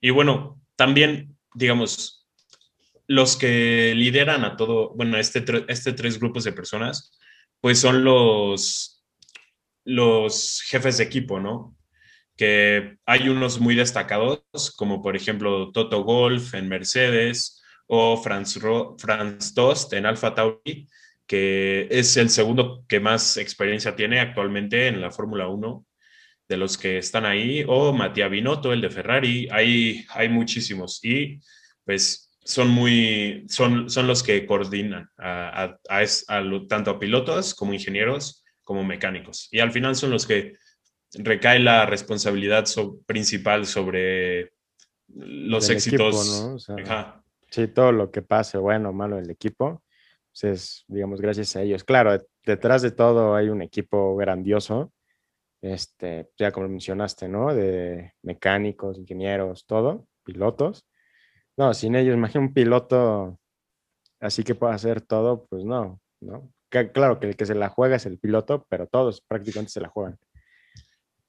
Y 0.00 0.10
bueno, 0.10 0.60
también, 0.76 1.38
digamos, 1.54 2.23
los 3.06 3.36
que 3.36 3.94
lideran 3.94 4.44
a 4.44 4.56
todo, 4.56 4.94
bueno, 4.94 5.18
este, 5.18 5.44
este 5.68 5.92
tres 5.92 6.18
grupos 6.18 6.44
de 6.44 6.52
personas, 6.52 7.12
pues 7.60 7.78
son 7.78 8.04
los, 8.04 9.04
los 9.84 10.62
jefes 10.66 10.98
de 10.98 11.04
equipo, 11.04 11.40
¿no? 11.40 11.76
que 12.36 12.96
hay 13.06 13.28
unos 13.28 13.60
muy 13.60 13.74
destacados, 13.74 14.42
como 14.76 15.02
por 15.02 15.16
ejemplo 15.16 15.70
Toto 15.72 16.02
Golf 16.02 16.54
en 16.54 16.68
Mercedes 16.68 17.62
o 17.86 18.16
Franz, 18.16 18.58
Franz 18.98 19.54
Tost 19.54 19.92
en 19.92 20.06
Alfa 20.06 20.34
Tauri, 20.34 20.88
que 21.26 21.86
es 21.90 22.16
el 22.16 22.30
segundo 22.30 22.84
que 22.88 23.00
más 23.00 23.36
experiencia 23.36 23.94
tiene 23.94 24.20
actualmente 24.20 24.88
en 24.88 25.00
la 25.00 25.10
Fórmula 25.10 25.48
1 25.48 25.86
de 26.48 26.56
los 26.58 26.76
que 26.76 26.98
están 26.98 27.24
ahí, 27.24 27.64
o 27.66 27.92
Matías 27.94 28.30
Binotto, 28.30 28.72
el 28.72 28.82
de 28.82 28.90
Ferrari, 28.90 29.48
hay, 29.50 30.04
hay 30.10 30.28
muchísimos 30.28 31.02
y 31.02 31.40
pues 31.84 32.23
son 32.44 32.68
muy, 32.68 33.44
son, 33.48 33.88
son 33.88 34.06
los 34.06 34.22
que 34.22 34.46
coordinan 34.46 35.08
a, 35.18 35.78
tanto 36.68 36.90
a 36.90 36.98
pilotos 36.98 37.54
como 37.54 37.72
ingenieros 37.72 38.44
como 38.62 38.84
mecánicos 38.84 39.48
y 39.50 39.60
al 39.60 39.72
final 39.72 39.96
son 39.96 40.10
los 40.10 40.26
que 40.26 40.54
recae 41.14 41.58
la 41.58 41.86
responsabilidad 41.86 42.64
principal 43.06 43.66
sobre 43.66 44.52
los 45.08 45.70
éxitos. 45.70 46.66
sí, 47.50 47.68
todo 47.68 47.92
lo 47.92 48.10
que 48.10 48.22
pase, 48.22 48.58
bueno 48.58 48.90
o 48.90 48.92
malo 48.92 49.16
del 49.16 49.30
equipo, 49.30 49.82
pues 50.32 50.44
es, 50.44 50.84
digamos, 50.88 51.20
gracias 51.20 51.54
a 51.56 51.62
ellos. 51.62 51.84
Claro, 51.84 52.18
detrás 52.44 52.82
de 52.82 52.90
todo 52.90 53.36
hay 53.36 53.48
un 53.48 53.62
equipo 53.62 54.16
grandioso, 54.16 54.92
este, 55.62 56.28
ya 56.36 56.50
como 56.50 56.68
mencionaste, 56.68 57.28
¿no? 57.28 57.54
De 57.54 58.12
mecánicos, 58.22 58.98
ingenieros, 58.98 59.64
todo, 59.66 60.08
pilotos. 60.24 60.84
No, 61.56 61.72
sin 61.74 61.94
ellos, 61.94 62.14
imagina 62.14 62.44
un 62.44 62.52
piloto 62.52 63.38
así 64.20 64.42
que 64.42 64.54
pueda 64.54 64.74
hacer 64.74 65.00
todo, 65.00 65.46
pues 65.46 65.64
no, 65.64 66.00
¿no? 66.20 66.50
Claro 66.68 67.20
que 67.20 67.28
el 67.28 67.36
que 67.36 67.46
se 67.46 67.54
la 67.54 67.68
juega 67.68 67.96
es 67.96 68.06
el 68.06 68.18
piloto, 68.18 68.66
pero 68.68 68.88
todos 68.88 69.20
prácticamente 69.20 69.70
se 69.70 69.80
la 69.80 69.88
juegan. 69.88 70.18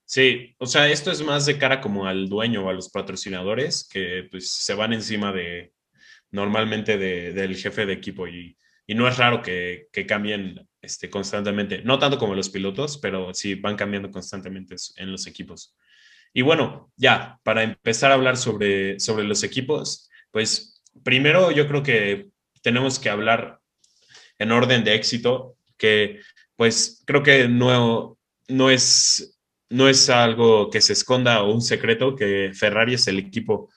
Sí, 0.06 0.56
o 0.60 0.66
sea, 0.66 0.88
esto 0.88 1.12
es 1.12 1.24
más 1.24 1.46
de 1.46 1.58
cara 1.58 1.82
como 1.82 2.06
al 2.08 2.30
dueño 2.30 2.66
o 2.66 2.70
a 2.70 2.74
los 2.74 2.90
patrocinadores 2.90 3.88
que 3.88 4.28
pues 4.30 4.52
se 4.52 4.74
van 4.74 4.94
encima 4.94 5.32
de 5.32 5.74
normalmente 6.32 6.98
del 6.98 7.56
jefe 7.56 7.86
de 7.86 7.94
equipo 7.94 8.28
y, 8.28 8.58
no 8.88 9.08
es 9.08 9.18
raro 9.18 9.42
que, 9.42 9.88
cambien 10.08 10.68
este, 10.80 11.10
constantemente, 11.10 11.82
no 11.84 11.98
tanto 11.98 12.20
como 12.20 12.36
los 12.36 12.50
pilotos, 12.50 13.00
pero 13.00 13.34
sí 13.34 13.56
van 13.56 13.76
cambiando 13.76 14.12
constantemente 14.12 14.76
en 14.98 15.12
los 15.12 15.26
equipos. 15.26 15.76
Y 16.34 16.44
bueno, 16.44 16.92
ya, 16.96 17.40
para 17.44 17.64
empezar 17.64 18.12
a 18.12 18.16
hablar 18.16 18.38
sobre, 18.38 19.00
sobre 19.00 19.24
los 19.24 19.44
equipos, 19.44 20.10
pues 20.36 20.84
primero 21.02 21.50
yo 21.52 21.66
creo 21.66 21.82
que 21.82 22.28
tenemos 22.62 23.00
que 23.00 23.10
hablar 23.10 23.62
en 24.38 24.52
orden 24.52 24.84
de 24.84 24.94
éxito, 24.94 25.56
que 25.78 26.20
pues 26.58 27.04
creo 27.06 27.24
que 27.24 27.48
no, 27.48 28.18
no 28.50 28.70
es 28.70 29.40
no 29.70 29.88
es 29.88 30.10
algo 30.10 30.70
que 30.70 30.82
se 30.82 30.92
esconda 30.92 31.42
o 31.42 31.54
un 31.54 31.62
secreto 31.62 32.18
que 32.18 32.52
Ferrari 32.54 32.96
es 32.96 33.08
el 33.08 33.18
equipo 33.18 33.70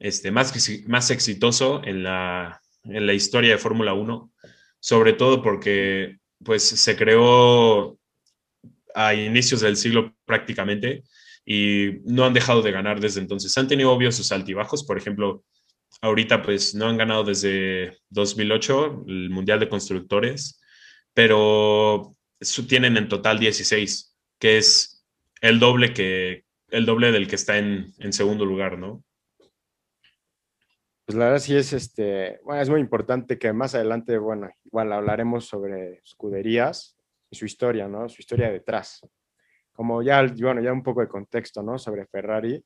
este, 0.00 0.32
más, 0.32 0.52
más 0.88 1.12
exitoso 1.12 1.80
en 1.84 2.02
la, 2.02 2.60
en 2.82 3.06
la 3.06 3.14
historia 3.14 3.52
de 3.52 3.58
Fórmula 3.58 3.94
1, 3.94 4.32
sobre 4.80 5.12
todo 5.12 5.44
porque 5.44 6.18
pues, 6.44 6.64
se 6.64 6.96
creó 6.96 7.96
a 8.96 9.14
inicios 9.14 9.60
del 9.60 9.76
siglo 9.76 10.12
prácticamente 10.24 11.04
y 11.46 12.00
no 12.04 12.24
han 12.24 12.34
dejado 12.34 12.62
de 12.62 12.72
ganar 12.72 12.98
desde 12.98 13.20
entonces. 13.20 13.56
Han 13.56 13.68
tenido 13.68 13.92
obvios 13.92 14.16
sus 14.16 14.32
altibajos, 14.32 14.82
por 14.82 14.98
ejemplo, 14.98 15.44
ahorita 16.00 16.42
pues 16.42 16.74
no 16.74 16.86
han 16.86 16.96
ganado 16.96 17.24
desde 17.24 17.98
2008 18.10 19.04
el 19.06 19.30
Mundial 19.30 19.60
de 19.60 19.68
Constructores, 19.68 20.60
pero 21.14 22.16
tienen 22.68 22.96
en 22.96 23.08
total 23.08 23.38
16, 23.38 24.16
que 24.38 24.58
es 24.58 25.06
el 25.40 25.58
doble 25.58 25.92
que 25.92 26.44
el 26.70 26.86
doble 26.86 27.10
del 27.10 27.26
que 27.26 27.34
está 27.34 27.58
en, 27.58 27.92
segundo 28.12 28.44
lugar, 28.44 28.78
¿no? 28.78 29.02
Pues 31.04 31.18
la 31.18 31.24
verdad 31.24 31.40
sí 31.40 31.56
es, 31.56 31.72
este, 31.72 32.38
bueno, 32.44 32.62
es 32.62 32.70
muy 32.70 32.80
importante 32.80 33.38
que 33.38 33.52
más 33.52 33.74
adelante, 33.74 34.16
bueno, 34.18 34.48
igual 34.64 34.92
hablaremos 34.92 35.46
sobre 35.46 35.94
escuderías 36.04 36.96
y 37.28 37.36
su 37.36 37.44
historia, 37.44 37.88
¿no? 37.88 38.08
Su 38.08 38.20
historia 38.20 38.52
detrás. 38.52 39.00
Como 39.72 40.02
ya, 40.02 40.24
bueno, 40.40 40.62
ya 40.62 40.72
un 40.72 40.84
poco 40.84 41.00
de 41.00 41.08
contexto, 41.08 41.62
¿no? 41.62 41.76
Sobre 41.78 42.06
Ferrari. 42.06 42.62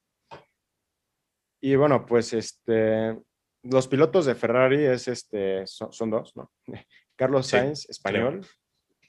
Y 1.65 1.77
bueno, 1.77 2.05
pues 2.05 2.35
este, 2.35 3.19
los 3.63 3.89
pilotos 3.89 4.27
de 4.27 4.35
Ferrari 4.35 4.85
es 4.85 5.09
este, 5.09 5.67
son, 5.67 6.11
dos, 6.11 6.37
¿no? 6.37 6.53
Carlos 7.17 7.47
Sainz, 7.47 7.89
español, 7.89 8.47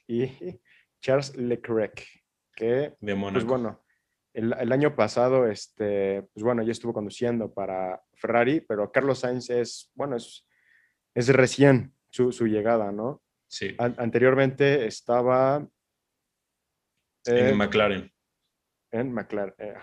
y 0.06 0.26
Charles 1.02 1.36
Leclerc, 1.36 2.02
que, 2.54 2.96
de 2.98 3.14
pues 3.14 3.44
bueno, 3.44 3.84
el, 4.32 4.54
el, 4.58 4.72
año 4.72 4.96
pasado, 4.96 5.46
este, 5.46 6.22
pues 6.32 6.42
bueno, 6.42 6.62
ya 6.62 6.72
estuvo 6.72 6.94
conduciendo 6.94 7.52
para 7.52 8.02
Ferrari, 8.14 8.62
pero 8.62 8.90
Carlos 8.90 9.18
Sainz 9.18 9.50
es, 9.50 9.90
bueno, 9.92 10.16
es, 10.16 10.48
es 11.14 11.28
recién 11.28 11.92
su, 12.08 12.32
su 12.32 12.46
llegada, 12.46 12.90
¿no? 12.90 13.22
Sí. 13.48 13.76
anteriormente 13.78 14.86
estaba... 14.86 15.68
en 17.26 17.54
McLaren. 17.58 18.10
En 18.92 19.12
McLaren, 19.12 19.54
eh, 19.58 19.74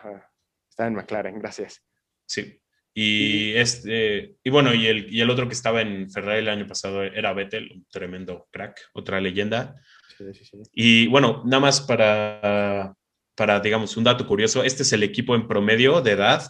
Está 0.67 0.88
en 0.88 0.95
McLaren, 0.95 1.38
gracias. 1.39 1.86
Sí. 2.26 2.62
Y, 2.93 3.53
este, 3.53 4.35
y 4.43 4.49
bueno, 4.49 4.73
y 4.73 4.85
el, 4.85 5.11
y 5.11 5.21
el 5.21 5.29
otro 5.29 5.47
que 5.47 5.53
estaba 5.53 5.81
en 5.81 6.11
Ferrari 6.11 6.39
el 6.39 6.49
año 6.49 6.67
pasado 6.67 7.03
era 7.03 7.33
Vettel, 7.33 7.71
un 7.73 7.85
tremendo 7.89 8.47
crack, 8.51 8.79
otra 8.93 9.19
leyenda. 9.19 9.75
Sí, 10.15 10.25
sí, 10.33 10.45
sí. 10.45 10.57
Y 10.73 11.07
bueno, 11.07 11.41
nada 11.45 11.59
más 11.59 11.81
para, 11.81 12.93
para, 13.35 13.59
digamos, 13.59 13.97
un 13.97 14.03
dato 14.03 14.27
curioso, 14.27 14.63
este 14.63 14.83
es 14.83 14.93
el 14.93 15.01
equipo 15.01 15.33
en 15.35 15.47
promedio 15.47 16.01
de 16.01 16.11
edad 16.11 16.43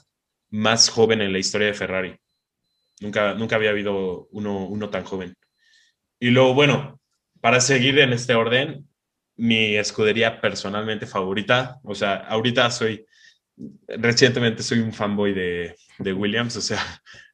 más 0.49 0.89
joven 0.89 1.21
en 1.21 1.31
la 1.31 1.39
historia 1.39 1.67
de 1.67 1.73
Ferrari. 1.73 2.15
Nunca, 2.99 3.33
nunca 3.33 3.55
había 3.55 3.71
habido 3.71 4.27
uno, 4.31 4.67
uno 4.67 4.89
tan 4.89 5.03
joven. 5.03 5.35
Y 6.19 6.29
luego, 6.29 6.53
bueno, 6.53 6.99
para 7.41 7.59
seguir 7.59 7.99
en 7.99 8.13
este 8.13 8.35
orden, 8.35 8.87
mi 9.35 9.75
escudería 9.75 10.39
personalmente 10.39 11.07
favorita, 11.07 11.79
o 11.83 11.95
sea, 11.95 12.15
ahorita 12.15 12.69
soy, 12.69 13.05
recientemente 13.87 14.63
soy 14.63 14.79
un 14.79 14.93
fanboy 14.93 15.33
de, 15.33 15.75
de 15.99 16.13
Williams, 16.13 16.55
o 16.55 16.61
sea, 16.61 16.81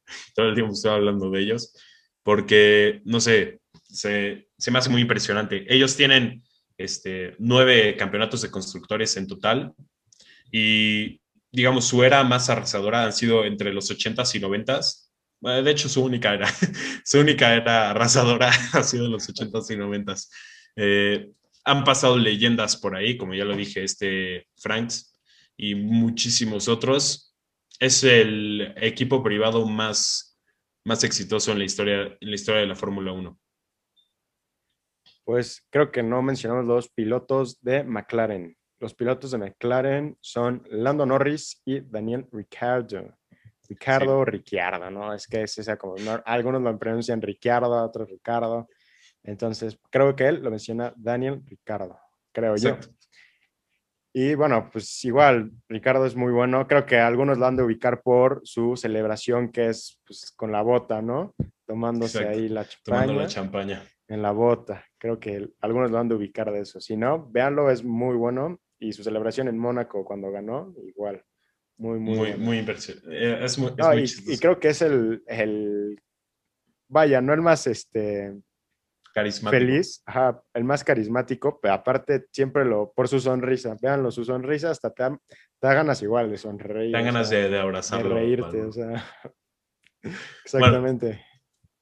todo 0.34 0.48
el 0.48 0.54
tiempo 0.54 0.72
estoy 0.72 0.92
hablando 0.92 1.30
de 1.30 1.40
ellos, 1.40 1.74
porque, 2.22 3.00
no 3.04 3.20
sé, 3.20 3.60
se, 3.82 4.48
se 4.58 4.70
me 4.70 4.78
hace 4.78 4.90
muy 4.90 5.02
impresionante. 5.02 5.64
Ellos 5.72 5.96
tienen 5.96 6.42
este, 6.76 7.34
nueve 7.38 7.96
campeonatos 7.96 8.42
de 8.42 8.50
constructores 8.50 9.16
en 9.16 9.26
total 9.26 9.74
y, 10.52 11.20
digamos, 11.52 11.86
su 11.86 12.02
era 12.02 12.22
más 12.24 12.48
arrasadora 12.50 13.04
han 13.04 13.12
sido 13.12 13.44
entre 13.44 13.72
los 13.72 13.90
80s 13.90 14.34
y 14.34 14.40
90s. 14.40 15.06
De 15.62 15.70
hecho, 15.70 15.88
su 15.88 16.04
única 16.04 16.34
era, 16.34 16.48
su 17.04 17.18
única 17.18 17.54
era 17.54 17.90
arrasadora 17.90 18.50
ha 18.72 18.82
sido 18.82 19.06
en 19.06 19.12
los 19.12 19.28
80s 19.28 19.70
y 19.70 19.76
90s. 19.76 20.28
Eh, 20.76 21.30
han 21.64 21.84
pasado 21.84 22.16
leyendas 22.18 22.76
por 22.76 22.96
ahí, 22.96 23.16
como 23.16 23.34
ya 23.34 23.44
lo 23.44 23.54
dije, 23.54 23.84
este 23.84 24.46
Franks 24.56 25.09
y 25.62 25.74
muchísimos 25.74 26.68
otros 26.68 27.36
es 27.78 28.02
el 28.02 28.72
equipo 28.78 29.22
privado 29.22 29.66
más, 29.66 30.38
más 30.86 31.04
exitoso 31.04 31.52
en 31.52 31.58
la 31.58 31.64
historia, 31.66 32.16
en 32.18 32.30
la 32.30 32.34
historia 32.34 32.62
de 32.62 32.66
la 32.66 32.74
Fórmula 32.76 33.12
1. 33.12 33.38
Pues 35.22 35.66
creo 35.68 35.92
que 35.92 36.02
no 36.02 36.22
mencionamos 36.22 36.64
los 36.64 36.88
pilotos 36.88 37.60
de 37.60 37.84
McLaren. 37.84 38.56
Los 38.78 38.94
pilotos 38.94 39.32
de 39.32 39.38
McLaren 39.38 40.16
son 40.22 40.66
Lando 40.70 41.04
Norris 41.04 41.60
y 41.66 41.80
Daniel 41.80 42.26
Ricciardo. 42.32 43.18
Ricardo, 43.68 44.24
Ricciardo, 44.24 44.90
¿no? 44.90 45.12
Es 45.12 45.26
que 45.26 45.42
es 45.42 45.58
esa 45.58 45.76
como, 45.76 45.94
algunos 46.24 46.62
lo 46.62 46.78
pronuncian 46.78 47.20
Ricciardo, 47.20 47.84
otros 47.84 48.08
Ricardo. 48.08 48.66
Entonces, 49.22 49.78
creo 49.90 50.16
que 50.16 50.26
él 50.26 50.42
lo 50.42 50.50
menciona 50.50 50.94
Daniel 50.96 51.42
Ricardo, 51.44 51.98
creo 52.32 52.56
yo. 52.56 52.78
Y 54.12 54.34
bueno, 54.34 54.68
pues 54.72 55.04
igual, 55.04 55.52
Ricardo 55.68 56.04
es 56.04 56.16
muy 56.16 56.32
bueno. 56.32 56.66
Creo 56.66 56.84
que 56.84 56.98
algunos 56.98 57.38
lo 57.38 57.46
han 57.46 57.56
de 57.56 57.62
ubicar 57.62 58.02
por 58.02 58.40
su 58.44 58.76
celebración 58.76 59.52
que 59.52 59.68
es 59.68 60.00
pues, 60.04 60.32
con 60.36 60.50
la 60.50 60.62
bota, 60.62 61.00
¿no? 61.00 61.34
Tomándose 61.64 62.26
ahí 62.26 62.48
la 62.48 62.64
champaña. 62.64 63.02
Tomando 63.02 63.22
la 63.22 63.28
champaña. 63.28 63.82
En 64.08 64.22
la 64.22 64.32
bota. 64.32 64.84
Creo 64.98 65.20
que 65.20 65.48
algunos 65.60 65.92
lo 65.92 65.98
han 65.98 66.08
de 66.08 66.16
ubicar 66.16 66.50
de 66.50 66.60
eso. 66.60 66.80
Si 66.80 66.96
no, 66.96 67.30
véanlo, 67.30 67.70
es 67.70 67.84
muy 67.84 68.16
bueno. 68.16 68.60
Y 68.80 68.92
su 68.92 69.04
celebración 69.04 69.46
en 69.46 69.58
Mónaco 69.58 70.04
cuando 70.04 70.32
ganó, 70.32 70.74
igual. 70.84 71.22
Muy, 71.76 71.98
muy, 71.98 72.16
muy, 72.16 72.36
muy 72.36 72.58
eh, 72.58 73.38
Es 73.42 73.58
muy, 73.58 73.72
y, 74.26 74.38
creo 74.38 74.58
que 74.58 74.68
es 74.68 74.82
el, 74.82 75.22
el, 75.26 75.98
vaya, 76.88 77.22
no 77.22 77.32
el 77.32 77.40
más 77.40 77.66
este 77.66 78.34
carismático. 79.12 79.60
Feliz, 79.60 80.02
ajá, 80.06 80.42
el 80.54 80.64
más 80.64 80.84
carismático, 80.84 81.58
pero 81.60 81.74
aparte 81.74 82.26
siempre 82.32 82.64
lo, 82.64 82.92
por 82.92 83.08
su 83.08 83.20
sonrisa, 83.20 83.76
véanlo, 83.80 84.10
su 84.10 84.24
sonrisa 84.24 84.70
hasta 84.70 84.92
te, 84.92 85.02
da, 85.02 85.74
ganas 85.74 86.02
igual 86.02 86.30
de 86.30 86.38
sonreír. 86.38 86.92
Te 86.92 86.98
dan 86.98 87.06
ganas 87.06 87.30
de, 87.30 87.58
abrazarlo. 87.58 88.10
De 88.10 88.14
reírte, 88.14 88.62
o 88.62 88.72
sea. 88.72 89.04
Exactamente. 90.44 91.24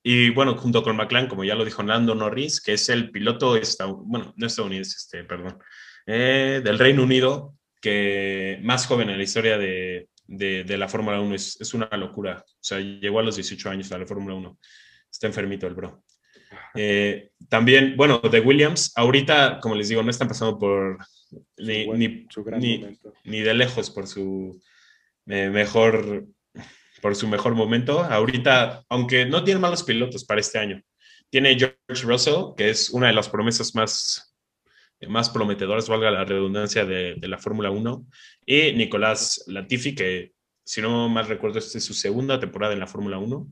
y 0.03 0.31
bueno, 0.31 0.57
junto 0.57 0.83
con 0.83 0.97
McLaren, 0.97 1.29
como 1.29 1.45
ya 1.45 1.55
lo 1.55 1.65
dijo 1.65 1.83
Nando 1.83 2.15
Norris, 2.15 2.61
que 2.61 2.73
es 2.73 2.89
el 2.89 3.11
piloto, 3.11 3.57
bueno, 4.05 4.35
no 4.37 4.47
estadounidense, 4.47 4.97
este, 4.97 5.25
perdón, 5.25 5.59
eh, 6.07 6.61
del 6.65 6.79
Reino 6.79 7.05
Unido, 7.05 7.55
que 7.81 8.59
más 8.63 8.87
joven 8.87 9.11
en 9.11 9.19
la 9.19 9.23
historia 9.23 9.57
de, 9.57 10.09
de, 10.27 10.79
la 10.79 10.89
Fórmula 10.89 11.21
1, 11.21 11.35
es, 11.35 11.61
es, 11.61 11.75
una 11.75 11.89
locura. 11.97 12.45
O 12.47 12.59
sea, 12.61 12.81
llegó 12.81 13.21
a 13.21 13.23
los 13.23 13.37
18 13.37 13.71
años 13.71 13.93
a 13.93 13.99
la 13.99 14.07
Fórmula 14.07 14.35
1. 14.35 14.59
Está 15.11 15.27
enfermito 15.27 15.67
el 15.67 15.75
bro. 15.75 16.05
Eh, 16.75 17.31
también, 17.49 17.97
bueno, 17.97 18.19
de 18.19 18.41
Williams, 18.41 18.93
ahorita, 18.97 19.59
como 19.61 19.75
les 19.75 19.89
digo, 19.89 20.03
no 20.03 20.11
están 20.11 20.29
pasando 20.29 20.59
por 20.59 20.99
ni, 21.57 22.27
ni, 23.25 23.41
de 23.41 23.55
lejos 23.55 23.91
por 23.91 24.07
su 24.07 24.61
eh, 25.27 25.51
mejor 25.51 26.27
por 27.01 27.15
su 27.15 27.29
mejor 27.29 27.55
momento. 27.55 28.03
Ahorita, 28.03 28.85
aunque 28.89 29.25
no 29.27 29.45
tiene 29.45 29.61
malos 29.61 29.83
pilotos 29.83 30.25
para 30.25 30.41
este 30.41 30.59
año, 30.59 30.83
tiene 31.31 31.57
George 31.59 32.05
Russell, 32.05 32.55
que 32.57 32.71
es 32.71 32.91
una 32.91 33.09
de 33.09 33.13
las 33.13 33.29
promesas 33.29 33.75
más, 33.75 34.35
más 35.07 35.31
prometedoras, 35.31 35.89
valga 35.89 36.11
la 36.11 36.25
redundancia, 36.25 36.85
de, 36.85 37.15
de 37.17 37.29
la 37.29 37.39
Fórmula 37.39 37.71
1, 37.71 38.07
y 38.47 38.73
Nicolás 38.73 39.45
Latifi, 39.47 39.95
que 39.95 40.33
si 40.69 40.83
no 40.83 41.09
mal 41.09 41.27
recuerdo, 41.27 41.59
esta 41.59 41.79
es 41.79 41.85
su 41.85 41.95
segunda 41.95 42.39
temporada 42.39 42.75
en 42.75 42.81
la 42.81 42.87
Fórmula 42.87 43.19
1. 43.19 43.49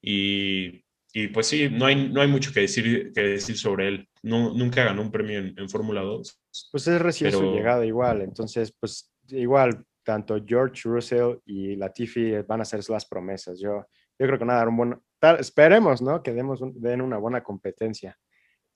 Y 0.00 0.85
y 1.18 1.28
pues 1.28 1.46
sí, 1.46 1.70
no 1.70 1.86
hay, 1.86 2.10
no 2.10 2.20
hay 2.20 2.28
mucho 2.28 2.52
que 2.52 2.60
decir, 2.60 3.10
que 3.14 3.22
decir 3.22 3.56
sobre 3.56 3.88
él. 3.88 4.08
No, 4.22 4.52
nunca 4.52 4.84
ganó 4.84 5.00
un 5.00 5.10
premio 5.10 5.38
en, 5.38 5.68
Fórmula 5.70 6.02
2. 6.02 6.42
Pues 6.70 6.88
es 6.88 7.00
recién 7.00 7.32
su 7.32 7.54
llegada 7.54 7.86
igual, 7.86 8.20
entonces 8.20 8.76
pues 8.78 9.14
igual 9.28 9.82
tanto 10.02 10.38
George 10.46 10.82
Russell 10.84 11.36
y 11.46 11.74
Latifi 11.74 12.32
van 12.46 12.60
a 12.60 12.66
ser 12.66 12.86
las 12.90 13.06
promesas. 13.06 13.58
Yo, 13.58 13.86
yo 14.18 14.26
creo 14.26 14.38
que 14.38 14.44
nada, 14.44 14.68
un 14.68 14.76
buen, 14.76 15.02
esperemos, 15.38 16.02
¿no? 16.02 16.22
Que 16.22 16.34
demos 16.34 16.60
den 16.74 17.00
una 17.00 17.16
buena 17.16 17.42
competencia 17.42 18.18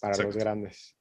para 0.00 0.16
los 0.16 0.34
grandes. 0.34 0.96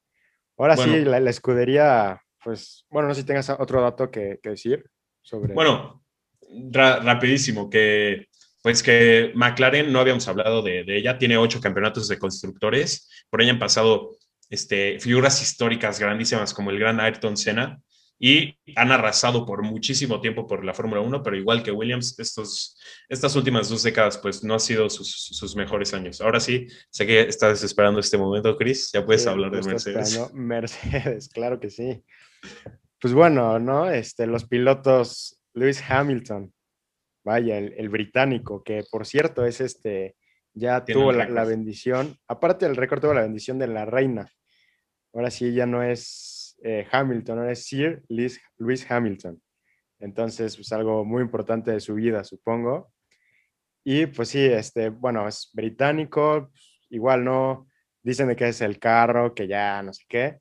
Ahora 0.57 0.75
sí, 0.75 1.05
la, 1.05 1.19
escudería, 1.29 2.21
pues, 2.43 2.85
bueno, 2.89 3.07
no 3.07 3.13
sé 3.13 3.21
si 3.21 3.27
tengas 3.27 3.49
otro 3.49 3.81
dato 3.81 4.11
que, 4.11 4.41
que 4.43 4.49
decir 4.49 4.83
sobre... 5.21 5.53
Bueno, 5.53 6.03
rapidísimo, 6.69 7.69
que 7.69 8.27
pues 8.61 8.83
que 8.83 9.31
McLaren, 9.35 9.91
no 9.91 9.99
habíamos 9.99 10.27
hablado 10.27 10.61
de, 10.61 10.83
ella, 10.87 11.17
tiene 11.17 11.37
ocho 11.37 11.61
campeonatos 11.61 12.07
de 12.07 12.19
constructores, 12.19 13.09
por 13.29 13.41
ella 13.41 13.51
han 13.51 13.59
pasado 13.59 14.17
este, 14.49 14.99
figuras 14.99 15.41
históricas 15.41 15.99
grandísimas 15.99 16.53
como 16.53 16.71
el 16.71 16.79
gran 16.79 16.99
Ayrton 16.99 17.37
Senna 17.37 17.81
y 18.21 18.57
han 18.75 18.91
arrasado 18.91 19.45
por 19.45 19.63
muchísimo 19.63 20.19
tiempo 20.19 20.45
por 20.45 20.65
la 20.65 20.73
Fórmula 20.73 20.99
1, 20.99 21.23
pero 21.23 21.37
igual 21.37 21.63
que 21.63 21.71
Williams, 21.71 22.19
estos, 22.19 22.77
estas 23.07 23.33
últimas 23.37 23.69
dos 23.69 23.81
décadas 23.81 24.17
pues 24.17 24.43
no 24.43 24.55
han 24.55 24.59
sido 24.59 24.89
sus, 24.89 25.55
mejores 25.55 25.93
años. 25.93 26.19
Ahora 26.19 26.41
sí, 26.41 26.67
sé 26.89 27.07
que 27.07 27.21
estás 27.21 27.63
esperando 27.63 28.01
este 28.01 28.17
momento, 28.17 28.57
Chris, 28.57 28.91
ya 28.91 29.05
puedes 29.05 29.25
hablar 29.25 29.51
de 29.51 29.61
Mercedes. 29.61 30.19
Mercedes, 30.33 31.29
claro 31.29 31.61
que 31.61 31.69
sí. 31.69 32.03
Pues 32.99 33.13
bueno, 33.13 33.57
¿no? 33.57 33.89
Este, 33.89 34.27
los 34.27 34.43
pilotos, 34.43 35.39
Lewis 35.53 35.81
Hamilton, 35.87 36.53
vaya, 37.29 37.59
el, 37.59 37.89
británico, 37.89 38.63
que 38.63 38.83
por 38.89 39.05
cierto 39.05 39.45
es 39.45 39.61
este, 39.61 40.15
ya 40.55 40.83
tuvo 40.83 41.11
la, 41.11 41.43
bendición, 41.45 42.17
aparte 42.27 42.65
del 42.65 42.75
récord 42.75 43.01
tuvo 43.01 43.13
la 43.13 43.21
bendición 43.21 43.59
de 43.59 43.67
la 43.67 43.85
reina. 43.85 44.27
Ahora 45.13 45.29
sí, 45.29 45.53
ya 45.53 45.67
no 45.67 45.83
es 45.83 46.57
eh, 46.63 46.87
Hamilton, 46.91 47.37
ahora 47.37 47.51
es 47.51 47.65
Sir 47.65 48.03
Lewis 48.07 48.89
Hamilton. 48.89 49.39
Entonces, 49.99 50.55
pues 50.55 50.71
algo 50.71 51.05
muy 51.05 51.21
importante 51.21 51.69
de 51.69 51.79
su 51.79 51.93
vida, 51.93 52.23
supongo. 52.23 52.91
Y 53.83 54.07
pues 54.07 54.29
sí, 54.29 54.43
este, 54.45 54.89
bueno, 54.89 55.27
es 55.27 55.51
británico, 55.53 56.49
igual 56.89 57.23
no, 57.23 57.67
dicen 58.01 58.27
de 58.27 58.35
que 58.35 58.47
es 58.47 58.61
el 58.61 58.79
carro, 58.79 59.35
que 59.35 59.47
ya 59.47 59.83
no 59.83 59.93
sé 59.93 60.03
qué. 60.07 60.39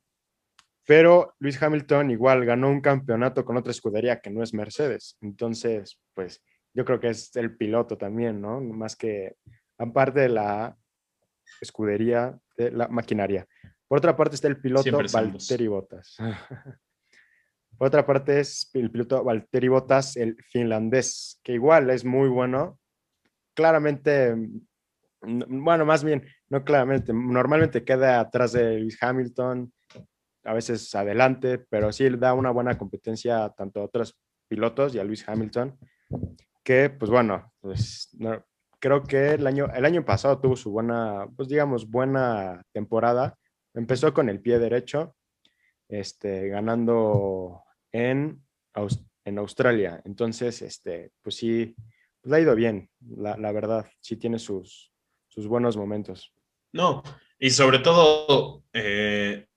Pero 0.87 1.35
Lewis 1.39 1.61
Hamilton 1.61 2.09
igual 2.09 2.45
ganó 2.45 2.67
un 2.67 2.81
campeonato 2.81 3.45
con 3.45 3.57
otra 3.57 3.69
escudería 3.69 4.21
que 4.21 4.31
no 4.31 4.41
es 4.41 4.55
Mercedes. 4.55 5.19
Entonces, 5.21 5.99
pues 6.15 6.41
yo 6.73 6.85
creo 6.85 6.99
que 6.99 7.09
es 7.09 7.35
el 7.35 7.55
piloto 7.57 7.97
también, 7.97 8.41
¿no? 8.41 8.61
Más 8.61 8.95
que, 8.95 9.35
aparte 9.77 10.21
de 10.21 10.29
la 10.29 10.77
escudería, 11.61 12.39
de 12.57 12.71
la 12.71 12.87
maquinaria. 12.87 13.47
Por 13.87 13.97
otra 13.97 14.15
parte 14.15 14.35
está 14.35 14.47
el 14.47 14.61
piloto 14.61 14.91
Valtteri 14.91 15.67
Bottas. 15.67 16.17
Por 17.77 17.87
otra 17.87 18.05
parte 18.05 18.41
es 18.41 18.69
el 18.73 18.91
piloto 18.91 19.23
Valtteri 19.23 19.69
Bottas, 19.69 20.17
el 20.17 20.35
finlandés, 20.43 21.39
que 21.43 21.53
igual 21.53 21.89
es 21.89 22.03
muy 22.03 22.27
bueno. 22.27 22.77
Claramente, 23.55 24.35
bueno, 25.21 25.85
más 25.85 26.03
bien, 26.03 26.25
no 26.49 26.63
claramente, 26.63 27.13
normalmente 27.13 27.83
queda 27.83 28.19
atrás 28.19 28.51
de 28.51 28.79
Lewis 28.79 29.01
Hamilton, 29.01 29.71
a 30.43 30.53
veces 30.53 30.93
adelante, 30.93 31.59
pero 31.69 31.91
sí 31.91 32.09
da 32.09 32.33
una 32.33 32.51
buena 32.51 32.77
competencia 32.77 33.49
tanto 33.55 33.81
a 33.81 33.85
otros 33.85 34.19
pilotos 34.47 34.93
y 34.93 34.99
a 34.99 35.03
Lewis 35.03 35.27
Hamilton, 35.27 35.77
que 36.69 36.91
pues 36.91 37.09
bueno, 37.09 37.51
pues 37.61 38.15
creo 38.79 39.01
que 39.01 39.31
el 39.31 39.47
año, 39.47 39.73
el 39.73 39.85
año 39.85 40.05
pasado 40.05 40.39
tuvo 40.39 40.55
su 40.55 40.69
buena, 40.69 41.25
pues 41.35 41.49
digamos, 41.49 41.89
buena 41.89 42.61
temporada. 42.71 43.35
Empezó 43.73 44.13
con 44.13 44.29
el 44.29 44.39
pie 44.39 44.59
derecho, 44.59 45.15
este, 45.87 46.47
ganando 46.47 47.63
en, 47.91 48.45
en 49.25 49.37
Australia. 49.39 49.99
Entonces, 50.05 50.61
este, 50.61 51.09
pues 51.23 51.37
sí, 51.37 51.73
pues 52.21 52.29
le 52.29 52.37
ha 52.37 52.41
ido 52.41 52.53
bien, 52.53 52.87
la, 52.99 53.35
la 53.35 53.51
verdad, 53.51 53.89
sí 53.99 54.17
tiene 54.17 54.37
sus, 54.37 54.91
sus 55.27 55.47
buenos 55.47 55.75
momentos. 55.75 56.31
No, 56.71 57.01
y 57.39 57.49
sobre 57.49 57.79
todo, 57.79 58.63
eh, 58.73 59.47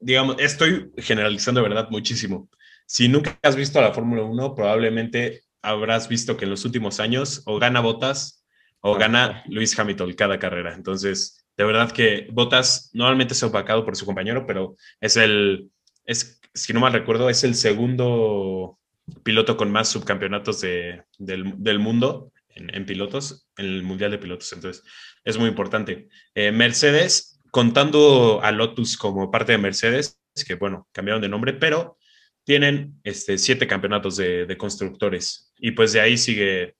digamos, 0.00 0.36
estoy 0.38 0.90
generalizando 0.96 1.60
de 1.60 1.68
verdad 1.68 1.90
muchísimo. 1.90 2.48
Si 2.86 3.10
nunca 3.10 3.38
has 3.42 3.56
visto 3.56 3.78
la 3.78 3.92
Fórmula 3.92 4.22
1, 4.22 4.54
probablemente 4.54 5.42
habrás 5.62 6.08
visto 6.08 6.36
que 6.36 6.44
en 6.44 6.50
los 6.50 6.64
últimos 6.64 7.00
años 7.00 7.42
o 7.46 7.58
gana 7.58 7.80
Botas 7.80 8.44
o 8.80 8.96
gana 8.96 9.44
Luis 9.46 9.78
Hamilton 9.78 10.12
cada 10.14 10.38
carrera. 10.38 10.74
Entonces, 10.74 11.46
de 11.56 11.64
verdad 11.64 11.92
que 11.92 12.28
Botas 12.32 12.90
normalmente 12.92 13.34
es 13.34 13.42
opacado 13.42 13.84
por 13.84 13.96
su 13.96 14.04
compañero, 14.04 14.46
pero 14.46 14.76
es 15.00 15.16
el, 15.16 15.70
es, 16.04 16.40
si 16.52 16.72
no 16.72 16.80
mal 16.80 16.92
recuerdo, 16.92 17.30
es 17.30 17.44
el 17.44 17.54
segundo 17.54 18.78
piloto 19.22 19.56
con 19.56 19.70
más 19.70 19.88
subcampeonatos 19.88 20.60
de, 20.60 21.04
del, 21.18 21.54
del, 21.56 21.78
mundo 21.78 22.32
en, 22.48 22.74
en, 22.74 22.86
pilotos, 22.86 23.48
en 23.56 23.66
el 23.66 23.82
Mundial 23.82 24.10
de 24.10 24.18
Pilotos. 24.18 24.52
Entonces, 24.52 24.84
es 25.24 25.38
muy 25.38 25.48
importante. 25.48 26.08
Eh, 26.34 26.52
Mercedes, 26.52 27.40
contando 27.50 28.40
a 28.42 28.50
Lotus 28.50 28.96
como 28.96 29.30
parte 29.30 29.52
de 29.52 29.58
Mercedes, 29.58 30.18
que 30.46 30.54
bueno, 30.54 30.88
cambiaron 30.92 31.22
de 31.22 31.28
nombre, 31.28 31.52
pero 31.52 31.98
tienen 32.44 33.00
este, 33.04 33.38
siete 33.38 33.66
campeonatos 33.66 34.16
de, 34.16 34.46
de 34.46 34.56
constructores. 34.56 35.51
Y 35.64 35.70
pues 35.70 35.92
de 35.92 36.00
ahí 36.00 36.18
sigue 36.18 36.74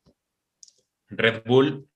Red 1.08 1.44
Bull, 1.46 1.86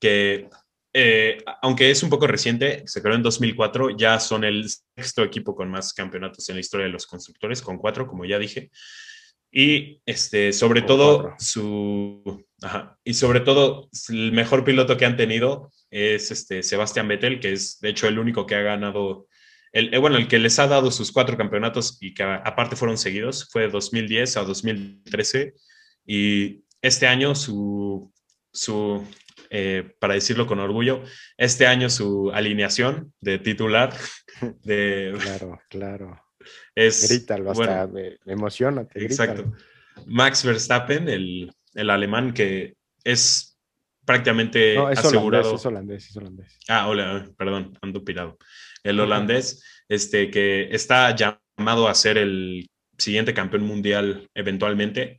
que 0.00 0.48
eh, 0.92 1.38
aunque 1.62 1.92
es 1.92 2.02
un 2.02 2.10
poco 2.10 2.26
reciente, 2.26 2.82
se 2.86 3.00
creó 3.00 3.14
en 3.14 3.22
2004, 3.22 3.96
ya 3.96 4.18
son 4.18 4.42
el 4.42 4.68
sexto 4.96 5.22
equipo 5.22 5.54
con 5.54 5.70
más 5.70 5.94
campeonatos 5.94 6.48
en 6.48 6.56
la 6.56 6.60
historia 6.60 6.86
de 6.86 6.92
los 6.92 7.06
constructores, 7.06 7.62
con 7.62 7.78
cuatro, 7.78 8.08
como 8.08 8.24
ya 8.24 8.36
dije. 8.36 8.72
Y 9.52 10.02
este, 10.06 10.52
sobre 10.52 10.82
todo 10.82 11.34
su, 11.38 12.44
y 13.04 13.14
sobre 13.14 13.38
todo 13.38 13.88
el 14.08 14.32
mejor 14.32 14.64
piloto 14.64 14.96
que 14.96 15.06
han 15.06 15.16
tenido 15.16 15.70
es 15.88 16.32
este 16.32 16.64
Sebastián 16.64 17.06
Vettel, 17.06 17.38
que 17.38 17.52
es 17.52 17.78
de 17.78 17.90
hecho 17.90 18.08
el 18.08 18.18
único 18.18 18.44
que 18.44 18.56
ha 18.56 18.62
ganado, 18.62 19.28
el, 19.72 19.94
eh, 19.94 19.98
bueno, 19.98 20.16
el 20.16 20.26
que 20.26 20.40
les 20.40 20.58
ha 20.58 20.66
dado 20.66 20.90
sus 20.90 21.12
cuatro 21.12 21.36
campeonatos 21.36 21.96
y 22.00 22.12
que 22.12 22.24
aparte 22.24 22.74
fueron 22.74 22.98
seguidos, 22.98 23.48
fue 23.52 23.62
de 23.62 23.68
2010 23.68 24.36
a 24.36 24.42
2013 24.42 25.54
y 26.08 26.64
este 26.80 27.06
año 27.06 27.34
su, 27.34 28.10
su 28.50 29.06
eh, 29.50 29.94
para 30.00 30.14
decirlo 30.14 30.46
con 30.46 30.58
orgullo, 30.58 31.02
este 31.36 31.66
año 31.66 31.90
su 31.90 32.30
alineación 32.32 33.12
de 33.20 33.38
titular 33.38 33.94
de... 34.64 35.14
Claro, 35.20 35.60
claro. 35.68 36.24
Es, 36.74 37.10
grítalo, 37.10 37.50
hasta 37.50 37.86
me, 37.88 38.16
emociona. 38.24 38.88
Exacto. 38.94 39.52
Max 40.06 40.44
Verstappen, 40.44 41.10
el, 41.10 41.52
el, 41.74 41.90
alemán 41.90 42.32
que 42.32 42.76
es 43.04 43.58
prácticamente 44.06 44.76
no, 44.76 44.90
es 44.90 45.00
asegurado. 45.00 45.50
Holandés, 45.50 45.60
es 45.60 45.66
holandés, 45.66 46.08
es 46.08 46.16
holandés. 46.16 46.58
Ah, 46.68 46.88
hola, 46.88 47.28
perdón, 47.36 47.76
ando 47.82 48.02
pirado. 48.02 48.38
El 48.82 48.98
holandés, 48.98 49.62
este, 49.88 50.30
que 50.30 50.68
está 50.70 51.14
llamado 51.14 51.86
a 51.86 51.94
ser 51.94 52.16
el 52.16 52.70
siguiente 52.96 53.34
campeón 53.34 53.64
mundial 53.64 54.30
eventualmente 54.34 55.18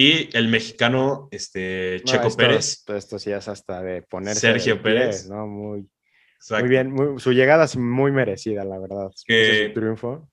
y 0.00 0.28
el 0.32 0.46
mexicano 0.46 1.26
este, 1.32 2.00
Checo 2.04 2.30
Pérez. 2.36 2.84
Esto 2.86 3.18
sí 3.18 3.32
es 3.32 3.48
hasta 3.48 3.82
de 3.82 4.02
ponerse. 4.02 4.42
Sergio 4.42 4.80
Pérez. 4.80 5.28
¿no? 5.28 5.44
Muy, 5.48 5.88
muy 6.50 6.68
bien, 6.68 7.18
su 7.18 7.32
llegada 7.32 7.64
es 7.64 7.76
muy 7.76 8.12
merecida, 8.12 8.62
la 8.62 8.78
verdad. 8.78 9.10
Que, 9.26 9.72
triunfo. 9.74 10.30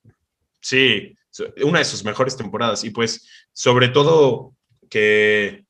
Sí, 0.61 1.18
una 1.63 1.80
de 1.80 1.86
sus 1.86 2.05
mejores 2.05 2.38
temporadas. 2.38 2.84
Y 2.84 2.91
pues, 2.91 3.28
sobre 3.53 3.88
todo, 3.88 4.53
que 4.88 5.66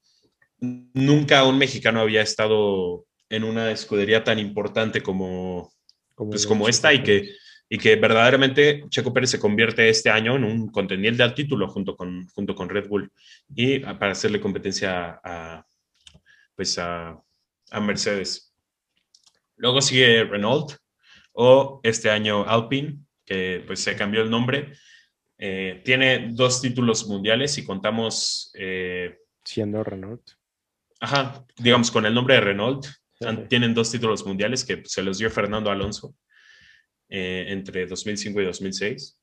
nunca 0.59 1.45
un 1.45 1.57
mexicano 1.57 2.01
había 2.01 2.21
estado 2.21 3.05
en 3.29 3.45
una 3.45 3.71
escudería 3.71 4.25
tan 4.25 4.39
importante 4.39 5.01
como, 5.01 5.71
como, 6.15 6.31
pues, 6.31 6.45
como 6.45 6.67
esta 6.67 6.93
y 6.93 7.01
que 7.01 7.29
y 7.67 7.77
que 7.77 7.95
verdaderamente 7.95 8.83
Checo 8.89 9.13
Pérez 9.13 9.31
se 9.31 9.39
convierte 9.39 9.89
este 9.89 10.09
año 10.09 10.35
en 10.35 10.43
un 10.43 10.67
contendiente 10.69 11.23
al 11.23 11.33
título 11.33 11.67
junto 11.67 11.95
con, 11.95 12.27
junto 12.27 12.53
con 12.53 12.69
Red 12.69 12.87
Bull 12.87 13.11
y 13.55 13.79
para 13.79 14.11
hacerle 14.11 14.39
competencia 14.39 15.19
a, 15.23 15.65
pues 16.55 16.77
a, 16.77 17.19
a 17.71 17.79
Mercedes. 17.81 18.53
Luego 19.57 19.81
sigue 19.81 20.23
Renault 20.25 20.73
o 21.33 21.79
este 21.83 22.09
año 22.09 22.47
Alpine, 22.47 22.97
que 23.25 23.63
pues 23.65 23.81
se 23.81 23.95
cambió 23.95 24.21
el 24.21 24.29
nombre. 24.29 24.73
Eh, 25.37 25.81
tiene 25.83 26.29
dos 26.31 26.61
títulos 26.61 27.07
mundiales 27.07 27.57
y 27.57 27.65
contamos... 27.65 28.51
Eh, 28.53 29.17
Siendo 29.43 29.83
Renault. 29.83 30.21
Ajá, 30.99 31.45
digamos 31.57 31.91
con 31.91 32.05
el 32.05 32.13
nombre 32.13 32.35
de 32.35 32.41
Renault. 32.41 32.85
Tienen 33.47 33.73
dos 33.73 33.91
títulos 33.91 34.25
mundiales 34.25 34.65
que 34.65 34.83
se 34.85 35.01
los 35.01 35.17
dio 35.17 35.31
Fernando 35.31 35.71
Alonso. 35.71 36.15
Eh, 37.09 37.45
entre 37.49 37.85
2005 37.85 38.41
y 38.41 38.45
2006. 38.45 39.21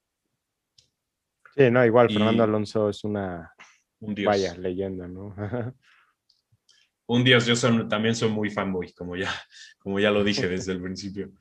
Sí, 1.55 1.71
no, 1.71 1.85
igual 1.85 2.11
Fernando 2.11 2.45
Alonso 2.45 2.89
es 2.89 3.05
una 3.05 3.53
un 4.01 4.15
dios. 4.15 4.27
vaya 4.27 4.57
leyenda, 4.57 5.07
¿no? 5.07 5.35
un 7.07 7.25
dios, 7.25 7.47
yo 7.47 7.89
también 7.89 8.15
soy 8.15 8.31
muy 8.31 8.51
fanboy, 8.51 8.93
como 8.93 9.17
ya, 9.17 9.33
como 9.79 10.01
ya 10.01 10.11
lo 10.11 10.25
dije 10.25 10.49
desde 10.49 10.73
el 10.73 10.81
principio. 10.81 11.33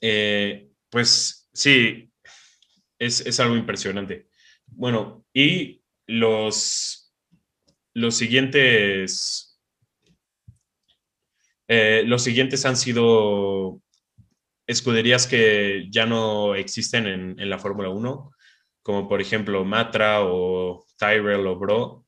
Eh, 0.00 0.68
pues 0.88 1.48
sí, 1.52 2.12
es, 2.98 3.26
es, 3.26 3.40
algo 3.40 3.56
impresionante. 3.56 4.28
Bueno, 4.66 5.24
y 5.32 5.82
los, 6.06 7.12
los 7.94 8.14
siguientes, 8.14 9.60
eh, 11.66 12.04
los 12.06 12.22
siguientes 12.22 12.64
han 12.64 12.76
sido 12.76 13.81
escuderías 14.66 15.26
que 15.26 15.86
ya 15.90 16.06
no 16.06 16.54
existen 16.54 17.06
en, 17.06 17.50
la 17.50 17.58
Fórmula 17.58 17.90
1, 17.90 18.30
como 18.82 19.08
por 19.08 19.20
ejemplo 19.20 19.64
Matra 19.64 20.22
o 20.22 20.84
Tyrell 20.98 21.46
o 21.46 21.58
Bro, 21.58 22.06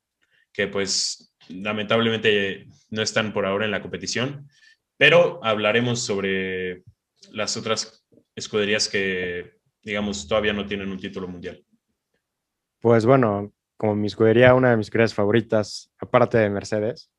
que 0.52 0.68
pues 0.68 1.34
lamentablemente 1.48 2.66
no 2.90 3.02
están 3.02 3.32
por 3.32 3.46
ahora 3.46 3.64
en 3.64 3.70
la 3.70 3.82
competición, 3.82 4.48
pero 4.96 5.40
hablaremos 5.44 6.00
sobre 6.00 6.84
las 7.32 7.56
otras 7.56 8.06
escuderías 8.34 8.88
que, 8.88 9.54
digamos, 9.82 10.26
todavía 10.28 10.52
no 10.52 10.66
tienen 10.66 10.90
un 10.90 10.98
título 10.98 11.28
mundial. 11.28 11.64
Pues 12.80 13.06
bueno, 13.06 13.52
como 13.76 13.94
mi 13.94 14.06
escudería, 14.06 14.54
una 14.54 14.70
de 14.70 14.76
mis 14.76 14.86
escuderías 14.86 15.14
favoritas, 15.14 15.92
aparte 15.98 16.38
de 16.38 16.50
Mercedes, 16.50 17.10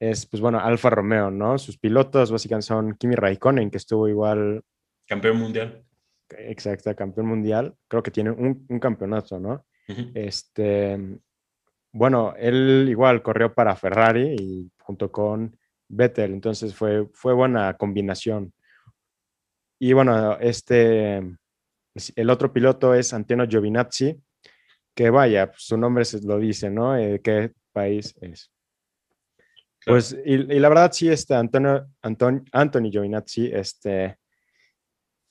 es, 0.00 0.26
pues 0.26 0.40
bueno, 0.40 0.58
Alfa 0.58 0.90
Romeo, 0.90 1.30
¿no? 1.30 1.58
Sus 1.58 1.78
pilotos 1.78 2.32
básicamente 2.32 2.66
son 2.66 2.94
Kimi 2.96 3.14
Raikkonen, 3.14 3.70
que 3.70 3.76
estuvo 3.76 4.08
igual... 4.08 4.62
Campeón 5.06 5.36
mundial. 5.36 5.84
Exacto, 6.30 6.94
campeón 6.96 7.26
mundial. 7.26 7.74
Creo 7.86 8.02
que 8.02 8.10
tiene 8.10 8.30
un, 8.30 8.66
un 8.68 8.80
campeonato, 8.80 9.38
¿no? 9.38 9.64
Este, 10.14 11.18
bueno, 11.92 12.34
él 12.38 12.86
igual 12.88 13.22
corrió 13.22 13.52
para 13.52 13.74
Ferrari 13.74 14.36
y 14.38 14.70
junto 14.78 15.10
con 15.10 15.56
Vettel, 15.88 16.32
entonces 16.32 16.74
fue, 16.74 17.08
fue 17.12 17.34
buena 17.34 17.76
combinación. 17.76 18.52
Y 19.80 19.92
bueno, 19.92 20.38
este, 20.38 21.20
el 22.14 22.30
otro 22.30 22.52
piloto 22.52 22.94
es 22.94 23.12
Antonio 23.12 23.48
Giovinazzi, 23.48 24.16
que 24.94 25.10
vaya, 25.10 25.50
su 25.56 25.76
nombre 25.76 26.04
se 26.04 26.22
lo 26.22 26.38
dice, 26.38 26.70
¿no? 26.70 26.96
Eh, 26.96 27.20
¿Qué 27.22 27.52
país 27.72 28.14
es? 28.20 28.52
Pues, 29.86 30.16
y, 30.24 30.36
la 30.36 30.68
verdad 30.68 30.92
sí, 30.92 31.08
este 31.08 31.34
Antonio, 31.34 31.88
Anton, 32.02 32.44
Anthony 32.52 32.90
Giovinazzi, 32.90 33.50
este, 33.52 34.18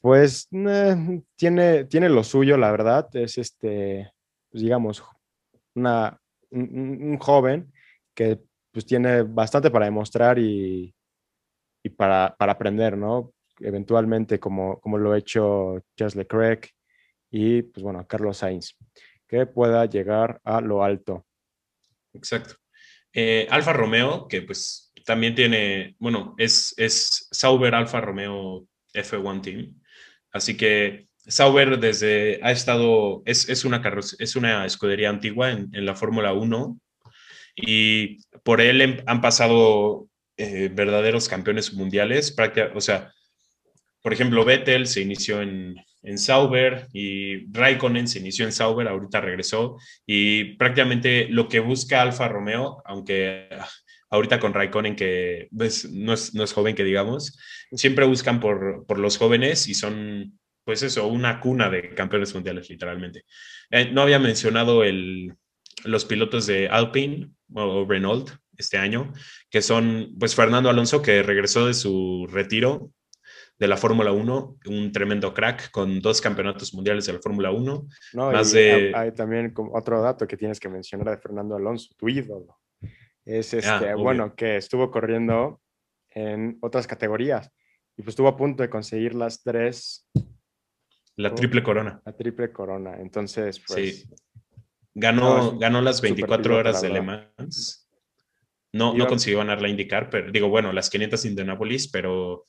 pues 0.01 0.47
eh, 0.51 1.21
tiene, 1.35 1.85
tiene 1.85 2.09
lo 2.09 2.23
suyo, 2.23 2.57
la 2.57 2.71
verdad, 2.71 3.09
es 3.15 3.37
este, 3.37 4.11
pues, 4.49 4.63
digamos, 4.63 5.03
una, 5.75 6.19
un, 6.51 7.17
joven 7.19 7.71
que 8.13 8.39
pues 8.71 8.85
tiene 8.85 9.23
bastante 9.23 9.69
para 9.69 9.85
demostrar 9.85 10.39
y, 10.39 10.93
y 11.83 11.89
para, 11.89 12.35
para, 12.37 12.53
aprender, 12.53 12.97
¿no? 12.97 13.33
Eventualmente, 13.59 14.39
como, 14.39 14.79
como 14.79 14.97
lo 14.97 15.11
ha 15.11 15.17
hecho 15.17 15.83
Charles 15.95 16.15
Leclerc 16.15 16.71
y, 17.29 17.61
pues 17.63 17.83
bueno, 17.83 18.05
Carlos 18.07 18.37
Sainz, 18.37 18.75
que 19.27 19.45
pueda 19.45 19.85
llegar 19.85 20.39
a 20.43 20.61
lo 20.61 20.83
alto. 20.83 21.25
Exacto. 22.13 22.55
Eh, 23.21 23.47
Alfa 23.49 23.73
Romeo, 23.73 24.29
que 24.29 24.41
pues 24.43 24.93
también 25.05 25.35
tiene, 25.35 25.93
bueno, 25.99 26.35
es, 26.37 26.73
es 26.77 27.27
Sauber 27.31 27.75
Alfa 27.75 27.99
Romeo 27.99 28.65
F1 28.93 29.41
Team. 29.41 29.81
Así 30.31 30.55
que 30.55 31.09
Sauber 31.17 31.81
desde 31.81 32.39
ha 32.41 32.51
estado, 32.51 33.21
es, 33.25 33.49
es 33.49 33.65
una, 33.65 33.81
es 34.19 34.35
una 34.37 34.65
escudería 34.65 35.09
antigua 35.09 35.51
en, 35.51 35.69
en 35.73 35.85
la 35.85 35.95
Fórmula 35.95 36.31
1 36.31 36.79
y 37.57 38.23
por 38.43 38.61
él 38.61 39.03
han 39.05 39.19
pasado 39.19 40.07
eh, 40.37 40.69
verdaderos 40.73 41.27
campeones 41.27 41.73
mundiales. 41.73 42.33
O 42.73 42.79
sea, 42.79 43.11
por 44.01 44.13
ejemplo, 44.13 44.45
Vettel 44.45 44.87
se 44.87 45.01
inició 45.01 45.41
en, 45.41 45.75
en 46.01 46.17
Sauber 46.17 46.87
y 46.93 47.51
Raikkonen 47.51 48.07
se 48.07 48.19
inició 48.19 48.45
en 48.45 48.51
Sauber, 48.51 48.87
ahorita 48.87 49.21
regresó 49.21 49.77
y 50.05 50.55
prácticamente 50.55 51.27
lo 51.29 51.47
que 51.47 51.59
busca 51.59 52.01
Alfa 52.01 52.27
Romeo, 52.27 52.81
aunque 52.85 53.49
ahorita 54.09 54.39
con 54.39 54.53
Raikkonen 54.53 54.95
que 54.95 55.47
pues, 55.55 55.89
no, 55.91 56.13
es, 56.13 56.33
no, 56.33 56.43
es, 56.43 56.53
joven 56.53 56.75
que 56.75 56.83
digamos, 56.83 57.37
siempre 57.71 58.05
buscan 58.05 58.39
por, 58.39 58.85
por, 58.87 58.99
los 58.99 59.17
jóvenes 59.17 59.67
y 59.67 59.73
son 59.73 60.39
pues 60.63 60.83
eso, 60.83 61.07
una 61.07 61.39
cuna 61.39 61.69
de 61.69 61.95
campeones 61.95 62.33
mundiales 62.33 62.69
literalmente. 62.69 63.25
Eh, 63.71 63.91
no 63.91 64.01
había 64.01 64.19
mencionado 64.19 64.83
el, 64.83 65.33
los 65.83 66.05
pilotos 66.05 66.45
de 66.47 66.67
Alpine 66.69 67.31
o 67.53 67.85
Renault 67.85 68.29
este 68.57 68.77
año, 68.77 69.13
que 69.49 69.61
son 69.61 70.15
pues 70.19 70.35
Fernando 70.35 70.69
Alonso 70.69 71.01
que 71.01 71.23
regresó 71.23 71.65
de 71.65 71.73
su 71.73 72.27
retiro 72.29 72.91
de 73.59 73.67
la 73.67 73.75
Fórmula 73.75 74.13
1, 74.13 74.57
un 74.67 74.91
tremendo 74.93 75.33
crack 75.33 75.69
con 75.69 75.99
dos 75.99 76.21
campeonatos 76.21 76.73
mundiales 76.73 77.05
de 77.05 77.13
la 77.13 77.19
Fórmula 77.19 77.51
1. 77.51 77.87
No, 78.13 78.31
más 78.31 78.53
de... 78.53 78.93
hay 78.95 79.11
también 79.11 79.53
otro 79.73 80.01
dato 80.01 80.25
que 80.25 80.37
tienes 80.37 80.61
que 80.61 80.69
mencionar 80.69 81.09
de 81.09 81.21
Fernando 81.21 81.57
Alonso, 81.57 81.93
tu 81.97 82.07
ídolo. 82.07 82.57
Es 83.25 83.53
este, 83.53 83.89
ah, 83.89 83.95
bueno, 83.95 84.33
que 84.33 84.55
estuvo 84.55 84.89
corriendo 84.89 85.61
en 86.09 86.57
otras 86.61 86.87
categorías 86.87 87.51
y 87.97 88.01
pues 88.01 88.13
estuvo 88.13 88.29
a 88.29 88.37
punto 88.37 88.63
de 88.63 88.69
conseguir 88.69 89.13
las 89.13 89.43
tres. 89.43 90.09
La 91.17 91.35
triple 91.35 91.61
corona. 91.61 92.01
La 92.05 92.15
triple 92.15 92.53
corona. 92.53 92.95
Entonces, 92.97 93.61
pues. 93.67 93.99
Sí. 93.99 94.09
Ganó, 94.93 95.57
ganó 95.59 95.81
las 95.81 96.01
24 96.01 96.55
horas 96.55 96.81
de 96.81 96.89
Le 96.89 97.01
Mans. 97.01 97.89
No, 98.71 98.93
no 98.93 99.05
consiguió 99.07 99.39
ganar 99.39 99.61
la 99.61 99.67
indicar, 99.67 100.09
pero 100.09 100.31
digo, 100.31 100.47
bueno, 100.47 100.71
las 100.71 100.89
500 100.89 101.25
Indianapolis, 101.25 101.89
pero 101.89 102.45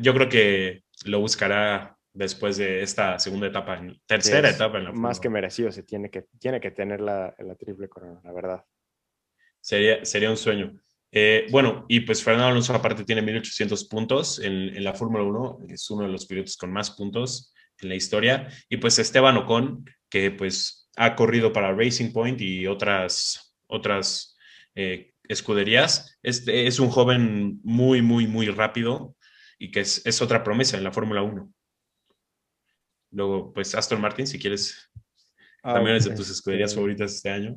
yo 0.00 0.14
creo 0.14 0.28
que 0.28 0.82
lo 1.04 1.20
buscará 1.20 1.96
después 2.12 2.56
de 2.56 2.82
esta 2.82 3.18
segunda 3.18 3.46
etapa, 3.46 3.80
tercera 4.06 4.50
etapa 4.50 4.78
en 4.78 4.84
la 4.84 4.92
Más 4.92 5.20
que 5.20 5.28
merecido, 5.28 5.70
se 5.70 5.82
tiene 5.82 6.10
que, 6.10 6.24
tiene 6.38 6.60
que 6.60 6.70
tener 6.70 7.00
la, 7.00 7.34
la 7.38 7.54
triple 7.54 7.88
corona, 7.88 8.20
la 8.24 8.32
verdad. 8.32 8.64
Sería, 9.60 10.04
sería 10.04 10.30
un 10.30 10.36
sueño. 10.36 10.80
Eh, 11.10 11.46
bueno, 11.50 11.86
y 11.88 12.00
pues 12.00 12.22
Fernando 12.22 12.48
Alonso 12.48 12.74
aparte 12.74 13.04
tiene 13.04 13.22
1800 13.22 13.84
puntos 13.88 14.38
en, 14.40 14.76
en 14.76 14.84
la 14.84 14.94
Fórmula 14.94 15.24
1, 15.24 15.60
es 15.68 15.90
uno 15.90 16.02
de 16.02 16.12
los 16.12 16.26
pilotos 16.26 16.56
con 16.56 16.72
más 16.72 16.90
puntos 16.90 17.54
en 17.80 17.88
la 17.88 17.94
historia. 17.94 18.48
Y 18.68 18.76
pues 18.78 18.98
Esteban 18.98 19.36
Ocon, 19.36 19.84
que 20.10 20.30
pues 20.30 20.90
ha 20.96 21.14
corrido 21.14 21.52
para 21.52 21.72
Racing 21.72 22.12
Point 22.12 22.40
y 22.40 22.66
otras, 22.66 23.54
otras 23.66 24.36
eh, 24.74 25.12
escuderías, 25.28 26.18
es, 26.22 26.46
es 26.48 26.80
un 26.80 26.88
joven 26.88 27.60
muy, 27.62 28.02
muy, 28.02 28.26
muy 28.26 28.48
rápido, 28.48 29.14
y 29.58 29.70
que 29.70 29.80
es, 29.80 30.04
es 30.06 30.22
otra 30.22 30.44
promesa 30.44 30.76
en 30.76 30.84
la 30.84 30.92
Fórmula 30.92 31.22
1. 31.22 31.52
Luego, 33.10 33.52
pues 33.52 33.74
Aston 33.74 34.00
Martin, 34.00 34.26
si 34.26 34.38
quieres, 34.38 34.90
ah, 35.62 35.74
también 35.74 35.96
es 35.96 36.04
de 36.04 36.14
tus 36.14 36.30
escuderías 36.30 36.74
favoritas 36.74 37.14
este 37.14 37.30
año. 37.30 37.56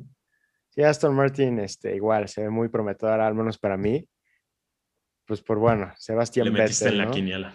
Sí, 0.70 0.82
Aston 0.82 1.14
Martin, 1.14 1.58
este, 1.60 1.94
igual, 1.94 2.28
se 2.28 2.42
ve 2.42 2.50
muy 2.50 2.68
prometedora, 2.68 3.26
al 3.26 3.34
menos 3.34 3.58
para 3.58 3.76
mí. 3.76 4.08
Pues 5.26 5.42
por 5.42 5.58
bueno, 5.58 5.92
Sebastián 5.98 6.46
Le 6.46 6.50
metiste 6.50 6.88
en 6.88 6.98
la 6.98 7.10
quiniela. 7.10 7.54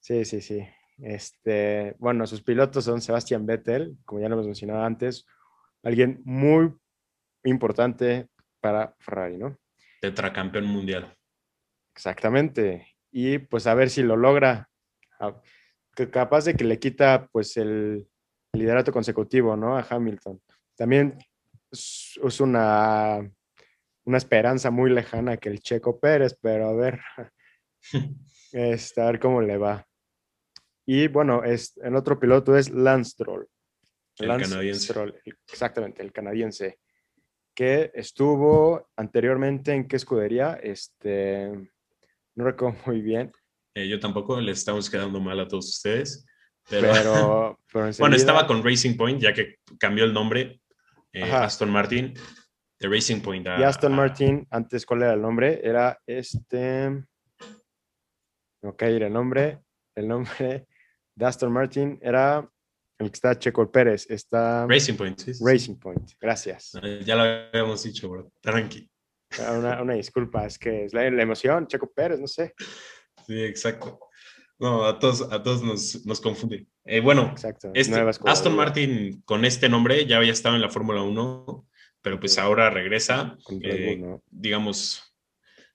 sí, 0.00 0.24
sí, 0.24 0.40
sí. 0.40 0.66
Este, 0.98 1.94
bueno, 1.98 2.26
sus 2.26 2.42
pilotos 2.42 2.84
son 2.84 3.02
Sebastián 3.02 3.44
Vettel, 3.44 3.96
como 4.04 4.20
ya 4.20 4.28
lo 4.28 4.36
hemos 4.36 4.46
mencionado 4.46 4.84
antes, 4.84 5.26
alguien 5.82 6.22
muy 6.24 6.72
importante 7.44 8.28
para 8.60 8.94
Ferrari, 8.98 9.36
¿no? 9.36 9.58
Tetracampeón 10.00 10.66
mundial. 10.66 11.15
Exactamente. 11.96 12.94
Y 13.10 13.38
pues 13.38 13.66
a 13.66 13.74
ver 13.74 13.88
si 13.88 14.02
lo 14.02 14.16
logra. 14.16 14.68
Capaz 16.12 16.44
de 16.44 16.54
que 16.54 16.64
le 16.64 16.78
quita 16.78 17.26
pues 17.32 17.56
el 17.56 18.06
liderato 18.52 18.92
consecutivo, 18.92 19.56
¿no? 19.56 19.78
A 19.78 19.86
Hamilton. 19.88 20.42
También 20.76 21.16
es 21.72 22.40
una, 22.40 23.18
una 24.04 24.18
esperanza 24.18 24.70
muy 24.70 24.90
lejana 24.90 25.38
que 25.38 25.48
el 25.48 25.60
Checo 25.60 25.98
Pérez, 25.98 26.36
pero 26.38 26.68
a 26.68 26.74
ver, 26.74 27.00
este, 28.52 29.00
a 29.00 29.06
ver 29.06 29.18
cómo 29.18 29.40
le 29.40 29.56
va. 29.56 29.86
Y 30.84 31.08
bueno, 31.08 31.44
es, 31.44 31.78
el 31.78 31.96
otro 31.96 32.20
piloto 32.20 32.56
es 32.58 32.68
Lance 32.68 33.12
Stroll. 33.12 33.48
El 34.18 34.28
canadiense. 34.28 34.80
Stroll, 34.80 35.14
exactamente, 35.48 36.02
el 36.02 36.12
canadiense, 36.12 36.78
que 37.54 37.90
estuvo 37.94 38.90
anteriormente 38.96 39.72
en 39.72 39.88
qué 39.88 39.96
escudería, 39.96 40.58
este, 40.62 41.70
no 42.36 42.44
recuerdo 42.44 42.76
muy 42.86 43.00
bien. 43.00 43.32
Eh, 43.74 43.88
yo 43.88 43.98
tampoco, 43.98 44.40
le 44.40 44.52
estamos 44.52 44.88
quedando 44.88 45.20
mal 45.20 45.40
a 45.40 45.48
todos 45.48 45.68
ustedes. 45.68 46.24
Pero, 46.68 47.58
bueno, 47.98 48.16
estaba 48.16 48.46
con 48.46 48.64
Racing 48.64 48.96
Point, 48.96 49.20
ya 49.20 49.32
que 49.32 49.56
cambió 49.78 50.04
el 50.04 50.12
nombre, 50.12 50.60
eh, 51.12 51.22
Aston 51.22 51.70
Martin, 51.70 52.14
de 52.80 52.88
Racing 52.88 53.20
Point. 53.20 53.46
y 53.58 53.62
Aston 53.62 53.92
Martin, 53.94 54.46
antes, 54.50 54.84
¿cuál 54.84 55.02
era 55.02 55.14
el 55.14 55.22
nombre? 55.22 55.60
Era 55.62 55.98
este. 56.06 57.04
Ok, 58.62 58.82
era 58.82 59.06
el 59.06 59.12
nombre. 59.12 59.60
El 59.94 60.08
nombre 60.08 60.66
de 61.14 61.26
Aston 61.26 61.52
Martin 61.52 61.98
era 62.02 62.48
el 62.98 63.10
que 63.10 63.14
está 63.14 63.38
Checo 63.38 63.70
Pérez. 63.70 64.10
Está. 64.10 64.66
Racing 64.66 64.94
Point, 64.94 65.18
sí. 65.18 65.32
Racing 65.40 65.76
Point, 65.76 66.12
gracias. 66.20 66.72
Ya 67.04 67.14
lo 67.14 67.22
habíamos 67.22 67.82
dicho, 67.84 68.08
bro. 68.08 68.32
Tranqui. 68.40 68.90
Una, 69.38 69.82
una 69.82 69.94
disculpa, 69.94 70.46
es 70.46 70.58
que 70.58 70.84
es 70.84 70.94
la, 70.94 71.06
emoción, 71.06 71.66
Checo 71.66 71.90
Pérez, 71.92 72.20
no 72.20 72.26
sé. 72.26 72.54
Sí, 73.26 73.42
exacto. 73.42 73.98
No, 74.58 74.86
a 74.86 74.98
todos, 74.98 75.30
a 75.30 75.42
todos 75.42 75.62
nos, 75.62 76.06
nos 76.06 76.20
confunde. 76.20 76.66
Eh, 76.84 77.00
bueno, 77.00 77.34
este, 77.74 78.00
Aston 78.24 78.56
Martin 78.56 79.20
con 79.24 79.44
este 79.44 79.68
nombre 79.68 80.06
ya 80.06 80.16
había 80.16 80.32
estado 80.32 80.54
en 80.54 80.62
la 80.62 80.70
Fórmula 80.70 81.02
1, 81.02 81.68
pero 82.00 82.18
pues 82.18 82.38
ahora 82.38 82.70
regresa, 82.70 83.36
eh, 83.62 84.02
digamos, 84.30 85.14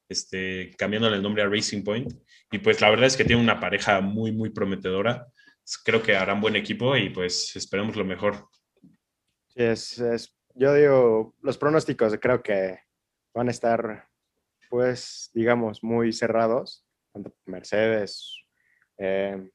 este, 0.09 0.71
cambiándole 0.77 1.17
el 1.17 1.21
nombre 1.21 1.43
a 1.43 1.47
Racing 1.47 1.83
Point. 1.83 2.11
Y 2.51 2.59
pues 2.59 2.81
la 2.81 2.89
verdad 2.89 3.05
es 3.05 3.15
que 3.15 3.25
tiene 3.25 3.41
una 3.41 3.59
pareja 3.59 4.01
muy, 4.01 4.31
muy 4.31 4.49
prometedora. 4.49 5.27
Creo 5.85 6.01
que 6.01 6.15
harán 6.15 6.41
buen 6.41 6.55
equipo 6.55 6.97
y 6.97 7.09
pues 7.09 7.55
esperemos 7.55 7.95
lo 7.95 8.03
mejor. 8.03 8.47
Sí, 9.49 9.63
es, 9.63 9.99
es, 9.99 10.35
yo 10.55 10.73
digo, 10.73 11.35
los 11.41 11.57
pronósticos 11.57 12.17
creo 12.19 12.41
que 12.41 12.79
van 13.33 13.47
a 13.47 13.51
estar, 13.51 14.07
pues, 14.69 15.29
digamos, 15.33 15.83
muy 15.83 16.13
cerrados, 16.13 16.85
tanto 17.13 17.33
Mercedes, 17.45 18.45
eh, 18.97 19.49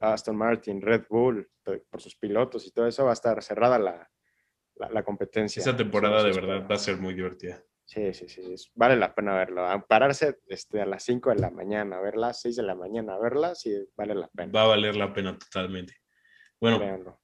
Aston 0.00 0.36
Martin, 0.36 0.80
Red 0.80 1.06
Bull, 1.08 1.48
por 1.90 2.00
sus 2.00 2.16
pilotos 2.16 2.66
y 2.66 2.72
todo 2.72 2.86
eso, 2.86 3.04
va 3.04 3.10
a 3.10 3.14
estar 3.14 3.42
cerrada 3.42 3.78
la, 3.78 4.10
la, 4.76 5.02
competencia. 5.02 5.60
Esa 5.60 5.76
temporada 5.76 6.22
de 6.22 6.32
verdad 6.32 6.66
va 6.70 6.74
a 6.74 6.78
ser 6.78 6.98
muy 6.98 7.14
divertida. 7.14 7.62
Sí, 7.84 8.14
sí, 8.14 8.28
sí, 8.28 8.42
vale 8.74 8.96
la 8.96 9.14
pena 9.14 9.34
verlo. 9.34 9.66
Pararse 9.88 10.38
este, 10.46 10.80
a 10.80 10.86
las 10.86 11.02
5 11.02 11.30
de 11.30 11.36
la 11.36 11.50
mañana, 11.50 11.98
a 11.98 12.00
verlas, 12.00 12.40
6 12.40 12.56
de 12.56 12.62
la 12.62 12.74
mañana, 12.74 13.14
a 13.14 13.18
verlas, 13.18 13.60
sí, 13.60 13.74
vale 13.96 14.14
la 14.14 14.28
pena. 14.28 14.52
Va 14.52 14.62
a 14.62 14.68
valer 14.68 14.96
la 14.96 15.12
pena 15.12 15.36
totalmente. 15.36 15.94
Bueno, 16.60 17.20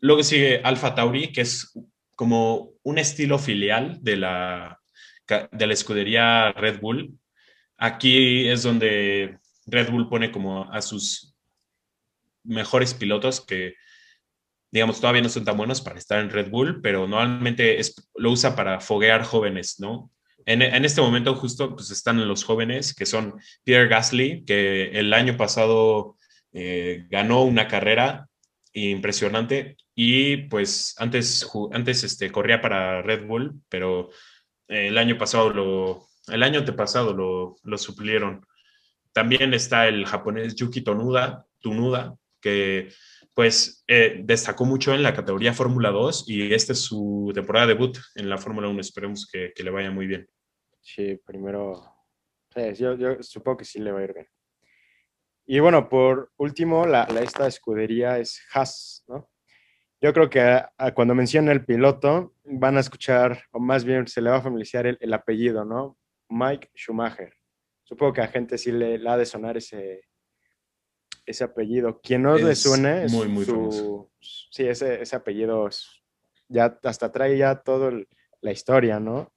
luego 0.00 0.22
sigue 0.22 0.60
Alfa 0.62 0.94
Tauri, 0.94 1.32
que 1.32 1.42
es 1.42 1.72
como 2.16 2.72
un 2.82 2.98
estilo 2.98 3.38
filial 3.38 3.98
de 4.02 4.16
la, 4.16 4.80
de 5.52 5.66
la 5.66 5.72
escudería 5.72 6.52
Red 6.52 6.80
Bull. 6.80 7.18
Aquí 7.76 8.48
es 8.48 8.62
donde 8.62 9.38
Red 9.66 9.90
Bull 9.90 10.08
pone 10.08 10.32
como 10.32 10.64
a 10.72 10.80
sus 10.80 11.36
mejores 12.42 12.94
pilotos 12.94 13.44
que, 13.44 13.74
digamos, 14.70 15.00
todavía 15.00 15.22
no 15.22 15.28
son 15.28 15.44
tan 15.44 15.56
buenos 15.56 15.82
para 15.82 15.98
estar 15.98 16.20
en 16.20 16.30
Red 16.30 16.50
Bull, 16.50 16.80
pero 16.80 17.06
normalmente 17.06 17.78
es, 17.78 18.08
lo 18.14 18.30
usa 18.30 18.56
para 18.56 18.80
foguear 18.80 19.22
jóvenes, 19.22 19.78
¿no? 19.78 20.10
En, 20.48 20.62
este 20.84 21.00
momento 21.00 21.34
justo 21.34 21.74
pues 21.74 21.90
están 21.90 22.26
los 22.28 22.44
jóvenes 22.44 22.94
que 22.94 23.04
son 23.04 23.34
Pierre 23.64 23.88
Gasly, 23.88 24.44
que 24.44 24.90
el 24.92 25.12
año 25.12 25.36
pasado 25.36 26.16
eh, 26.52 27.04
ganó 27.10 27.42
una 27.42 27.66
carrera 27.66 28.28
impresionante. 28.84 29.76
Y 29.94 30.48
pues 30.48 30.94
antes, 30.98 31.50
antes 31.72 32.04
este, 32.04 32.30
corría 32.30 32.60
para 32.60 33.02
Red 33.02 33.26
Bull, 33.26 33.60
pero 33.68 34.10
el 34.68 34.98
año 34.98 35.16
pasado 35.16 35.50
lo, 35.50 36.06
el 36.28 36.42
año 36.42 36.60
antepasado 36.60 37.14
lo, 37.14 37.56
lo 37.62 37.78
suplieron. 37.78 38.46
También 39.12 39.54
está 39.54 39.88
el 39.88 40.04
japonés 40.04 40.54
Yuki 40.56 40.82
Tonuda, 40.82 41.46
Tunuda, 41.60 42.16
que 42.40 42.90
pues 43.36 43.84
eh, 43.86 44.20
destacó 44.24 44.64
mucho 44.64 44.94
en 44.94 45.02
la 45.02 45.14
categoría 45.14 45.52
Fórmula 45.52 45.90
2 45.90 46.24
y 46.26 46.54
esta 46.54 46.72
es 46.72 46.80
su 46.80 47.30
temporada 47.34 47.66
debut 47.66 47.98
en 48.14 48.28
la 48.28 48.38
Fórmula 48.38 48.68
1. 48.68 48.80
Esperemos 48.80 49.26
que, 49.30 49.52
le 49.56 49.70
vaya 49.70 49.90
muy 49.90 50.06
bien. 50.06 50.26
Sí, 50.80 51.20
primero, 51.24 51.82
yo, 52.74 53.22
supongo 53.22 53.58
que 53.58 53.64
sí 53.64 53.78
le 53.78 53.92
va 53.92 54.00
a 54.00 54.04
ir 54.04 54.14
bien. 54.14 54.26
Y 55.46 55.60
bueno, 55.60 55.88
por 55.88 56.32
último, 56.36 56.86
la, 56.86 57.04
esta 57.04 57.46
escudería 57.46 58.18
es 58.18 58.42
Haas, 58.52 59.04
¿no? 59.06 59.30
Yo 60.00 60.12
creo 60.12 60.28
que 60.28 60.62
cuando 60.94 61.14
menciona 61.14 61.52
el 61.52 61.64
piloto 61.64 62.34
van 62.44 62.76
a 62.76 62.80
escuchar, 62.80 63.44
o 63.52 63.58
más 63.58 63.84
bien 63.84 64.06
se 64.06 64.20
le 64.20 64.30
va 64.30 64.36
a 64.36 64.42
familiarizar 64.42 64.86
el, 64.86 65.14
apellido, 65.14 65.64
¿no? 65.64 65.98
Mike 66.28 66.70
Schumacher. 66.74 67.32
Supongo 67.82 68.12
que 68.12 68.20
a 68.20 68.28
gente 68.28 68.58
sí 68.58 68.72
le, 68.72 69.00
ha 69.08 69.16
de 69.16 69.24
sonar 69.24 69.56
ese, 69.56 70.02
ese 71.24 71.44
apellido. 71.44 72.00
Quien 72.02 72.22
no 72.22 72.36
le 72.36 72.54
suene 72.54 73.04
es 73.04 73.12
muy, 73.12 73.28
muy 73.28 73.44
su, 73.44 74.10
Sí, 74.20 74.66
ese, 74.66 75.00
ese 75.00 75.16
apellido 75.16 75.68
ya 76.48 76.78
hasta 76.82 77.10
trae 77.10 77.38
ya 77.38 77.62
toda 77.62 77.92
la 78.42 78.52
historia, 78.52 79.00
¿no? 79.00 79.32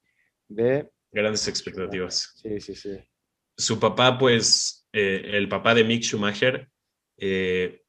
De... 0.47 0.91
Grandes 1.12 1.47
expectativas. 1.47 2.34
Sí, 2.36 2.60
sí, 2.60 2.76
sí. 2.76 2.99
Su 3.57 3.80
papá, 3.80 4.18
pues, 4.18 4.78
eh, 4.91 5.31
el 5.33 5.47
papá 5.47 5.73
de 5.73 5.83
Mick 5.83 6.03
Schumacher, 6.03 6.69
eh, 7.17 7.81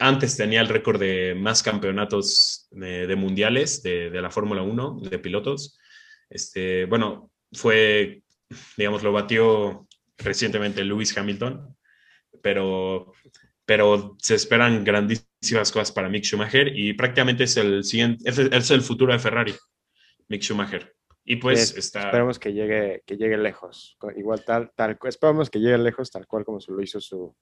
antes 0.00 0.36
tenía 0.36 0.60
el 0.60 0.68
récord 0.68 0.98
de 0.98 1.34
más 1.34 1.62
campeonatos 1.62 2.66
de, 2.70 3.14
mundiales 3.16 3.82
de, 3.82 4.10
la 4.10 4.30
Fórmula 4.30 4.62
1 4.62 5.00
de 5.02 5.18
pilotos. 5.18 5.78
Este, 6.30 6.86
bueno, 6.86 7.30
fue, 7.52 8.22
digamos, 8.76 9.02
lo 9.02 9.12
batió 9.12 9.86
recientemente 10.16 10.84
Lewis 10.84 11.16
Hamilton, 11.16 11.76
pero, 12.42 13.12
pero 13.66 14.16
se 14.18 14.34
esperan 14.34 14.82
grandísimas 14.82 15.70
cosas 15.70 15.92
para 15.92 16.08
Mick 16.08 16.24
Schumacher 16.24 16.74
y 16.74 16.94
prácticamente 16.94 17.44
es 17.44 17.56
el 17.56 17.84
siguiente, 17.84 18.28
es, 18.28 18.70
el 18.70 18.82
futuro 18.82 19.12
de 19.12 19.18
Ferrari, 19.18 19.54
Mick 20.28 20.42
Schumacher. 20.42 20.94
Y 21.24 21.36
pues 21.36 21.76
está... 21.76 22.04
Esperemos 22.04 22.38
que 22.38 22.52
llegue, 22.52 23.02
que 23.06 23.16
llegue 23.16 23.36
lejos, 23.36 23.96
igual 24.16 24.44
tal, 24.44 24.72
tal, 24.74 24.98
esperamos 25.04 25.50
que 25.50 25.60
llegue 25.60 25.78
lejos 25.78 26.10
tal 26.10 26.26
cual 26.26 26.44
como 26.44 26.60
se 26.60 26.72
lo 26.72 26.82
hizo 26.82 27.00
su, 27.00 27.34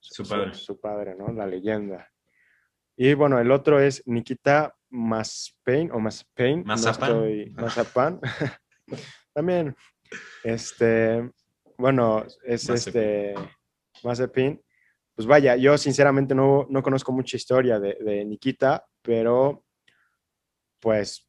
su, 0.00 0.26
padre. 0.26 0.54
Su, 0.54 0.80
padre, 0.80 1.14
¿no? 1.16 1.32
La 1.32 1.46
leyenda. 1.46 2.10
Y 2.96 3.14
bueno, 3.14 3.38
el 3.38 3.50
otro 3.52 3.78
es 3.80 4.02
Nikita 4.06 4.74
Maspain 4.90 5.90
o 5.92 6.00
Maspain. 6.00 6.64
Mazapan. 6.64 7.52
Mazapan. 7.54 8.20
También, 9.32 9.76
este, 10.42 11.30
bueno, 11.76 12.24
es 12.44 12.68
este 12.68 13.34
Mazepin. 14.02 14.60
Pues 15.14 15.26
vaya, 15.26 15.56
yo 15.56 15.76
sinceramente 15.78 16.34
no, 16.34 16.66
no 16.70 16.82
conozco 16.82 17.12
mucha 17.12 17.36
historia 17.36 17.78
de, 17.78 17.98
de, 18.00 18.24
Nikita, 18.24 18.84
pero 19.02 19.64
pues 20.80 21.27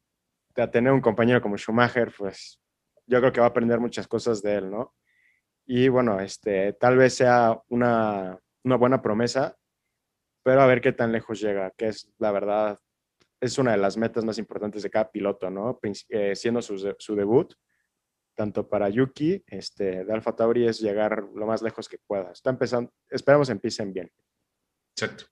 a 0.56 0.70
tener 0.70 0.92
un 0.92 1.00
compañero 1.00 1.40
como 1.40 1.56
Schumacher, 1.56 2.12
pues 2.16 2.60
yo 3.06 3.18
creo 3.20 3.32
que 3.32 3.40
va 3.40 3.46
a 3.46 3.50
aprender 3.50 3.80
muchas 3.80 4.06
cosas 4.06 4.42
de 4.42 4.56
él, 4.56 4.70
¿no? 4.70 4.94
Y 5.66 5.88
bueno, 5.88 6.20
este, 6.20 6.72
tal 6.74 6.96
vez 6.96 7.14
sea 7.14 7.60
una, 7.68 8.38
una 8.64 8.76
buena 8.76 9.02
promesa, 9.02 9.56
pero 10.42 10.62
a 10.62 10.66
ver 10.66 10.80
qué 10.80 10.92
tan 10.92 11.12
lejos 11.12 11.40
llega, 11.40 11.70
que 11.76 11.88
es 11.88 12.10
la 12.18 12.32
verdad, 12.32 12.78
es 13.40 13.58
una 13.58 13.72
de 13.72 13.78
las 13.78 13.96
metas 13.96 14.24
más 14.24 14.38
importantes 14.38 14.82
de 14.82 14.90
cada 14.90 15.10
piloto, 15.10 15.50
¿no? 15.50 15.78
Eh, 16.08 16.34
siendo 16.34 16.60
su, 16.62 16.94
su, 16.98 17.14
debut, 17.14 17.54
tanto 18.34 18.68
para 18.68 18.88
Yuki 18.88 19.42
este, 19.46 20.04
de 20.04 20.12
Alfa 20.12 20.34
Tauri 20.34 20.66
es 20.66 20.80
llegar 20.80 21.24
lo 21.34 21.46
más 21.46 21.62
lejos 21.62 21.88
que 21.88 21.98
pueda. 21.98 22.32
Está 22.32 22.50
empezando, 22.50 22.92
esperamos 23.08 23.48
empiecen 23.50 23.92
bien. 23.92 24.10
Exacto. 24.94 25.24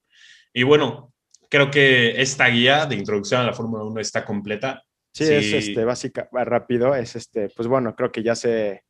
Y 0.53 0.63
bueno, 0.63 1.13
creo 1.49 1.71
que 1.71 2.21
esta 2.21 2.47
guía 2.47 2.87
de 2.87 2.97
introducción 2.97 3.41
a 3.41 3.45
la 3.47 3.53
Fórmula 3.53 3.85
1 3.85 4.01
está 4.01 4.25
completa. 4.25 4.83
Sí, 5.25 5.35
es 5.35 5.53
este, 5.53 5.85
básica, 5.85 6.29
rápido, 6.33 6.95
es 6.95 7.17
este, 7.17 7.49
pues 7.49 7.67
bueno, 7.67 7.97
creo 7.97 8.13
que 8.13 8.23
ya 8.23 8.37
se, 8.37 8.85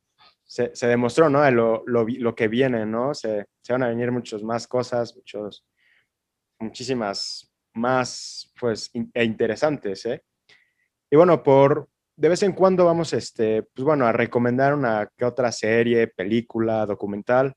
se, 0.45 0.87
demostró, 0.87 1.27
¿no? 1.29 1.49
Lo, 1.49 1.83
lo, 1.87 2.05
lo, 2.07 2.35
que 2.35 2.47
viene, 2.47 2.85
¿no? 2.85 3.15
Se, 3.15 3.47
se, 3.61 3.73
van 3.73 3.83
a 3.83 3.87
venir 3.87 4.11
muchas 4.11 4.43
más 4.43 4.67
cosas, 4.67 5.15
muchos, 5.15 5.65
muchísimas 6.59 7.51
más, 7.73 8.53
pues, 8.59 8.91
e 9.13 9.23
interesantes, 9.23 10.05
¿eh? 10.05 10.23
Y 11.09 11.15
bueno, 11.15 11.41
por, 11.41 11.89
de 12.15 12.29
vez 12.29 12.43
en 12.43 12.53
cuando 12.53 12.85
vamos, 12.85 13.13
este, 13.13 13.63
pues 13.63 13.83
bueno, 13.83 14.05
a 14.05 14.11
recomendar 14.11 14.75
una 14.75 15.09
que 15.17 15.25
otra 15.25 15.51
serie, 15.51 16.07
película, 16.07 16.85
documental, 16.85 17.55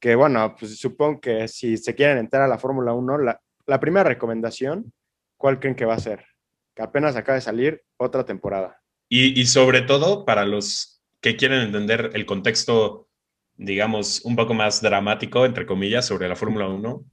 que 0.00 0.16
bueno, 0.16 0.56
pues 0.58 0.76
supongo 0.76 1.20
que 1.20 1.46
si 1.46 1.76
se 1.76 1.94
quieren 1.94 2.18
entrar 2.18 2.42
a 2.42 2.48
la 2.48 2.58
Fórmula 2.58 2.94
1, 2.94 3.18
la, 3.18 3.40
la 3.66 3.78
primera 3.78 4.02
recomendación, 4.02 4.92
¿cuál 5.36 5.60
creen 5.60 5.76
que 5.76 5.84
va 5.84 5.94
a 5.94 6.00
ser? 6.00 6.31
Que 6.74 6.82
apenas 6.82 7.16
acaba 7.16 7.36
de 7.36 7.42
salir 7.42 7.82
otra 7.96 8.24
temporada. 8.24 8.80
Y, 9.08 9.38
y 9.40 9.46
sobre 9.46 9.82
todo 9.82 10.24
para 10.24 10.44
los 10.46 11.02
que 11.20 11.36
quieren 11.36 11.60
entender 11.60 12.10
el 12.14 12.26
contexto, 12.26 13.08
digamos, 13.54 14.24
un 14.24 14.36
poco 14.36 14.54
más 14.54 14.80
dramático, 14.80 15.44
entre 15.44 15.66
comillas, 15.66 16.06
sobre 16.06 16.28
la 16.28 16.36
Fórmula 16.36 16.68
1, 16.68 17.04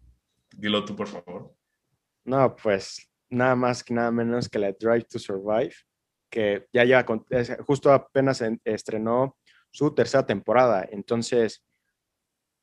dilo 0.56 0.86
tú, 0.86 0.96
por 0.96 1.08
favor. 1.08 1.54
No, 2.24 2.56
pues 2.56 3.10
nada 3.30 3.56
más 3.56 3.84
que 3.84 3.94
nada 3.94 4.12
menos 4.12 4.50
que 4.50 4.60
la 4.60 4.72
Drive 4.72 5.06
to 5.06 5.20
Survive 5.20 5.74
que 6.30 6.68
ya 6.72 6.84
lleva, 6.84 7.06
justo 7.66 7.92
apenas 7.92 8.44
estrenó 8.64 9.38
su 9.72 9.94
tercera 9.94 10.26
temporada. 10.26 10.88
Entonces, 10.92 11.64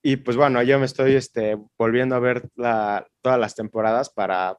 y 0.02 0.16
pues 0.16 0.36
bueno, 0.36 0.62
yo 0.62 0.78
me 0.78 0.86
estoy 0.86 1.16
este, 1.16 1.56
volviendo 1.76 2.14
a 2.14 2.20
ver 2.20 2.48
todas 2.54 3.40
las 3.40 3.54
temporadas 3.54 4.10
para, 4.10 4.56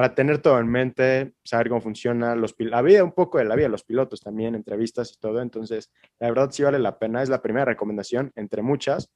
para 0.00 0.14
tener 0.14 0.38
todo 0.38 0.58
en 0.58 0.66
mente, 0.66 1.34
saber 1.44 1.68
cómo 1.68 1.82
funciona 1.82 2.34
los 2.34 2.54
la 2.58 2.80
vida, 2.80 3.04
un 3.04 3.12
poco 3.12 3.36
de 3.36 3.44
la 3.44 3.54
vida 3.54 3.66
de 3.66 3.72
los 3.72 3.84
pilotos 3.84 4.22
también, 4.22 4.54
entrevistas 4.54 5.12
y 5.12 5.20
todo. 5.20 5.42
Entonces, 5.42 5.90
la 6.18 6.28
verdad 6.30 6.50
sí 6.50 6.62
vale 6.62 6.78
la 6.78 6.98
pena. 6.98 7.22
Es 7.22 7.28
la 7.28 7.42
primera 7.42 7.66
recomendación 7.66 8.32
entre 8.34 8.62
muchas. 8.62 9.10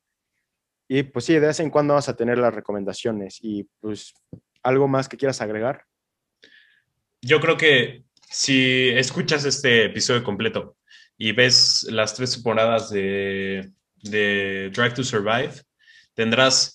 Y 0.87 1.05
pues 1.05 1.25
sí, 1.25 1.33
de 1.33 1.47
vez 1.47 1.59
en 1.61 1.71
cuando 1.71 1.95
vas 1.95 2.11
a 2.11 2.17
tener 2.17 2.37
las 2.37 2.55
recomendaciones. 2.55 3.39
Y 3.41 3.67
pues, 3.81 4.13
¿algo 4.63 4.87
más 4.87 5.09
que 5.09 5.17
quieras 5.17 5.41
agregar? 5.41 5.87
Yo 7.23 7.41
creo 7.41 7.57
que 7.57 8.05
si 8.29 8.91
escuchas 8.91 9.47
este 9.47 9.87
episodio 9.87 10.23
completo 10.23 10.77
y 11.17 11.33
ves 11.33 11.87
las 11.91 12.15
tres 12.15 12.35
temporadas 12.35 12.91
de, 12.91 13.73
Drive 14.03 14.93
to 14.95 15.03
Survive, 15.03 15.63
tendrás 16.13 16.74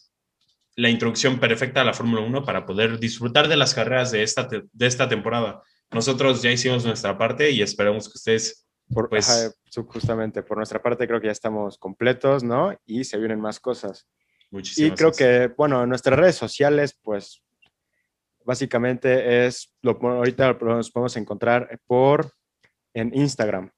la 0.80 0.90
introducción 0.90 1.40
perfecta 1.40 1.82
a 1.82 1.84
la 1.84 1.94
Fórmula 1.94 2.22
1 2.22 2.46
para 2.46 2.66
poder 2.66 3.00
disfrutar 3.00 3.50
de 3.50 3.58
las 3.58 3.74
carreras 3.74 4.12
de 4.12 4.24
esta, 4.24 4.48
de 4.48 4.88
esta 4.88 5.10
temporada. 5.10 5.62
Nosotros 5.92 6.42
ya 6.42 6.52
hicimos 6.52 6.86
nuestra 6.86 7.18
parte 7.18 7.52
y 7.52 7.62
esperamos 7.62 8.08
que 8.08 8.18
ustedes... 8.18 8.66
Por, 8.92 9.10
pues, 9.10 9.54
justamente, 9.88 10.42
por 10.42 10.58
nuestra 10.58 10.82
parte 10.82 11.06
creo 11.06 11.20
que 11.20 11.28
ya 11.28 11.34
estamos 11.34 11.78
completos, 11.78 12.44
¿no? 12.44 12.76
Y 12.86 13.04
se 13.04 13.18
vienen 13.18 13.42
más 13.42 13.60
cosas. 13.60 14.08
Muchísimas 14.52 14.92
y 14.92 14.96
creo 14.96 15.12
que, 15.12 15.54
bueno, 15.56 15.84
en 15.84 15.90
nuestras 15.90 16.18
redes 16.18 16.36
sociales, 16.36 16.98
pues 17.04 17.44
básicamente 18.46 19.46
es, 19.46 19.76
lo, 19.82 20.00
ahorita 20.02 20.54
nos 20.54 20.92
podemos 20.92 21.18
encontrar 21.18 21.80
por 21.86 22.32
en 22.94 23.14
Instagram, 23.14 23.70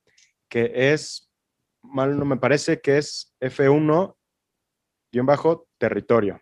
que 0.47 0.72
es, 0.93 1.30
mal 1.82 2.18
no 2.18 2.26
me 2.26 2.38
parece 2.38 2.80
que 2.80 2.99
es 2.99 3.36
F1 3.41 4.16
bajo 5.24 5.68
territorio. 5.78 6.39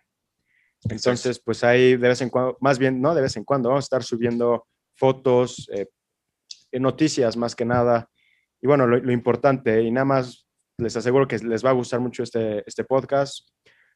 Entonces, 0.88 1.40
pues 1.44 1.62
ahí 1.62 1.96
de 1.96 2.08
vez 2.08 2.20
en 2.22 2.30
cuando, 2.30 2.56
más 2.60 2.78
bien, 2.78 3.00
no 3.00 3.14
de 3.14 3.22
vez 3.22 3.36
en 3.36 3.44
cuando, 3.44 3.68
vamos 3.68 3.84
a 3.84 3.86
estar 3.86 4.02
subiendo 4.02 4.66
fotos, 4.96 5.68
eh, 5.72 5.86
noticias 6.72 7.36
más 7.36 7.54
que 7.54 7.64
nada. 7.64 8.08
Y 8.62 8.66
bueno, 8.66 8.86
lo, 8.86 9.12
importante, 9.12 9.82
y 9.82 9.90
nada 9.90 10.04
más 10.04 10.46
les 10.78 10.96
aseguro 10.96 11.26
que 11.26 11.38
les 11.38 11.64
va 11.64 11.70
a 11.70 11.74
gustar 11.74 12.00
mucho 12.00 12.22
este, 12.22 12.62
este 12.66 12.84
podcast. 12.84 13.48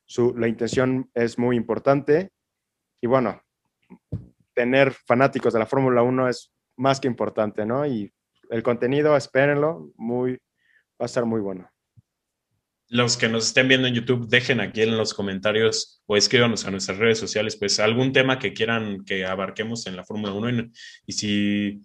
Su, 0.06 0.34
la 0.36 0.48
intención 0.48 1.10
es 1.14 1.38
muy 1.38 1.56
importante. 1.56 2.30
Y 3.00 3.06
bueno, 3.06 3.40
tener 4.54 4.92
fanáticos 4.92 5.52
de 5.52 5.58
la 5.58 5.66
Fórmula 5.66 6.02
1 6.02 6.28
es 6.28 6.52
más 6.76 7.00
que 7.00 7.08
importante, 7.08 7.64
¿no? 7.66 7.86
Y 7.86 8.12
el 8.50 8.62
contenido, 8.62 9.16
espérenlo, 9.16 9.92
muy, 9.96 10.32
va 10.32 11.00
a 11.00 11.06
estar 11.06 11.24
muy 11.24 11.40
bueno. 11.40 11.68
Los 12.88 13.16
que 13.16 13.28
nos 13.28 13.46
estén 13.46 13.68
viendo 13.68 13.88
en 13.88 13.94
YouTube, 13.94 14.28
dejen 14.28 14.60
aquí 14.60 14.82
en 14.82 14.96
los 14.96 15.14
comentarios 15.14 16.02
o 16.06 16.16
escríbanos 16.16 16.64
a 16.66 16.70
nuestras 16.70 16.98
redes 16.98 17.18
sociales, 17.18 17.56
pues 17.56 17.80
algún 17.80 18.12
tema 18.12 18.38
que 18.38 18.52
quieran 18.52 19.04
que 19.04 19.24
abarquemos 19.24 19.86
en 19.86 19.96
la 19.96 20.04
Fórmula 20.04 20.32
1 20.32 20.70
y, 21.06 21.12
si, 21.12 21.80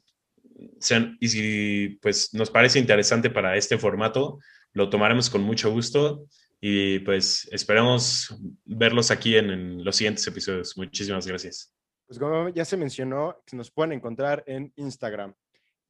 y 1.20 1.28
si 1.28 2.00
pues 2.02 2.34
nos 2.34 2.52
parece 2.52 2.80
interesante 2.80 3.30
para 3.30 3.56
este 3.56 3.78
formato, 3.78 4.39
lo 4.74 4.89
tomaremos 4.89 5.30
con 5.30 5.41
mucho 5.41 5.72
gusto 5.72 6.26
y 6.62 7.00
pues 7.00 7.47
esperamos 7.52 8.36
verlos 8.66 9.12
aquí 9.12 9.38
en 9.38 9.84
los 9.84 9.95
siguientes 9.95 10.28
episodios. 10.28 10.78
Muchísimas 10.78 11.26
gracias. 11.26 11.74
Pues 12.08 12.20
como 12.20 12.50
ya 12.50 12.66
se 12.66 12.76
mencionó, 12.76 13.41
nos 13.52 13.72
pueden 13.72 13.93
encontrar 13.93 14.43
en 14.47 14.74
Instagram. 14.76 15.34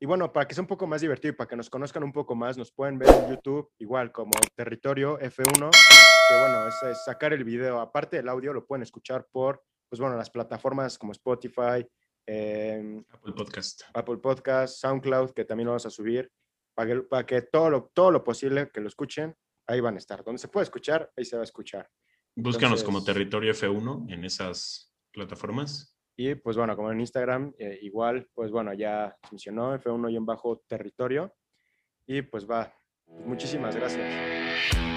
Y 0.02 0.06
bueno, 0.06 0.32
para 0.32 0.47
que 0.47 0.56
sea 0.56 0.62
un 0.62 0.68
poco 0.68 0.88
más 0.88 1.02
divertido 1.02 1.34
y 1.34 1.36
para 1.36 1.50
que 1.50 1.58
nos 1.58 1.70
conozcan 1.70 2.04
un 2.04 2.14
poco 2.14 2.34
más, 2.34 2.58
nos 2.58 2.72
pueden 2.72 2.97
ver 2.97 3.10
en 3.10 3.32
YouTube 3.32 3.70
igual 3.80 4.14
como 4.14 4.32
Territorio 4.56 5.20
F1, 5.20 5.70
que 5.72 6.39
bueno, 6.39 6.68
es, 6.68 7.04
sacar 7.04 7.34
el 7.34 7.43
video. 7.43 7.82
Aparte 7.82 8.16
del 8.16 8.30
audio, 8.30 8.54
lo 8.54 8.66
pueden 8.66 8.84
escuchar 8.84 9.28
por, 9.30 9.62
pues 9.89 10.00
bueno, 10.00 10.16
las 10.16 10.30
plataformas 10.30 10.97
como 10.97 11.12
Spotify, 11.12 11.86
em, 12.26 13.04
Apple 13.10 13.34
Podcast. 13.34 13.82
Apple 13.93 14.18
Podcast, 14.20 14.80
SoundCloud, 14.80 15.32
que 15.32 15.43
también 15.43 15.66
lo 15.66 15.72
vamos 15.72 15.86
a 15.86 15.89
subir, 15.89 16.32
para 16.74 16.93
que, 16.93 17.02
para 17.02 17.26
que 17.26 17.41
todo, 17.41 17.70
lo, 17.70 17.91
todo 17.93 18.12
lo 18.12 18.24
posible 18.24 18.70
que 18.70 18.80
lo 18.80 18.88
escuchen, 18.88 19.36
ahí 19.68 19.82
van 19.82 19.95
a 19.95 19.97
estar. 19.97 20.24
Donde 20.24 20.39
se 20.39 20.47
puede 20.47 20.64
escuchar, 20.64 21.12
ahí 21.18 21.26
se 21.26 21.36
va 21.36 21.41
a 21.41 21.43
escuchar. 21.43 21.89
Búscanos 22.38 22.86
como 22.86 23.04
Territorio 23.04 23.52
F1 23.52 24.14
en 24.14 24.24
esas 24.24 24.95
plataformas. 25.12 25.99
Y 26.22 26.36
pues 26.36 26.57
bueno, 26.57 26.76
como 26.76 26.91
en 26.91 26.99
Instagram, 26.99 27.53
eh, 27.57 27.80
igual, 27.82 28.28
pues 28.34 28.51
bueno, 28.51 28.74
ya 28.74 29.15
funcionó 29.24 29.74
F1 29.80 30.11
y 30.11 30.17
en 30.17 30.26
bajo 30.26 30.61
territorio. 30.67 31.34
Y 32.05 32.24
pues 32.24 32.45
va, 32.45 32.74
muchísimas 33.07 33.74
gracias. 33.74 34.89